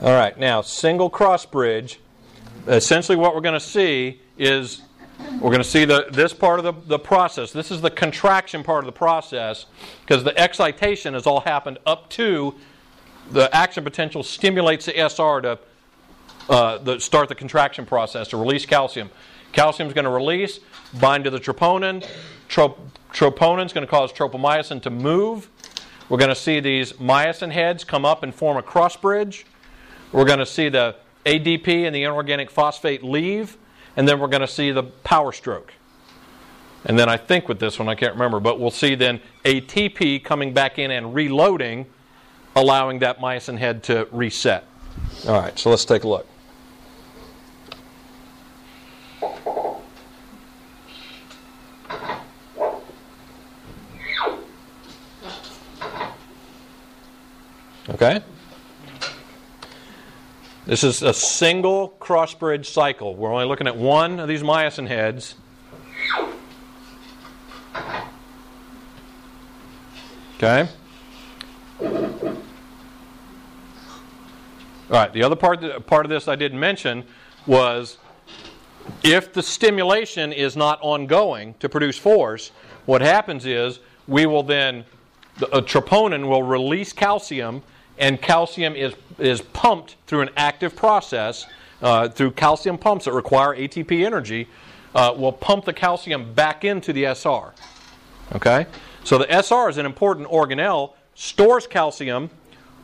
All 0.00 0.12
right, 0.12 0.38
now 0.38 0.62
single 0.62 1.10
cross 1.10 1.44
bridge. 1.44 2.00
Essentially, 2.66 3.16
what 3.16 3.34
we're 3.34 3.42
going 3.42 3.52
to 3.52 3.60
see 3.60 4.22
is 4.38 4.80
we're 5.32 5.50
going 5.50 5.58
to 5.58 5.64
see 5.64 5.84
the, 5.84 6.06
this 6.10 6.32
part 6.32 6.58
of 6.58 6.64
the, 6.64 6.72
the 6.86 6.98
process. 6.98 7.52
This 7.52 7.70
is 7.70 7.82
the 7.82 7.90
contraction 7.90 8.62
part 8.62 8.78
of 8.78 8.86
the 8.86 8.98
process 8.98 9.66
because 10.00 10.24
the 10.24 10.38
excitation 10.38 11.12
has 11.12 11.26
all 11.26 11.40
happened 11.40 11.76
up 11.84 12.08
to 12.10 12.54
the 13.30 13.54
action 13.54 13.84
potential 13.84 14.22
stimulates 14.22 14.86
the 14.86 14.96
SR 14.96 15.40
to 15.42 15.58
uh, 16.48 16.78
the, 16.78 16.98
start 16.98 17.28
the 17.28 17.34
contraction 17.34 17.86
process 17.86 18.28
to 18.28 18.36
release 18.36 18.66
calcium. 18.66 19.10
Calcium 19.52 19.88
is 19.88 19.94
going 19.94 20.04
to 20.04 20.10
release, 20.10 20.60
bind 21.00 21.24
to 21.24 21.30
the 21.30 21.38
troponin. 21.38 22.06
Trop, 22.48 22.78
troponin 23.12 23.66
is 23.66 23.72
going 23.72 23.86
to 23.86 23.90
cause 23.90 24.12
tropomyosin 24.12 24.82
to 24.82 24.90
move. 24.90 25.48
We're 26.08 26.18
going 26.18 26.30
to 26.30 26.34
see 26.34 26.58
these 26.58 26.94
myosin 26.94 27.52
heads 27.52 27.84
come 27.84 28.04
up 28.04 28.22
and 28.22 28.34
form 28.34 28.56
a 28.56 28.62
cross 28.62 28.96
bridge. 28.96 29.46
We're 30.12 30.24
going 30.24 30.40
to 30.40 30.46
see 30.46 30.68
the 30.68 30.96
ADP 31.24 31.68
and 31.86 31.94
the 31.94 32.02
inorganic 32.02 32.50
phosphate 32.50 33.04
leave, 33.04 33.56
and 33.96 34.08
then 34.08 34.18
we're 34.18 34.28
going 34.28 34.40
to 34.40 34.48
see 34.48 34.72
the 34.72 34.82
power 34.82 35.30
stroke. 35.30 35.72
And 36.84 36.98
then 36.98 37.08
I 37.08 37.16
think 37.16 37.48
with 37.48 37.60
this 37.60 37.78
one, 37.78 37.88
I 37.88 37.94
can't 37.94 38.14
remember, 38.14 38.40
but 38.40 38.58
we'll 38.58 38.70
see 38.70 38.94
then 38.94 39.20
ATP 39.44 40.24
coming 40.24 40.52
back 40.52 40.78
in 40.78 40.90
and 40.90 41.14
reloading, 41.14 41.86
allowing 42.56 42.98
that 43.00 43.18
myosin 43.18 43.58
head 43.58 43.82
to 43.84 44.08
reset. 44.10 44.64
All 45.26 45.40
right, 45.40 45.58
so 45.58 45.70
let's 45.70 45.84
take 45.84 46.04
a 46.04 46.08
look. 46.08 46.26
Okay? 57.90 58.22
This 60.64 60.84
is 60.84 61.02
a 61.02 61.12
single 61.12 61.88
cross 61.88 62.32
bridge 62.32 62.70
cycle. 62.70 63.14
We're 63.14 63.32
only 63.32 63.46
looking 63.46 63.66
at 63.66 63.76
one 63.76 64.20
of 64.20 64.28
these 64.28 64.42
myosin 64.42 64.86
heads. 64.86 65.34
Okay? 70.36 70.68
All 74.90 74.96
right, 74.96 75.12
the 75.12 75.22
other 75.22 75.36
part, 75.36 75.86
part 75.86 76.04
of 76.04 76.10
this 76.10 76.26
I 76.26 76.34
didn't 76.34 76.58
mention 76.58 77.04
was 77.46 77.98
if 79.04 79.32
the 79.32 79.42
stimulation 79.42 80.32
is 80.32 80.56
not 80.56 80.80
ongoing 80.82 81.54
to 81.60 81.68
produce 81.68 81.96
force, 81.96 82.50
what 82.86 83.00
happens 83.00 83.46
is 83.46 83.78
we 84.08 84.26
will 84.26 84.42
then, 84.42 84.84
a 85.52 85.62
troponin 85.62 86.28
will 86.28 86.42
release 86.42 86.92
calcium, 86.92 87.62
and 87.98 88.20
calcium 88.20 88.74
is, 88.74 88.94
is 89.18 89.42
pumped 89.42 89.94
through 90.08 90.22
an 90.22 90.30
active 90.36 90.74
process, 90.74 91.46
uh, 91.82 92.08
through 92.08 92.32
calcium 92.32 92.76
pumps 92.76 93.04
that 93.04 93.12
require 93.12 93.54
ATP 93.54 94.04
energy, 94.04 94.48
uh, 94.96 95.14
will 95.16 95.32
pump 95.32 95.66
the 95.66 95.72
calcium 95.72 96.34
back 96.34 96.64
into 96.64 96.92
the 96.92 97.04
SR. 97.04 97.54
Okay? 98.34 98.66
So 99.04 99.18
the 99.18 99.30
SR 99.30 99.68
is 99.68 99.78
an 99.78 99.86
important 99.86 100.26
organelle, 100.28 100.94
stores 101.14 101.68
calcium, 101.68 102.28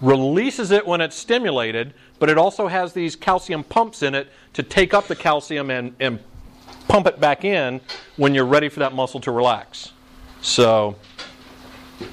releases 0.00 0.70
it 0.70 0.86
when 0.86 1.00
it's 1.00 1.16
stimulated, 1.16 1.94
but 2.18 2.28
it 2.28 2.38
also 2.38 2.68
has 2.68 2.92
these 2.92 3.16
calcium 3.16 3.64
pumps 3.64 4.02
in 4.02 4.14
it 4.14 4.28
to 4.52 4.62
take 4.62 4.94
up 4.94 5.06
the 5.06 5.16
calcium 5.16 5.70
and, 5.70 5.94
and 6.00 6.18
pump 6.88 7.06
it 7.06 7.20
back 7.20 7.44
in 7.44 7.80
when 8.16 8.34
you're 8.34 8.46
ready 8.46 8.68
for 8.68 8.80
that 8.80 8.94
muscle 8.94 9.20
to 9.20 9.30
relax. 9.30 9.92
So, 10.40 10.96
all 12.00 12.08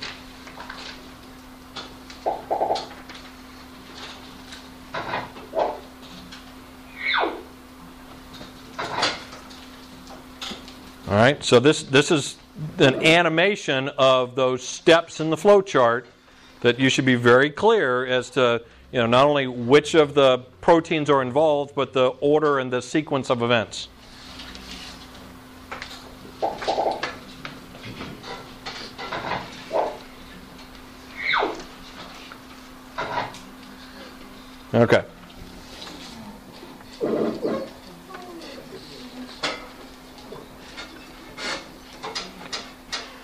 right, 11.07 11.43
so 11.43 11.59
this, 11.59 11.83
this 11.83 12.11
is 12.11 12.37
an 12.77 13.03
animation 13.03 13.89
of 13.97 14.35
those 14.35 14.63
steps 14.63 15.19
in 15.19 15.29
the 15.29 15.37
flow 15.37 15.61
chart 15.61 16.07
that 16.63 16.79
you 16.79 16.89
should 16.89 17.05
be 17.05 17.15
very 17.15 17.49
clear 17.49 18.05
as 18.05 18.29
to 18.31 18.63
you 18.91 18.99
know 18.99 19.05
not 19.05 19.27
only 19.27 19.45
which 19.45 19.93
of 19.93 20.15
the 20.15 20.39
proteins 20.61 21.09
are 21.09 21.21
involved 21.21 21.75
but 21.75 21.93
the 21.93 22.07
order 22.19 22.57
and 22.57 22.73
the 22.73 22.81
sequence 22.81 23.29
of 23.29 23.43
events. 23.43 23.89
Okay. 34.73 35.05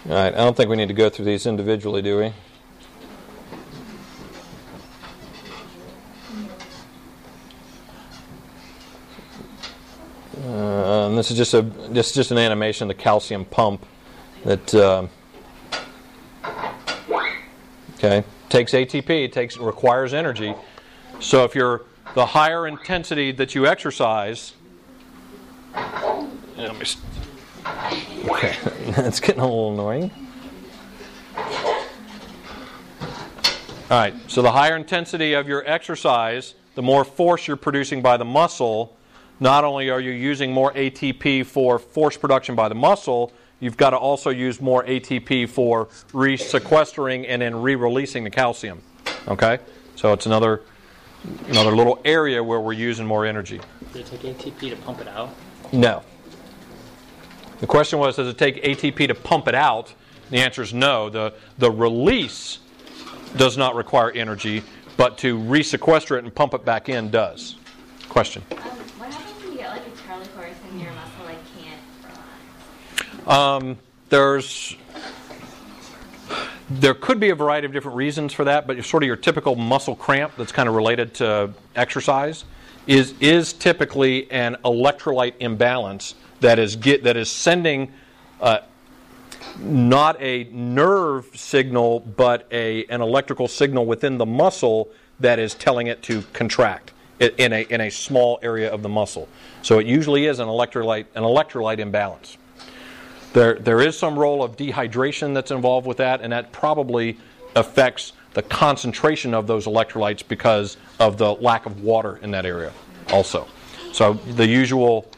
All 0.07 0.15
right 0.15 0.33
i 0.33 0.37
don't 0.37 0.57
think 0.57 0.69
we 0.69 0.75
need 0.75 0.87
to 0.87 0.93
go 0.93 1.07
through 1.07 1.25
these 1.25 1.45
individually 1.45 2.01
do 2.01 2.17
we 2.17 2.33
Uh, 10.49 11.07
and 11.07 11.08
this 11.19 11.31
is 11.31 11.37
just 11.37 11.53
a 11.53 11.61
this 11.61 12.09
is 12.09 12.15
just 12.15 12.31
an 12.31 12.37
animation 12.37 12.89
of 12.89 12.97
the 12.97 13.03
calcium 13.03 13.45
pump 13.45 13.85
that 14.43 14.73
uh, 14.73 15.07
okay 17.95 18.23
takes 18.49 18.73
ATP, 18.73 19.25
it 19.25 19.31
takes 19.31 19.57
requires 19.57 20.13
energy. 20.13 20.53
So 21.19 21.43
if 21.43 21.55
you're 21.55 21.85
the 22.15 22.25
higher 22.25 22.67
intensity 22.67 23.31
that 23.33 23.55
you 23.55 23.67
exercise, 23.67 24.53
let 26.57 26.77
me, 26.77 26.85
okay, 28.29 28.55
that's 28.91 29.19
getting 29.19 29.41
a 29.41 29.45
little 29.45 29.73
annoying. 29.73 30.11
All 33.91 33.97
right, 33.97 34.13
so 34.27 34.41
the 34.41 34.51
higher 34.51 34.75
intensity 34.75 35.33
of 35.33 35.47
your 35.47 35.67
exercise, 35.67 36.53
the 36.75 36.83
more 36.83 37.03
force 37.03 37.47
you're 37.47 37.57
producing 37.57 38.01
by 38.01 38.17
the 38.17 38.25
muscle 38.25 38.95
not 39.39 39.63
only 39.63 39.89
are 39.89 39.99
you 39.99 40.11
using 40.11 40.51
more 40.51 40.73
ATP 40.73 41.45
for 41.45 41.79
force 41.79 42.17
production 42.17 42.55
by 42.55 42.69
the 42.69 42.75
muscle, 42.75 43.31
you've 43.59 43.77
got 43.77 43.91
to 43.91 43.97
also 43.97 44.29
use 44.29 44.59
more 44.61 44.83
ATP 44.83 45.49
for 45.49 45.85
resequestering 46.11 47.25
and 47.27 47.41
then 47.41 47.61
re-releasing 47.61 48.23
the 48.23 48.29
calcium. 48.29 48.81
Okay, 49.27 49.59
so 49.95 50.13
it's 50.13 50.25
another 50.25 50.61
another 51.47 51.75
little 51.75 51.99
area 52.05 52.41
where 52.43 52.59
we're 52.61 52.73
using 52.73 53.05
more 53.05 53.25
energy. 53.25 53.59
Does 53.93 54.11
it 54.11 54.21
take 54.21 54.37
ATP 54.37 54.69
to 54.69 54.75
pump 54.77 55.01
it 55.01 55.07
out? 55.07 55.29
No. 55.73 56.03
The 57.59 57.67
question 57.67 57.99
was, 57.99 58.15
does 58.15 58.27
it 58.29 58.37
take 58.37 58.63
ATP 58.63 59.07
to 59.09 59.15
pump 59.15 59.47
it 59.49 59.55
out? 59.55 59.93
The 60.29 60.37
answer 60.37 60.61
is 60.61 60.73
no. 60.73 61.09
The 61.09 61.33
the 61.57 61.69
release 61.71 62.59
does 63.35 63.57
not 63.57 63.75
require 63.75 64.11
energy. 64.11 64.63
but 64.97 65.17
to 65.17 65.37
resequester 65.39 66.17
it 66.17 66.25
and 66.25 66.35
pump 66.35 66.53
it 66.53 66.65
back 66.65 66.89
in 66.89 67.09
does. 67.09 67.55
Question. 68.09 68.43
Um, 68.51 68.57
what 68.57 69.13
happens 69.13 69.41
when 69.41 69.53
you 69.53 69.59
get 69.59 69.69
like 69.69 69.87
a 69.87 69.91
Charlie 70.05 70.27
horse 70.35 70.57
and 70.69 70.81
your 70.81 70.91
muscle 70.91 71.23
like 71.23 71.37
can't 71.55 71.79
relax? 72.03 73.18
Um, 73.29 73.77
there's 74.09 74.75
there 76.71 76.95
could 76.95 77.19
be 77.19 77.29
a 77.29 77.35
variety 77.35 77.65
of 77.65 77.73
different 77.73 77.97
reasons 77.97 78.33
for 78.33 78.43
that, 78.45 78.67
but 78.67 78.83
sort 78.83 79.03
of 79.03 79.07
your 79.07 79.15
typical 79.15 79.55
muscle 79.55 79.95
cramp 79.95 80.33
that's 80.35 80.51
kind 80.51 80.67
of 80.67 80.75
related 80.75 81.13
to 81.15 81.53
exercise 81.75 82.43
is 82.87 83.13
is 83.19 83.53
typically 83.53 84.29
an 84.31 84.57
electrolyte 84.65 85.35
imbalance 85.39 86.15
that 86.39 86.57
is 86.57 86.75
get 86.75 87.03
that 87.03 87.15
is 87.15 87.29
sending 87.29 87.91
uh, 88.41 88.59
not 89.59 90.19
a 90.19 90.45
nerve 90.45 91.29
signal 91.35 91.99
but 91.99 92.47
a 92.51 92.85
an 92.85 93.01
electrical 93.01 93.47
signal 93.47 93.85
within 93.85 94.17
the 94.17 94.25
muscle 94.25 94.89
that 95.19 95.37
is 95.37 95.53
telling 95.53 95.85
it 95.85 96.01
to 96.01 96.23
contract 96.33 96.93
in 97.19 97.53
a 97.53 97.61
in 97.69 97.81
a 97.81 97.91
small 97.91 98.39
area 98.41 98.71
of 98.71 98.81
the 98.81 98.89
muscle. 98.89 99.27
So 99.61 99.77
it 99.77 99.85
usually 99.85 100.25
is 100.25 100.39
an 100.39 100.47
electrolyte 100.47 101.05
an 101.13 101.21
electrolyte 101.23 101.77
imbalance. 101.77 102.37
There, 103.33 103.55
there 103.55 103.81
is 103.81 103.97
some 103.97 104.17
role 104.17 104.43
of 104.43 104.57
dehydration 104.57 105.33
that's 105.33 105.51
involved 105.51 105.85
with 105.85 105.97
that, 105.97 106.21
and 106.21 106.33
that 106.33 106.51
probably 106.51 107.17
affects 107.55 108.13
the 108.33 108.41
concentration 108.41 109.33
of 109.33 109.47
those 109.47 109.65
electrolytes 109.65 110.27
because 110.27 110.77
of 110.99 111.17
the 111.17 111.33
lack 111.33 111.65
of 111.65 111.81
water 111.81 112.19
in 112.21 112.31
that 112.31 112.45
area, 112.45 112.71
also. 113.11 113.47
So 113.91 114.13
the 114.13 114.47
usual, 114.47 115.09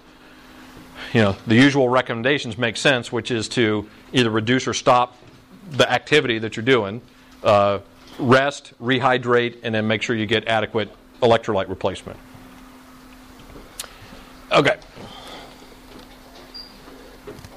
you 1.14 1.22
know, 1.22 1.36
the 1.48 1.56
usual 1.56 1.90
recommendations 1.90 2.58
make 2.58 2.78
sense, 2.78 3.12
which 3.12 3.32
is 3.32 3.48
to 3.50 3.88
either 4.14 4.30
reduce 4.30 4.68
or 4.68 4.74
stop 4.74 5.18
the 5.72 5.90
activity 5.90 6.40
that 6.40 6.56
you're 6.56 6.66
doing, 6.66 7.02
uh, 7.44 7.80
rest, 8.20 8.74
rehydrate, 8.82 9.58
and 9.64 9.74
then 9.74 9.88
make 9.88 10.02
sure 10.02 10.16
you 10.16 10.26
get 10.26 10.48
adequate 10.48 10.90
electrolyte 11.22 11.70
replacement. 11.70 12.20
Okay. 14.52 14.78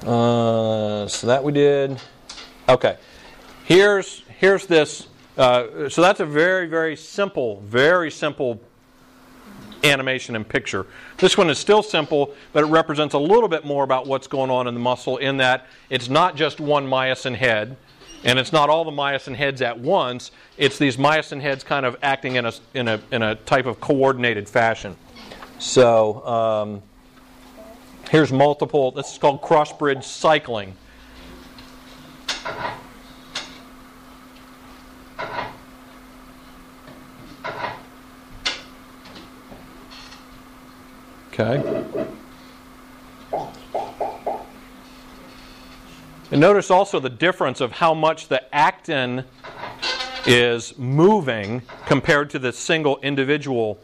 Uh, 0.05 1.07
so 1.07 1.25
that 1.25 1.43
we 1.43 1.51
did. 1.51 1.99
Okay. 2.69 2.97
Here's 3.63 4.21
here's 4.37 4.67
this. 4.67 5.07
Uh, 5.35 5.89
so 5.89 6.01
that's 6.03 6.19
a 6.19 6.25
very 6.25 6.67
very 6.67 6.95
simple, 6.95 7.61
very 7.61 8.11
simple 8.11 8.61
animation 9.83 10.35
and 10.35 10.47
picture. 10.47 10.85
This 11.17 11.37
one 11.37 11.49
is 11.49 11.57
still 11.57 11.81
simple, 11.81 12.35
but 12.53 12.63
it 12.63 12.67
represents 12.67 13.15
a 13.15 13.19
little 13.19 13.49
bit 13.49 13.65
more 13.65 13.83
about 13.83 14.05
what's 14.05 14.27
going 14.27 14.51
on 14.51 14.67
in 14.67 14.75
the 14.75 14.79
muscle. 14.79 15.17
In 15.17 15.37
that 15.37 15.65
it's 15.89 16.07
not 16.07 16.35
just 16.35 16.59
one 16.59 16.87
myosin 16.87 17.35
head, 17.35 17.75
and 18.23 18.37
it's 18.37 18.53
not 18.53 18.69
all 18.69 18.85
the 18.85 18.91
myosin 18.91 19.35
heads 19.35 19.63
at 19.63 19.79
once. 19.79 20.29
It's 20.57 20.77
these 20.77 20.97
myosin 20.97 21.41
heads 21.41 21.63
kind 21.63 21.83
of 21.83 21.97
acting 22.03 22.35
in 22.35 22.45
a 22.45 22.53
in 22.75 22.87
a 22.87 23.01
in 23.09 23.23
a 23.23 23.33
type 23.33 23.65
of 23.65 23.79
coordinated 23.79 24.47
fashion. 24.47 24.95
So. 25.57 26.23
Um, 26.27 26.83
Here's 28.09 28.31
multiple, 28.31 28.91
this 28.91 29.11
is 29.11 29.17
called 29.17 29.41
cross 29.41 29.73
bridge 29.73 30.03
cycling. 30.03 30.75
Okay. 41.33 41.61
And 46.31 46.41
notice 46.41 46.71
also 46.71 46.99
the 46.99 47.09
difference 47.09 47.59
of 47.59 47.73
how 47.73 47.93
much 47.93 48.29
the 48.29 48.55
actin 48.55 49.25
is 50.25 50.77
moving 50.77 51.61
compared 51.85 52.29
to 52.31 52.39
the 52.39 52.51
single 52.51 52.99
individual 53.01 53.77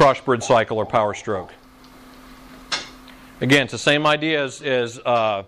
crossbridge 0.00 0.42
cycle 0.42 0.78
or 0.78 0.86
power 0.86 1.12
stroke. 1.12 1.52
Again, 3.42 3.64
it's 3.64 3.72
the 3.72 3.78
same 3.78 4.06
idea 4.06 4.42
as, 4.42 4.62
as 4.62 4.98
uh, 5.00 5.42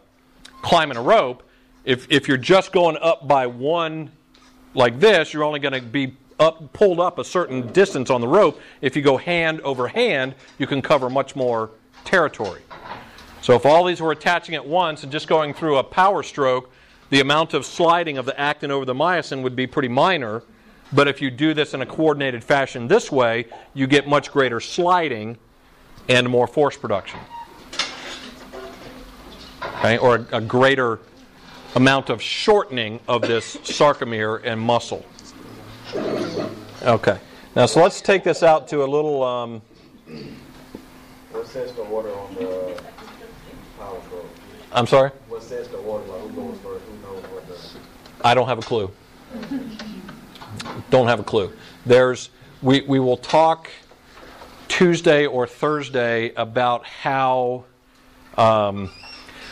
climbing 0.61 0.99
a 0.99 1.03
rope. 1.03 1.43
If, 1.87 2.07
if 2.11 2.29
you're 2.29 2.37
just 2.37 2.71
going 2.71 2.99
up 3.01 3.27
by 3.27 3.47
one 3.47 4.11
like 4.75 5.01
this, 5.01 5.33
you're 5.33 5.43
only 5.43 5.59
going 5.59 5.73
to 5.73 5.81
be 5.81 6.15
up, 6.39 6.71
pulled 6.75 7.01
up 7.01 7.19
a 7.19 7.25
certain 7.25 7.73
distance 7.73 8.11
on 8.11 8.21
the 8.21 8.29
rope. 8.29 8.61
If 8.83 8.95
you 8.95 9.01
go 9.01 9.17
hand 9.17 9.63
over 9.63 9.89
hand, 9.89 10.35
you 10.59 10.67
can 10.67 10.83
cover 10.83 11.09
much 11.09 11.35
more 11.35 11.71
territory. 12.05 12.61
So 13.41 13.55
if 13.55 13.65
all 13.65 13.87
these 13.87 14.03
were 14.03 14.13
attaching 14.13 14.55
at 14.55 14.67
once 14.67 15.03
and 15.03 15.11
just 15.11 15.29
going 15.29 15.55
through 15.55 15.79
a 15.79 15.85
power 15.85 16.23
stroke, 16.23 16.71
the 17.09 17.21
amount 17.21 17.55
of 17.55 17.65
sliding 17.65 18.19
of 18.19 18.27
the 18.27 18.39
actin 18.39 18.71
over 18.71 18.85
the 18.85 18.95
myosin 18.95 19.43
would 19.43 19.57
be 19.57 19.67
pretty 19.67 19.89
minor. 19.89 20.43
But 20.93 21.09
if 21.09 21.23
you 21.23 21.31
do 21.31 21.55
this 21.55 21.75
in 21.75 21.81
a 21.81 21.87
coordinated 21.87 22.45
fashion 22.45 22.87
this 22.87 23.11
way, 23.11 23.47
you 23.75 23.87
get 23.87 24.07
much 24.07 24.31
greater 24.31 24.61
sliding 24.61 25.39
and 26.09 26.29
more 26.29 26.47
force 26.47 26.77
production. 26.77 27.19
Okay? 29.63 29.99
Or 29.99 30.17
a, 30.17 30.37
a 30.37 30.41
greater 30.41 31.01
amount 31.75 32.11
of 32.11 32.21
shortening 32.21 33.01
of 33.09 33.23
this 33.23 33.57
sarcomere 33.59 34.43
and 34.45 34.61
muscle. 34.61 35.05
Okay. 36.83 37.19
Now, 37.57 37.67
so 37.67 37.83
let's 37.83 38.01
take 38.01 38.25
this 38.25 38.43
out 38.43 38.69
to 38.69 38.85
a 38.85 38.87
little. 38.87 39.23
Um, 39.23 39.63
What 41.31 41.47
says 41.47 41.73
the 41.73 41.85
water 41.85 42.13
on 42.15 42.35
the 42.35 42.81
power 43.79 44.01
stroke? 44.07 44.27
I'm 44.73 44.87
sorry? 44.87 45.11
What 45.29 45.43
says 45.43 45.69
the 45.69 45.81
water, 45.81 46.05
like 46.05 46.21
who 46.23 46.31
goes 46.31 46.59
first, 46.63 46.85
who 46.85 46.97
knows 47.03 47.23
what 47.25 47.47
the... 47.49 47.59
I 48.23 48.35
don't 48.35 48.49
have 48.49 48.59
a 48.59 48.63
clue. 48.63 48.91
Don't 50.91 51.07
have 51.07 51.21
a 51.21 51.25
clue. 51.25 51.53
There's 51.87 52.31
we, 52.61 52.83
we 52.83 53.01
will 53.01 53.17
talk 53.17 53.71
Tuesday 54.69 55.27
or 55.27 55.47
Thursday 55.47 56.33
about 56.35 56.87
how 56.87 57.65
um, 58.37 58.91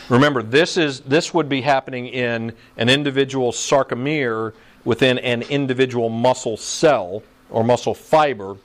remember 0.09 0.41
this 0.41 0.77
is 0.77 1.01
this 1.01 1.33
would 1.33 1.49
be 1.49 1.61
happening 1.61 2.07
in 2.07 2.53
an 2.77 2.89
individual 2.89 3.51
sarcomere 3.51 4.53
within 4.83 5.19
an 5.19 5.41
individual 5.43 6.09
muscle 6.09 6.57
cell 6.57 7.21
or 7.49 7.63
muscle 7.63 7.93
fiber. 7.93 8.57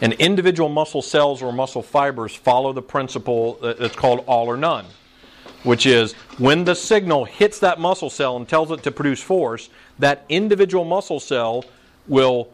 And 0.00 0.12
individual 0.14 0.68
muscle 0.68 1.02
cells 1.02 1.42
or 1.42 1.52
muscle 1.52 1.82
fibers 1.82 2.32
follow 2.32 2.72
the 2.72 2.82
principle 2.82 3.58
that's 3.60 3.96
called 3.96 4.22
all 4.28 4.46
or 4.46 4.56
none 4.56 4.86
which 5.62 5.86
is 5.86 6.12
when 6.38 6.64
the 6.64 6.74
signal 6.74 7.24
hits 7.24 7.58
that 7.58 7.80
muscle 7.80 8.10
cell 8.10 8.36
and 8.36 8.48
tells 8.48 8.70
it 8.70 8.82
to 8.82 8.90
produce 8.90 9.20
force, 9.20 9.68
that 9.98 10.24
individual 10.28 10.84
muscle 10.84 11.20
cell 11.20 11.64
will 12.06 12.48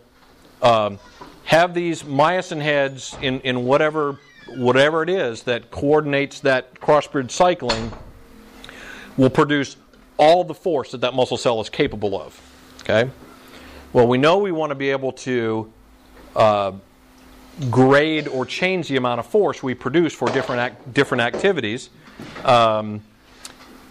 um, 0.63 0.99
have 1.45 1.75
these 1.75 2.03
myosin 2.03 2.61
heads 2.61 3.17
in, 3.21 3.41
in 3.41 3.65
whatever 3.65 4.19
whatever 4.57 5.03
it 5.03 5.09
is 5.09 5.43
that 5.45 5.71
coordinates 5.71 6.41
that 6.41 6.75
crossbridge 6.75 7.31
cycling 7.31 7.91
will 9.17 9.31
produce 9.31 9.77
all 10.17 10.45
the 10.45 10.55
force 10.55 10.91
that 10.93 11.01
that 11.01 11.15
muscle 11.15 11.37
cell 11.37 11.61
is 11.61 11.69
capable 11.69 12.21
of. 12.21 12.41
Okay. 12.81 13.11
Well, 13.93 14.07
we 14.07 14.19
know 14.19 14.39
we 14.39 14.53
want 14.53 14.71
to 14.71 14.75
be 14.75 14.91
able 14.91 15.13
to 15.13 15.73
uh, 16.37 16.73
grade 17.71 18.29
or 18.29 18.45
change 18.45 18.89
the 18.89 18.97
amount 18.97 19.21
of 19.21 19.27
force 19.27 19.63
we 19.63 19.75
produce 19.75 20.13
for 20.13 20.29
different 20.31 20.95
different 20.95 21.23
activities. 21.23 21.91
Um, 22.45 23.03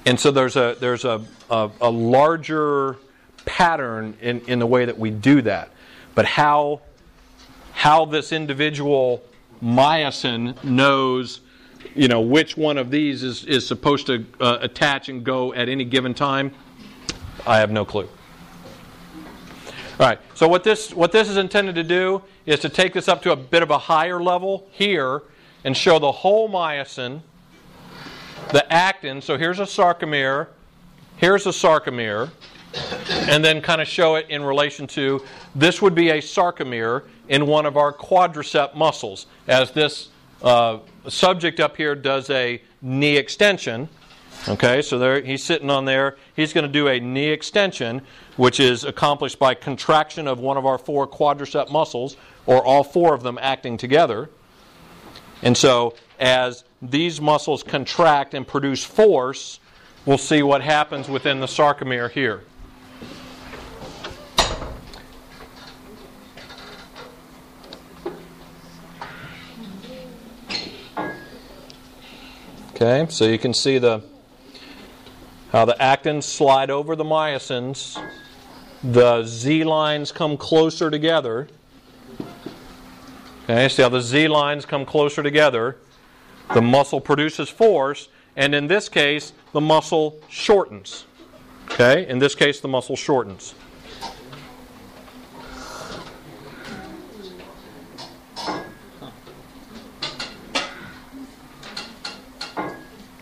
and 0.05 0.19
so 0.19 0.31
there's 0.31 0.55
a 0.55 0.75
there's 0.79 1.05
a, 1.05 1.23
a, 1.49 1.69
a 1.81 1.89
larger 1.89 2.97
pattern 3.45 4.15
in, 4.21 4.41
in 4.41 4.59
the 4.59 4.67
way 4.67 4.85
that 4.85 4.97
we 4.97 5.11
do 5.11 5.41
that. 5.43 5.69
But 6.15 6.25
how 6.25 6.81
how 7.71 8.05
this 8.05 8.31
individual 8.31 9.23
myosin 9.63 10.61
knows 10.63 11.41
you 11.95 12.07
know 12.07 12.21
which 12.21 12.57
one 12.57 12.77
of 12.77 12.91
these 12.91 13.23
is, 13.23 13.45
is 13.45 13.67
supposed 13.67 14.07
to 14.07 14.25
uh, 14.39 14.57
attach 14.61 15.09
and 15.09 15.23
go 15.23 15.53
at 15.53 15.69
any 15.69 15.85
given 15.85 16.13
time, 16.13 16.51
I 17.45 17.57
have 17.57 17.71
no 17.71 17.85
clue. 17.85 18.09
All 19.99 20.07
right. 20.07 20.19
So 20.33 20.47
what 20.47 20.63
this 20.63 20.93
what 20.93 21.11
this 21.11 21.29
is 21.29 21.37
intended 21.37 21.75
to 21.75 21.83
do 21.83 22.23
is 22.45 22.59
to 22.61 22.69
take 22.69 22.93
this 22.93 23.07
up 23.07 23.21
to 23.23 23.31
a 23.31 23.35
bit 23.35 23.61
of 23.61 23.69
a 23.69 23.77
higher 23.77 24.21
level 24.21 24.67
here 24.71 25.21
and 25.63 25.77
show 25.77 25.99
the 25.99 26.11
whole 26.11 26.49
myosin, 26.49 27.21
the 28.51 28.65
actin. 28.71 29.21
So 29.21 29.37
here's 29.37 29.59
a 29.59 29.63
sarcomere, 29.63 30.47
here's 31.17 31.45
a 31.45 31.51
sarcomere, 31.51 32.29
and 33.29 33.43
then 33.43 33.61
kind 33.61 33.81
of 33.81 33.87
show 33.87 34.15
it 34.15 34.25
in 34.29 34.43
relation 34.43 34.87
to 34.87 35.23
this 35.55 35.81
would 35.81 35.95
be 35.95 36.09
a 36.09 36.19
sarcomere 36.19 37.03
in 37.29 37.45
one 37.45 37.65
of 37.65 37.77
our 37.77 37.93
quadricep 37.93 38.75
muscles, 38.75 39.27
as 39.47 39.71
this 39.71 40.09
uh, 40.41 40.79
subject 41.07 41.59
up 41.59 41.77
here 41.77 41.95
does 41.95 42.29
a 42.29 42.61
knee 42.81 43.17
extension. 43.17 43.87
Okay, 44.49 44.81
so 44.81 44.99
there 44.99 45.21
he's 45.21 45.43
sitting 45.43 45.69
on 45.69 45.85
there. 45.85 46.17
He's 46.35 46.51
going 46.51 46.65
to 46.65 46.71
do 46.71 46.89
a 46.89 46.99
knee 46.99 47.29
extension, 47.29 48.01
which 48.35 48.59
is 48.59 48.83
accomplished 48.83 49.39
by 49.39 49.53
contraction 49.53 50.27
of 50.27 50.39
one 50.39 50.57
of 50.57 50.65
our 50.65 50.77
four 50.77 51.07
quadricep 51.07 51.71
muscles, 51.71 52.17
or 52.45 52.63
all 52.63 52.83
four 52.83 53.13
of 53.13 53.23
them 53.23 53.39
acting 53.41 53.77
together. 53.77 54.29
And 55.43 55.55
so, 55.55 55.95
as 56.19 56.63
these 56.81 57.19
muscles 57.19 57.63
contract 57.63 58.33
and 58.33 58.47
produce 58.47 58.83
force, 58.83 59.59
we'll 60.05 60.17
see 60.17 60.43
what 60.43 60.61
happens 60.61 61.09
within 61.09 61.39
the 61.39 61.47
sarcomere 61.47 62.11
here. 62.11 62.43
Okay, 72.75 73.05
so 73.09 73.25
you 73.25 73.37
can 73.37 73.53
see 73.53 73.77
the 73.77 74.03
how 75.53 75.65
the 75.65 75.75
actins 75.79 76.23
slide 76.23 76.71
over 76.71 76.95
the 76.95 77.03
myosins, 77.03 78.01
the 78.83 79.23
Z 79.23 79.63
lines 79.63 80.11
come 80.11 80.35
closer 80.35 80.89
together. 80.89 81.47
Okay, 83.43 83.69
see 83.69 83.83
how 83.83 83.89
the 83.89 84.01
Z 84.01 84.27
lines 84.27 84.65
come 84.65 84.85
closer 84.85 85.21
together. 85.21 85.77
The 86.53 86.61
muscle 86.61 86.99
produces 86.99 87.49
force, 87.49 88.09
and 88.35 88.53
in 88.55 88.67
this 88.67 88.89
case, 88.89 89.33
the 89.51 89.61
muscle 89.61 90.19
shortens. 90.29 91.05
Okay, 91.71 92.07
in 92.07 92.19
this 92.19 92.35
case, 92.35 92.59
the 92.59 92.67
muscle 92.67 92.95
shortens. 92.95 93.55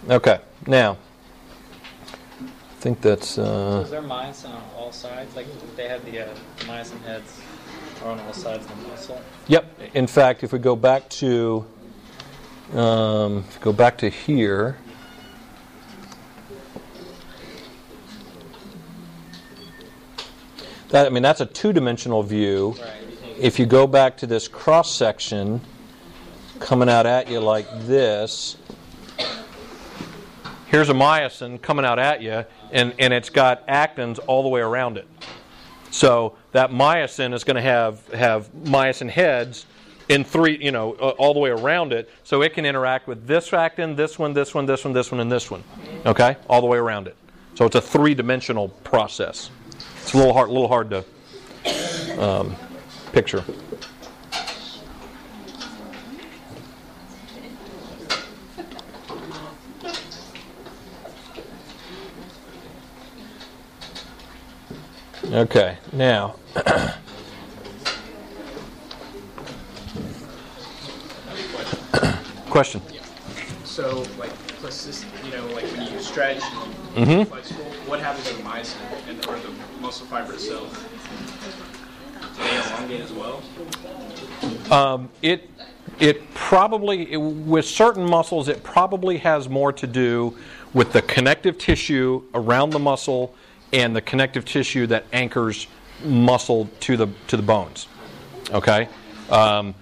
Okay, 0.09 0.41
now, 0.67 0.97
I 2.41 2.45
think 2.79 2.99
that's. 2.99 3.37
Uh, 3.37 3.83
Is 3.85 3.91
there 3.91 4.01
myosin 4.01 4.49
on 4.49 4.63
all 4.75 4.91
sides? 4.91 5.33
Like 5.37 5.47
they 5.77 5.87
have 5.87 6.03
the 6.03 6.27
uh, 6.27 6.35
myosin 6.61 7.01
heads 7.03 7.39
are 8.03 8.11
on 8.11 8.19
all 8.19 8.33
sides 8.33 8.65
of 8.65 8.81
the 8.81 8.87
muscle. 8.89 9.21
Yep. 9.47 9.79
In 9.93 10.07
fact, 10.07 10.43
if 10.43 10.51
we 10.51 10.59
go 10.59 10.75
back 10.75 11.07
to 11.11 11.65
um, 12.73 13.43
go 13.59 13.73
back 13.73 13.97
to 13.99 14.09
here, 14.09 14.77
that 20.89 21.05
I 21.05 21.09
mean 21.09 21.23
that's 21.23 21.41
a 21.41 21.45
two-dimensional 21.45 22.23
view. 22.23 22.75
If 23.39 23.59
you 23.59 23.65
go 23.65 23.87
back 23.87 24.17
to 24.17 24.27
this 24.27 24.47
cross 24.47 24.93
section 24.93 25.61
coming 26.59 26.89
out 26.89 27.05
at 27.05 27.29
you 27.29 27.39
like 27.39 27.67
this, 27.87 28.57
here's 30.67 30.89
a 30.89 30.93
myosin 30.93 31.61
coming 31.61 31.85
out 31.85 31.99
at 31.99 32.21
you, 32.21 32.45
and, 32.71 32.93
and 32.99 33.13
it's 33.13 33.29
got 33.29 33.67
actins 33.67 34.19
all 34.27 34.43
the 34.43 34.49
way 34.49 34.61
around 34.61 34.97
it. 34.97 35.07
So 35.89 36.37
that 36.53 36.71
myosin 36.71 37.33
is 37.33 37.43
going 37.43 37.55
to 37.57 37.61
have 37.61 38.07
have 38.13 38.49
myosin 38.53 39.09
heads 39.09 39.65
in 40.11 40.25
three, 40.25 40.57
you 40.57 40.73
know, 40.73 40.91
all 40.91 41.33
the 41.33 41.39
way 41.39 41.51
around 41.51 41.93
it, 41.93 42.09
so 42.25 42.41
it 42.41 42.53
can 42.53 42.65
interact 42.65 43.07
with 43.07 43.25
this 43.25 43.53
actin, 43.53 43.95
this 43.95 44.19
one, 44.19 44.33
this 44.33 44.53
one, 44.53 44.65
this 44.65 44.83
one, 44.83 44.93
this 44.93 45.09
one, 45.09 45.21
and 45.21 45.31
this 45.31 45.49
one. 45.49 45.63
Okay, 46.05 46.35
all 46.49 46.59
the 46.59 46.67
way 46.67 46.77
around 46.77 47.07
it. 47.07 47.15
So 47.55 47.65
it's 47.65 47.75
a 47.75 47.81
three-dimensional 47.81 48.69
process. 48.83 49.49
It's 50.01 50.13
a 50.13 50.17
little 50.17 50.33
hard, 50.33 50.49
little 50.49 50.67
hard 50.67 50.89
to 50.89 51.05
um, 52.21 52.55
picture. 53.13 53.45
Okay, 65.31 65.77
now. 65.93 66.35
Question. 72.51 72.81
So, 73.63 74.03
like, 74.19 74.31
plastic, 74.59 75.07
you 75.23 75.31
know, 75.31 75.45
like 75.55 75.63
when 75.71 75.91
you 75.91 75.99
stretch 75.99 76.41
Mm-hmm. 76.91 77.09
and 77.09 77.27
flexible, 77.29 77.63
what 77.87 78.01
happens 78.01 78.27
to 78.27 78.35
the 78.35 78.43
myosin 78.43 78.75
and 79.07 79.25
or 79.27 79.39
the 79.39 79.49
muscle 79.79 80.05
fiber 80.07 80.33
itself? 80.33 80.69
Do 82.35 82.43
they 82.43 82.57
elongate 82.73 82.99
as 82.99 83.13
well? 83.13 83.41
Um, 84.69 85.09
it 85.21 85.49
it 85.99 86.33
probably 86.33 87.13
it, 87.13 87.17
with 87.17 87.63
certain 87.65 88.03
muscles 88.03 88.49
it 88.49 88.61
probably 88.61 89.17
has 89.19 89.47
more 89.47 89.71
to 89.71 89.87
do 89.87 90.37
with 90.73 90.91
the 90.91 91.01
connective 91.03 91.57
tissue 91.57 92.21
around 92.33 92.71
the 92.71 92.79
muscle 92.79 93.33
and 93.71 93.95
the 93.95 94.01
connective 94.01 94.43
tissue 94.43 94.85
that 94.87 95.05
anchors 95.13 95.67
muscle 96.03 96.69
to 96.81 96.97
the 96.97 97.07
to 97.27 97.37
the 97.37 97.43
bones. 97.43 97.87
Okay, 98.51 98.89
um, 99.29 99.73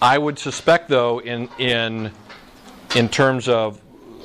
I 0.00 0.16
would 0.16 0.38
suspect 0.38 0.88
though 0.88 1.20
in 1.20 1.48
in 1.58 2.12
in 2.94 3.08
terms 3.08 3.48
of 3.48 3.80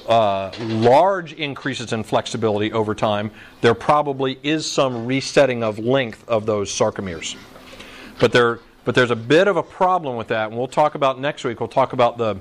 uh, 0.07 0.51
large 0.59 1.33
increases 1.33 1.93
in 1.93 2.03
flexibility 2.03 2.71
over 2.71 2.93
time, 2.93 3.31
there 3.61 3.73
probably 3.73 4.37
is 4.43 4.69
some 4.69 5.05
resetting 5.05 5.63
of 5.63 5.79
length 5.79 6.27
of 6.27 6.45
those 6.45 6.71
sarcomeres. 6.71 7.35
But 8.19 8.31
there, 8.31 8.59
but 8.85 8.95
there's 8.95 9.11
a 9.11 9.15
bit 9.15 9.47
of 9.47 9.57
a 9.57 9.63
problem 9.63 10.15
with 10.17 10.27
that, 10.27 10.49
and 10.49 10.57
we'll 10.57 10.67
talk 10.67 10.95
about 10.95 11.19
next 11.19 11.43
week. 11.43 11.59
We'll 11.59 11.69
talk 11.69 11.93
about 11.93 12.17
the 12.17 12.37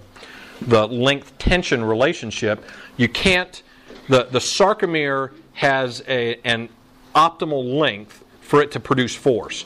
the 0.60 0.86
length 0.86 1.38
tension 1.38 1.82
relationship. 1.84 2.64
You 2.96 3.08
can't. 3.08 3.62
The 4.08 4.24
the 4.24 4.40
sarcomere 4.40 5.32
has 5.54 6.02
a 6.06 6.38
an 6.44 6.68
optimal 7.14 7.78
length 7.78 8.24
for 8.40 8.60
it 8.60 8.72
to 8.72 8.80
produce 8.80 9.14
force 9.14 9.64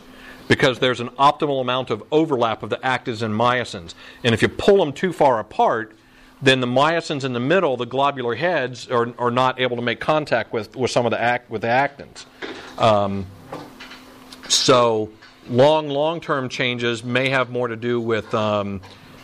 because 0.49 0.78
there's 0.78 1.01
an 1.01 1.09
optimal 1.11 1.61
amount 1.61 1.90
of 1.90 2.03
overlap 2.11 2.62
of 2.62 2.70
the 2.70 2.76
actins 2.76 3.22
and 3.22 3.34
myosins. 3.34 3.94
And 4.22 4.34
if 4.34 4.42
you 4.42 4.49
pull 4.49 4.78
them 4.78 4.92
too 4.92 5.12
far 5.12 5.40
apart, 5.40 5.97
then 6.42 6.61
the 6.61 6.66
myosins 6.66 7.24
in 7.24 7.32
the 7.32 7.40
middle, 7.40 7.76
the 7.76 7.86
globular 7.86 8.34
heads, 8.34 8.88
are, 8.88 9.12
are 9.18 9.30
not 9.30 9.61
able 9.61 9.76
to 9.76 9.82
make 9.82 10.01
contact 10.01 10.53
with, 10.53 10.76
with 10.76 10.90
some 10.90 11.07
of 11.07 11.11
the 11.11 11.20
act 11.20 11.51
with 11.51 11.62
the 11.62 11.68
actins. 11.68 12.26
Um, 12.78 13.26
so 14.49 15.11
long 15.49 15.88
long 15.88 16.20
term 16.20 16.49
changes 16.49 17.03
may 17.03 17.28
have 17.30 17.51
more 17.51 17.68
to 17.68 17.76
do 17.76 18.01
with 18.01 18.32
um, 18.34 18.80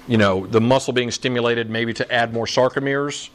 you 0.09 0.17
know 0.17 0.47
the 0.47 0.61
muscle 0.61 0.93
being 0.93 1.11
stimulated, 1.11 1.71
maybe 1.71 1.93
to 1.95 2.13
add 2.13 2.33
more 2.33 2.47
sarcomeres. 2.47 3.31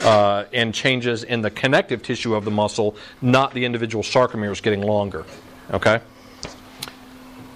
Uh, 0.00 0.46
and 0.52 0.74
changes 0.74 1.22
in 1.22 1.42
the 1.42 1.50
connective 1.50 2.02
tissue 2.02 2.34
of 2.34 2.44
the 2.44 2.50
muscle, 2.50 2.96
not 3.20 3.54
the 3.54 3.64
individual 3.64 4.02
sarcomeres 4.02 4.60
getting 4.60 4.80
longer. 4.80 5.24
Okay? 5.70 6.00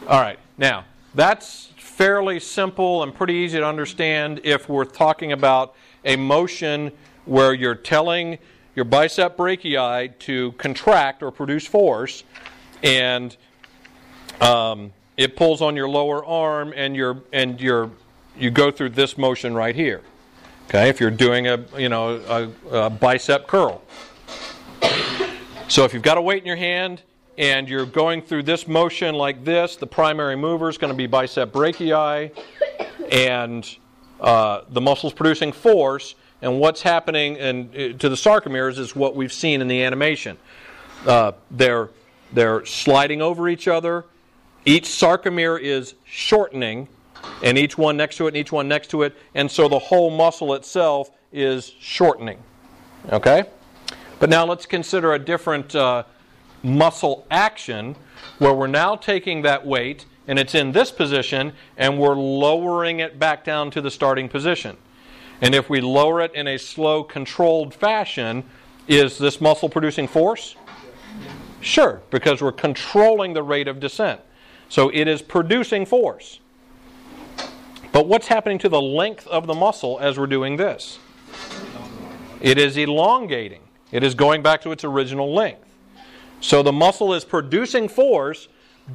All 0.09 0.20
right, 0.20 0.38
now 0.57 0.84
that's 1.16 1.70
fairly 1.78 2.38
simple 2.38 3.02
and 3.02 3.12
pretty 3.12 3.34
easy 3.34 3.59
to 3.59 3.66
understand 3.66 4.40
if 4.44 4.68
we're 4.68 4.84
talking 4.84 5.32
about 5.32 5.74
a 6.04 6.14
motion 6.14 6.92
where 7.24 7.52
you're 7.52 7.74
telling 7.74 8.38
your 8.76 8.84
bicep 8.84 9.36
brachii 9.36 10.16
to 10.20 10.52
contract 10.52 11.24
or 11.24 11.32
produce 11.32 11.66
force, 11.66 12.22
and 12.84 13.36
um, 14.40 14.92
it 15.16 15.34
pulls 15.34 15.61
on 15.61 15.74
your 15.74 15.88
lower 15.88 16.24
arm, 16.24 16.72
and 16.76 16.94
you're 16.94 17.20
and 17.32 17.61
you're 17.61 17.90
you 18.38 18.52
go 18.52 18.70
through 18.70 18.90
this 18.90 19.18
motion 19.18 19.57
right 19.57 19.74
here. 19.74 20.02
Okay, 20.68 20.88
if 20.88 21.00
you're 21.00 21.11
doing 21.11 21.48
a 21.48 21.64
you 21.76 21.88
know 21.88 22.52
a, 22.70 22.78
a 22.84 22.90
bicep 22.90 23.48
curl. 23.48 23.82
So 25.66 25.84
if 25.84 25.92
you've 25.92 26.04
got 26.04 26.16
a 26.16 26.22
weight 26.22 26.42
in 26.44 26.46
your 26.46 26.54
hand 26.54 27.02
and 27.39 27.68
you're 27.68 27.87
going 27.87 28.22
through 28.22 28.45
this 28.45 28.66
motion 28.66 29.14
like 29.14 29.45
this, 29.45 29.76
the 29.76 29.87
primary 29.87 30.37
mover 30.37 30.68
is 30.68 30.78
going 30.78 30.93
to 30.93 30.97
be 30.97 31.07
bicep 31.07 31.53
brachii, 31.53 32.30
and 33.11 33.76
uh, 34.20 34.62
the 34.70 34.80
muscle's 34.80 35.12
producing 35.12 35.53
force. 35.53 36.14
And 36.43 36.61
what's 36.61 36.82
happening 36.82 37.37
in, 37.37 37.99
to 37.99 38.09
the 38.09 38.14
sarcomeres 38.14 38.78
is 38.78 38.95
what 38.95 39.16
we've 39.16 39.32
seen 39.32 39.61
in 39.61 39.68
the 39.68 39.82
animation. 39.82 40.37
Uh, 41.07 41.32
they're 41.51 41.91
they're 42.32 42.64
sliding 42.66 43.22
over 43.22 43.49
each 43.49 43.68
other. 43.68 44.05
Each 44.64 44.84
sarcomere 44.84 45.61
is 45.61 45.95
shortening, 46.05 46.89
and 47.43 47.57
each 47.57 47.78
one 47.78 47.97
next 47.97 48.16
to 48.16 48.26
it, 48.26 48.28
and 48.28 48.37
each 48.37 48.51
one 48.51 48.66
next 48.66 48.89
to 48.91 49.03
it, 49.03 49.16
and 49.34 49.51
so 49.51 49.68
the 49.68 49.78
whole 49.78 50.11
muscle 50.11 50.55
itself 50.55 51.11
is 51.32 51.72
shortening. 51.78 52.43
Okay. 53.12 53.45
But 54.18 54.30
now 54.30 54.45
let's 54.45 54.66
consider 54.66 55.12
a 55.12 55.18
different 55.18 55.74
uh, 55.74 56.05
muscle 56.67 57.27
action 57.31 57.95
where 58.39 58.53
we're 58.53 58.67
now 58.67 58.97
taking 58.97 59.43
that 59.43 59.64
weight 59.64 60.05
and 60.27 60.39
it's 60.39 60.55
in 60.55 60.73
this 60.73 60.91
position 60.91 61.53
and 61.77 61.99
we're 61.99 62.17
lowering 62.17 63.01
it 63.01 63.19
back 63.19 63.45
down 63.45 63.71
to 63.71 63.81
the 63.81 63.91
starting 63.91 64.29
position. 64.29 64.77
And 65.41 65.55
if 65.55 65.71
we 65.71 65.81
lower 65.81 66.21
it 66.21 66.35
in 66.35 66.49
a 66.49 66.59
slow, 66.59 67.05
controlled 67.05 67.73
fashion, 67.73 68.43
is 68.89 69.19
this 69.19 69.41
muscle 69.41 69.69
producing 69.69 70.09
force? 70.09 70.57
Sure, 71.61 72.03
because 72.11 72.43
we're 72.43 72.53
controlling 72.53 73.33
the 73.33 73.43
rate 73.43 73.69
of 73.69 73.81
descent. 73.81 74.21
So 74.69 74.91
it 74.93 75.07
is 75.07 75.23
producing 75.23 75.87
force. 75.87 76.41
But 77.93 78.09
what's 78.09 78.27
happening 78.27 78.59
to 78.59 78.69
the 78.69 78.81
length 78.81 79.27
of 79.29 79.47
the 79.47 79.55
muscle 79.55 79.99
as 80.01 80.19
we're 80.19 80.27
doing 80.27 80.57
this? 80.57 80.99
It 82.41 82.59
is 82.59 82.77
elongating. 82.77 83.62
It 83.93 84.03
is 84.03 84.14
going 84.14 84.43
back 84.43 84.61
to 84.62 84.73
its 84.73 84.85
original 84.85 85.33
length. 85.33 85.66
So 86.47 86.62
the 86.62 86.72
muscle 86.72 87.12
is 87.12 87.24
producing 87.24 87.88
force, 87.88 88.47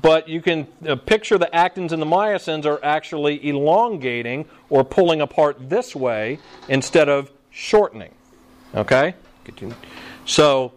but 0.02 0.30
you 0.30 0.41
can 0.41 0.68
uh, 0.88 0.95
picture 0.95 1.38
the 1.38 1.49
actins 1.54 1.91
and 1.91 2.02
the 2.02 2.06
myosins 2.06 2.66
are 2.66 2.80
actually 2.82 3.45
elongating 3.45 4.45
or 4.70 4.86
pulling 4.86 5.20
apart 5.20 5.58
this 5.70 5.93
way 5.93 6.39
instead 6.70 7.10
of 7.10 7.30
shortening. 7.49 8.14
Okay? 8.74 9.16
So 10.26 10.72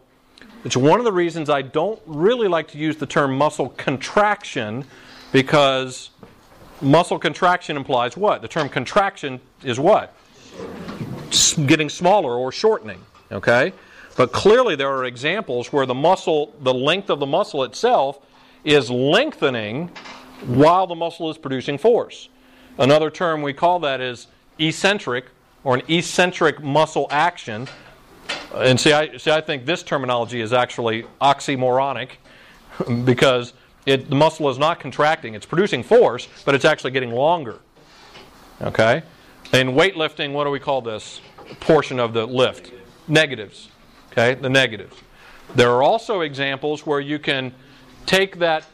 it's 0.64 0.76
one 0.76 0.98
of 0.98 1.04
the 1.04 1.12
reasons 1.12 1.48
I 1.48 1.62
don't 1.62 2.02
really 2.06 2.48
like 2.48 2.66
to 2.72 2.78
use 2.78 2.96
the 2.96 3.06
term 3.06 3.38
muscle 3.38 3.68
contraction 3.68 4.84
because 5.30 6.10
muscle 6.80 7.20
contraction 7.20 7.76
implies 7.76 8.16
what? 8.16 8.42
The 8.42 8.48
term 8.48 8.68
contraction 8.68 9.40
is 9.62 9.78
what? 9.78 10.12
getting 11.66 11.88
smaller 11.88 12.34
or 12.34 12.50
shortening. 12.50 13.00
Okay? 13.30 13.72
But 14.16 14.32
clearly 14.32 14.76
there 14.76 14.90
are 14.90 15.04
examples 15.04 15.72
where 15.72 15.86
the 15.86 15.94
muscle, 15.94 16.54
the 16.60 16.74
length 16.74 17.10
of 17.10 17.18
the 17.18 17.26
muscle 17.26 17.64
itself, 17.64 18.18
is 18.64 18.90
lengthening 18.90 19.90
while 20.46 20.86
the 20.86 20.94
muscle 20.94 21.30
is 21.30 21.38
producing 21.38 21.78
force. 21.78 22.28
Another 22.78 23.10
term 23.10 23.42
we 23.42 23.52
call 23.52 23.80
that 23.80 24.00
is 24.00 24.26
eccentric 24.58 25.26
or 25.64 25.74
an 25.74 25.82
eccentric 25.88 26.62
muscle 26.62 27.06
action. 27.10 27.68
And 28.54 28.78
see, 28.78 28.92
I, 28.92 29.16
see, 29.16 29.30
I 29.30 29.40
think 29.40 29.66
this 29.66 29.82
terminology 29.82 30.40
is 30.40 30.52
actually 30.52 31.04
oxymoronic 31.20 32.10
because 33.04 33.52
it, 33.86 34.08
the 34.08 34.16
muscle 34.16 34.48
is 34.48 34.58
not 34.58 34.80
contracting. 34.80 35.34
It's 35.34 35.46
producing 35.46 35.82
force, 35.82 36.28
but 36.44 36.54
it's 36.54 36.64
actually 36.64 36.92
getting 36.92 37.10
longer. 37.10 37.58
Okay? 38.62 39.02
In 39.52 39.70
weightlifting, 39.70 40.32
what 40.32 40.44
do 40.44 40.50
we 40.50 40.60
call 40.60 40.80
this 40.80 41.20
portion 41.60 42.00
of 42.00 42.12
the 42.12 42.26
lift? 42.26 42.72
Negatives. 43.08 43.68
Okay? 44.14 44.40
The 44.40 44.48
negatives. 44.48 44.96
There 45.56 45.70
are 45.70 45.82
also 45.82 46.20
examples 46.20 46.86
where 46.86 47.00
you 47.00 47.18
can 47.18 47.52
take 48.06 48.38
that, 48.38 48.64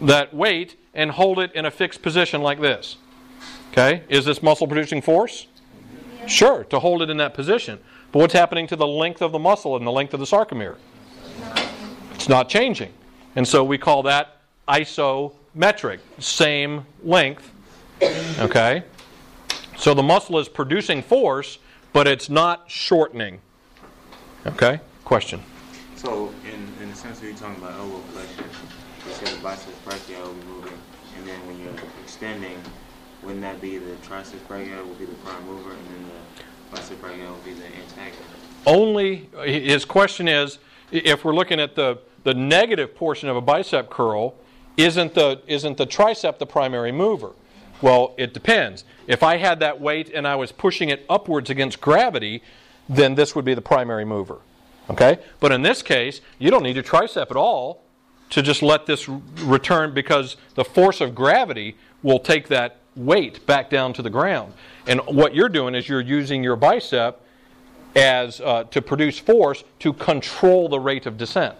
that 0.00 0.34
weight 0.34 0.76
and 0.94 1.12
hold 1.12 1.38
it 1.38 1.52
in 1.52 1.64
a 1.64 1.70
fixed 1.70 2.02
position 2.02 2.42
like 2.42 2.60
this. 2.60 2.96
Okay? 3.70 4.02
Is 4.08 4.24
this 4.24 4.42
muscle 4.42 4.66
producing 4.66 5.00
force? 5.00 5.46
Sure, 6.26 6.64
to 6.64 6.80
hold 6.80 7.02
it 7.02 7.08
in 7.08 7.16
that 7.18 7.34
position. 7.34 7.78
But 8.10 8.18
what's 8.18 8.34
happening 8.34 8.66
to 8.66 8.76
the 8.76 8.86
length 8.86 9.22
of 9.22 9.32
the 9.32 9.38
muscle 9.38 9.76
and 9.76 9.86
the 9.86 9.92
length 9.92 10.12
of 10.12 10.20
the 10.20 10.26
sarcomere? 10.26 10.76
It's 12.14 12.28
not 12.28 12.48
changing. 12.48 12.92
And 13.36 13.46
so 13.46 13.62
we 13.62 13.78
call 13.78 14.02
that 14.02 14.38
isometric, 14.66 16.00
same 16.18 16.84
length. 17.04 17.52
Okay? 18.40 18.82
So 19.76 19.94
the 19.94 20.02
muscle 20.02 20.38
is 20.38 20.48
producing 20.48 21.02
force, 21.02 21.58
but 21.92 22.08
it's 22.08 22.28
not 22.28 22.68
shortening. 22.68 23.40
Okay? 24.46 24.80
Question. 25.04 25.42
So, 25.96 26.32
in, 26.44 26.82
in 26.82 26.90
the 26.90 26.96
sense 26.96 27.18
of 27.18 27.24
you're 27.24 27.34
talking 27.34 27.56
about 27.62 27.74
oh, 27.76 27.82
elbow 27.82 27.98
flexion, 28.12 28.44
you 29.06 29.12
said 29.12 29.28
the 29.28 29.42
biceps 29.42 29.76
brachii 29.84 30.22
will 30.22 30.32
be 30.32 30.46
moving, 30.46 30.78
and 31.16 31.26
then 31.26 31.46
when 31.46 31.58
you're 31.60 31.74
extending, 32.02 32.60
wouldn't 33.22 33.42
that 33.42 33.60
be 33.60 33.78
the 33.78 33.96
triceps 33.96 34.42
brachii 34.48 34.76
will 34.86 34.94
be 34.94 35.06
the 35.06 35.14
prime 35.16 35.44
mover, 35.46 35.72
and 35.72 35.86
then 35.86 36.04
the 36.04 36.76
biceps 36.76 37.00
brachii 37.00 37.28
will 37.28 37.36
be 37.44 37.52
the 37.52 37.66
antagonist? 37.66 38.22
Only, 38.66 39.28
his 39.44 39.84
question 39.84 40.28
is 40.28 40.58
if 40.92 41.24
we're 41.24 41.34
looking 41.34 41.58
at 41.58 41.74
the, 41.74 41.98
the 42.24 42.34
negative 42.34 42.94
portion 42.94 43.28
of 43.28 43.36
a 43.36 43.40
bicep 43.40 43.90
curl, 43.90 44.34
isn't 44.76 45.14
the, 45.14 45.40
isn't 45.46 45.76
the 45.76 45.86
tricep 45.86 46.38
the 46.38 46.46
primary 46.46 46.92
mover? 46.92 47.32
Well, 47.80 48.14
it 48.16 48.34
depends. 48.34 48.84
If 49.06 49.22
I 49.22 49.36
had 49.36 49.60
that 49.60 49.80
weight 49.80 50.10
and 50.12 50.26
I 50.26 50.36
was 50.36 50.52
pushing 50.52 50.88
it 50.88 51.04
upwards 51.08 51.50
against 51.50 51.80
gravity, 51.80 52.42
then 52.88 53.14
this 53.14 53.34
would 53.34 53.44
be 53.44 53.54
the 53.54 53.62
primary 53.62 54.04
mover. 54.04 54.38
Okay? 54.90 55.18
But 55.40 55.52
in 55.52 55.62
this 55.62 55.82
case, 55.82 56.20
you 56.38 56.50
don't 56.50 56.62
need 56.62 56.78
a 56.78 56.82
tricep 56.82 57.30
at 57.30 57.36
all 57.36 57.82
to 58.30 58.42
just 58.42 58.62
let 58.62 58.86
this 58.86 59.08
return 59.08 59.94
because 59.94 60.36
the 60.54 60.64
force 60.64 61.00
of 61.00 61.14
gravity 61.14 61.76
will 62.02 62.18
take 62.18 62.48
that 62.48 62.78
weight 62.94 63.44
back 63.46 63.70
down 63.70 63.92
to 63.94 64.02
the 64.02 64.10
ground. 64.10 64.52
And 64.86 65.00
what 65.06 65.34
you're 65.34 65.48
doing 65.48 65.74
is 65.74 65.88
you're 65.88 66.00
using 66.00 66.42
your 66.42 66.56
bicep 66.56 67.22
as 67.96 68.40
uh, 68.40 68.64
to 68.64 68.82
produce 68.82 69.18
force 69.18 69.64
to 69.80 69.92
control 69.92 70.68
the 70.68 70.80
rate 70.80 71.06
of 71.06 71.16
descent. 71.16 71.56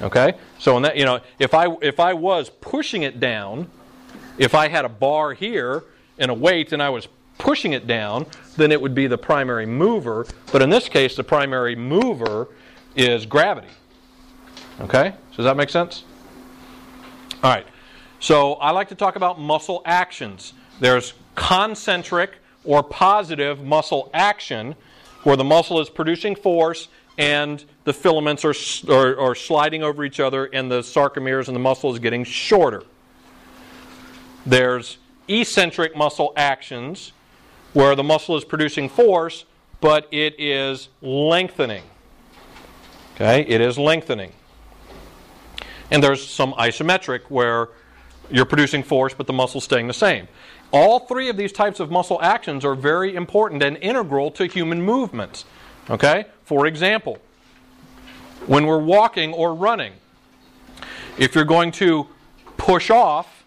Okay? 0.00 0.34
So 0.58 0.76
in 0.76 0.82
that, 0.82 0.96
you 0.96 1.04
know, 1.04 1.20
if 1.38 1.54
I 1.54 1.74
if 1.80 2.00
I 2.00 2.12
was 2.14 2.50
pushing 2.60 3.02
it 3.02 3.20
down, 3.20 3.70
if 4.38 4.54
I 4.54 4.68
had 4.68 4.84
a 4.84 4.88
bar 4.88 5.32
here 5.32 5.84
and 6.18 6.30
a 6.30 6.34
weight 6.34 6.72
and 6.72 6.82
I 6.82 6.90
was 6.90 7.08
pushing 7.38 7.72
it 7.72 7.86
down, 7.86 8.26
then 8.56 8.72
it 8.72 8.80
would 8.80 8.94
be 8.94 9.06
the 9.06 9.18
primary 9.18 9.66
mover. 9.66 10.26
But 10.52 10.62
in 10.62 10.70
this 10.70 10.88
case, 10.88 11.16
the 11.16 11.24
primary 11.24 11.76
mover 11.76 12.48
is 12.94 13.26
gravity. 13.26 13.68
Okay? 14.80 15.14
So 15.30 15.36
does 15.36 15.44
that 15.44 15.56
make 15.56 15.70
sense? 15.70 16.04
All 17.42 17.52
right. 17.52 17.66
So 18.20 18.54
I 18.54 18.70
like 18.70 18.88
to 18.88 18.94
talk 18.94 19.16
about 19.16 19.38
muscle 19.38 19.82
actions. 19.84 20.54
There's 20.80 21.12
concentric 21.34 22.32
or 22.64 22.82
positive 22.82 23.62
muscle 23.62 24.10
action, 24.12 24.74
where 25.22 25.36
the 25.36 25.44
muscle 25.44 25.80
is 25.80 25.88
producing 25.88 26.34
force 26.34 26.88
and 27.18 27.64
the 27.84 27.92
filaments 27.92 28.44
are, 28.44 28.54
are, 28.90 29.18
are 29.18 29.34
sliding 29.34 29.82
over 29.82 30.04
each 30.04 30.20
other 30.20 30.46
and 30.46 30.70
the 30.70 30.80
sarcomeres 30.80 31.46
and 31.46 31.54
the 31.54 31.60
muscle 31.60 31.92
is 31.92 31.98
getting 31.98 32.24
shorter. 32.24 32.82
There's 34.44 34.98
eccentric 35.28 35.96
muscle 35.96 36.32
actions, 36.36 37.12
where 37.76 37.94
the 37.94 38.02
muscle 38.02 38.38
is 38.38 38.42
producing 38.42 38.88
force, 38.88 39.44
but 39.82 40.08
it 40.10 40.34
is 40.40 40.88
lengthening. 41.02 41.82
Okay, 43.14 43.42
it 43.42 43.60
is 43.60 43.76
lengthening. 43.76 44.32
And 45.90 46.02
there's 46.02 46.26
some 46.26 46.54
isometric 46.54 47.24
where 47.28 47.68
you're 48.30 48.46
producing 48.46 48.82
force, 48.82 49.12
but 49.12 49.26
the 49.26 49.34
muscle's 49.34 49.64
staying 49.64 49.88
the 49.88 49.92
same. 49.92 50.26
All 50.70 51.00
three 51.00 51.28
of 51.28 51.36
these 51.36 51.52
types 51.52 51.78
of 51.78 51.90
muscle 51.90 52.18
actions 52.22 52.64
are 52.64 52.74
very 52.74 53.14
important 53.14 53.62
and 53.62 53.76
integral 53.82 54.30
to 54.30 54.46
human 54.46 54.80
movements. 54.80 55.44
Okay? 55.90 56.24
For 56.44 56.66
example, 56.66 57.18
when 58.46 58.64
we're 58.64 58.82
walking 58.82 59.34
or 59.34 59.54
running, 59.54 59.92
if 61.18 61.34
you're 61.34 61.44
going 61.44 61.72
to 61.72 62.06
push 62.56 62.88
off, 62.88 63.44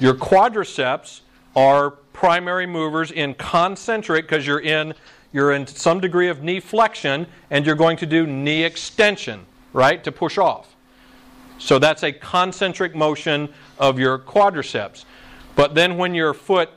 your 0.00 0.14
quadriceps 0.14 1.20
are 1.54 1.98
primary 2.14 2.66
movers 2.66 3.10
in 3.10 3.34
concentric 3.34 4.26
because 4.26 4.46
you're 4.46 4.60
in 4.60 4.94
you're 5.32 5.52
in 5.52 5.66
some 5.66 6.00
degree 6.00 6.28
of 6.28 6.42
knee 6.44 6.60
flexion 6.60 7.26
and 7.50 7.66
you're 7.66 7.74
going 7.74 7.96
to 7.96 8.06
do 8.06 8.24
knee 8.24 8.62
extension, 8.62 9.44
right, 9.72 10.02
to 10.04 10.12
push 10.12 10.38
off. 10.38 10.76
So 11.58 11.80
that's 11.80 12.04
a 12.04 12.12
concentric 12.12 12.94
motion 12.94 13.52
of 13.76 13.98
your 13.98 14.16
quadriceps. 14.16 15.04
But 15.56 15.74
then 15.74 15.98
when 15.98 16.14
your 16.14 16.34
foot 16.34 16.70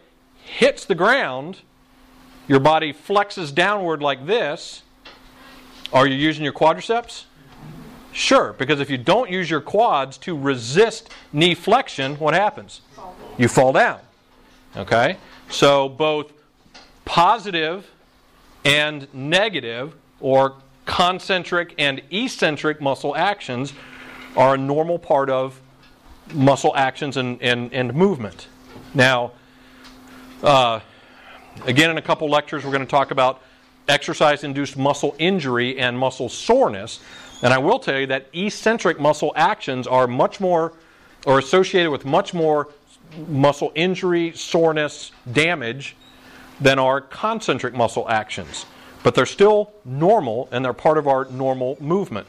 hits 0.43 0.85
the 0.85 0.95
ground, 0.95 1.59
your 2.47 2.59
body 2.59 2.93
flexes 2.93 3.53
downward 3.53 4.01
like 4.01 4.25
this. 4.25 4.81
Are 5.93 6.07
you 6.07 6.15
using 6.15 6.43
your 6.43 6.53
quadriceps? 6.53 7.25
Sure, 8.11 8.53
because 8.53 8.79
if 8.79 8.89
you 8.89 8.97
don't 8.97 9.29
use 9.29 9.51
your 9.51 9.61
quads 9.61 10.17
to 10.17 10.35
resist 10.35 11.11
knee 11.31 11.53
flexion, 11.53 12.15
what 12.15 12.33
happens? 12.33 12.81
You 13.37 13.47
fall 13.47 13.71
down. 13.71 13.99
Okay? 14.77 15.17
So 15.49 15.89
both 15.89 16.31
positive 17.05 17.89
and 18.63 19.07
negative, 19.13 19.95
or 20.19 20.55
concentric 20.85 21.73
and 21.77 22.01
eccentric 22.11 22.81
muscle 22.81 23.15
actions, 23.15 23.73
are 24.35 24.55
a 24.55 24.57
normal 24.57 24.99
part 24.99 25.29
of 25.29 25.59
muscle 26.33 26.75
actions 26.75 27.17
and, 27.17 27.41
and, 27.41 27.73
and 27.73 27.93
movement. 27.93 28.47
Now, 28.93 29.31
uh, 30.43 30.81
again, 31.65 31.89
in 31.89 31.97
a 31.97 32.01
couple 32.01 32.29
lectures, 32.29 32.63
we're 32.63 32.71
going 32.71 32.85
to 32.85 32.89
talk 32.89 33.11
about 33.11 33.41
exercise 33.87 34.43
induced 34.43 34.77
muscle 34.77 35.15
injury 35.17 35.79
and 35.79 35.97
muscle 35.97 36.29
soreness. 36.29 36.99
And 37.41 37.53
I 37.53 37.57
will 37.57 37.79
tell 37.79 37.99
you 37.99 38.07
that 38.07 38.27
eccentric 38.33 38.99
muscle 38.99 39.31
actions 39.35 39.87
are 39.87 40.07
much 40.07 40.39
more, 40.39 40.73
or 41.25 41.39
associated 41.39 41.89
with 41.89 42.05
much 42.05 42.33
more 42.33 42.69
muscle 43.27 43.71
injury, 43.75 44.31
soreness, 44.35 45.11
damage 45.31 45.95
than 46.59 46.79
are 46.79 47.01
concentric 47.01 47.73
muscle 47.73 48.07
actions. 48.09 48.65
But 49.03 49.15
they're 49.15 49.25
still 49.25 49.71
normal 49.85 50.49
and 50.51 50.65
they're 50.65 50.73
part 50.73 50.97
of 50.97 51.07
our 51.07 51.25
normal 51.25 51.77
movement. 51.79 52.27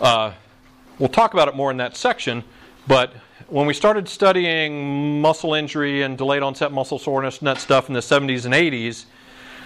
Uh, 0.00 0.32
we'll 0.98 1.08
talk 1.08 1.34
about 1.34 1.48
it 1.48 1.56
more 1.56 1.70
in 1.70 1.76
that 1.78 1.96
section, 1.96 2.44
but 2.86 3.12
when 3.48 3.66
we 3.66 3.74
started 3.74 4.08
studying 4.08 5.20
muscle 5.20 5.54
injury 5.54 6.02
and 6.02 6.16
delayed 6.16 6.42
onset 6.42 6.70
muscle 6.70 6.98
soreness 6.98 7.38
and 7.38 7.48
that 7.48 7.58
stuff 7.58 7.88
in 7.88 7.94
the 7.94 8.00
70s 8.00 8.44
and 8.44 8.54
80s, 8.54 9.06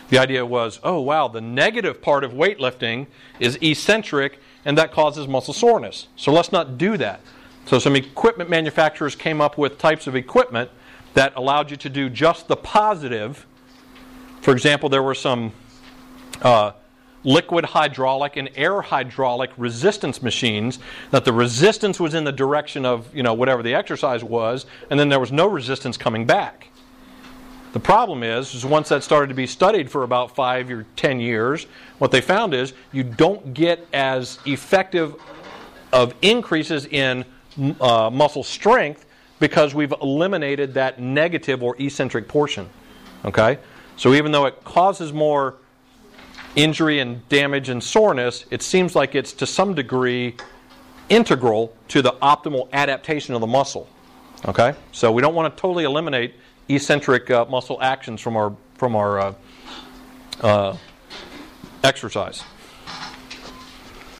the 0.08 0.18
idea 0.18 0.44
was 0.44 0.78
oh, 0.82 1.00
wow, 1.00 1.28
the 1.28 1.40
negative 1.40 2.00
part 2.00 2.24
of 2.24 2.32
weightlifting 2.32 3.06
is 3.40 3.58
eccentric 3.60 4.38
and 4.64 4.78
that 4.78 4.92
causes 4.92 5.26
muscle 5.26 5.54
soreness. 5.54 6.08
So 6.16 6.32
let's 6.32 6.52
not 6.52 6.78
do 6.78 6.96
that. 6.96 7.20
So 7.66 7.78
some 7.78 7.96
equipment 7.96 8.50
manufacturers 8.50 9.14
came 9.14 9.40
up 9.40 9.56
with 9.56 9.78
types 9.78 10.06
of 10.06 10.16
equipment 10.16 10.70
that 11.14 11.32
allowed 11.36 11.70
you 11.70 11.76
to 11.78 11.88
do 11.88 12.08
just 12.08 12.48
the 12.48 12.56
positive. 12.56 13.46
For 14.40 14.52
example, 14.52 14.88
there 14.88 15.02
were 15.02 15.14
some 15.14 15.52
uh, 16.40 16.72
liquid 17.24 17.64
hydraulic 17.64 18.36
and 18.36 18.50
air 18.56 18.82
hydraulic 18.82 19.50
resistance 19.56 20.22
machines 20.22 20.78
that 21.10 21.24
the 21.24 21.32
resistance 21.32 22.00
was 22.00 22.14
in 22.14 22.24
the 22.24 22.32
direction 22.32 22.84
of 22.84 23.14
you 23.14 23.22
know 23.22 23.34
whatever 23.34 23.62
the 23.62 23.74
exercise 23.74 24.24
was, 24.24 24.66
and 24.90 24.98
then 24.98 25.08
there 25.08 25.20
was 25.20 25.32
no 25.32 25.46
resistance 25.46 25.96
coming 25.96 26.26
back. 26.26 26.68
The 27.72 27.80
problem 27.80 28.22
is, 28.22 28.54
is 28.54 28.66
once 28.66 28.90
that 28.90 29.02
started 29.02 29.28
to 29.28 29.34
be 29.34 29.46
studied 29.46 29.90
for 29.90 30.02
about 30.02 30.34
five 30.34 30.70
or 30.70 30.84
ten 30.96 31.20
years, 31.20 31.66
what 31.98 32.10
they 32.10 32.20
found 32.20 32.52
is 32.52 32.74
you 32.92 33.02
don't 33.02 33.54
get 33.54 33.86
as 33.94 34.38
effective 34.44 35.14
of 35.90 36.14
increases 36.20 36.86
in 36.86 37.24
uh, 37.80 38.10
muscle 38.10 38.42
strength 38.42 39.06
because 39.40 39.74
we've 39.74 39.94
eliminated 40.00 40.74
that 40.74 41.00
negative 41.00 41.62
or 41.62 41.76
eccentric 41.80 42.28
portion. 42.28 42.68
Okay? 43.24 43.58
So 43.96 44.14
even 44.14 44.32
though 44.32 44.46
it 44.46 44.62
causes 44.64 45.12
more 45.12 45.56
injury 46.56 47.00
and 47.00 47.26
damage 47.28 47.68
and 47.68 47.82
soreness, 47.82 48.44
it 48.50 48.62
seems 48.62 48.94
like 48.94 49.14
it's 49.14 49.32
to 49.34 49.46
some 49.46 49.74
degree 49.74 50.36
integral 51.08 51.74
to 51.88 52.02
the 52.02 52.12
optimal 52.22 52.70
adaptation 52.72 53.34
of 53.34 53.40
the 53.40 53.46
muscle. 53.46 53.88
Okay, 54.46 54.74
so 54.90 55.12
we 55.12 55.22
don't 55.22 55.34
want 55.34 55.54
to 55.54 55.60
totally 55.60 55.84
eliminate 55.84 56.34
eccentric 56.68 57.30
uh, 57.30 57.44
muscle 57.44 57.80
actions 57.80 58.20
from 58.20 58.36
our 58.36 58.54
from 58.74 58.96
our 58.96 59.20
uh, 59.20 59.34
uh, 60.40 60.76
exercise. 61.84 62.42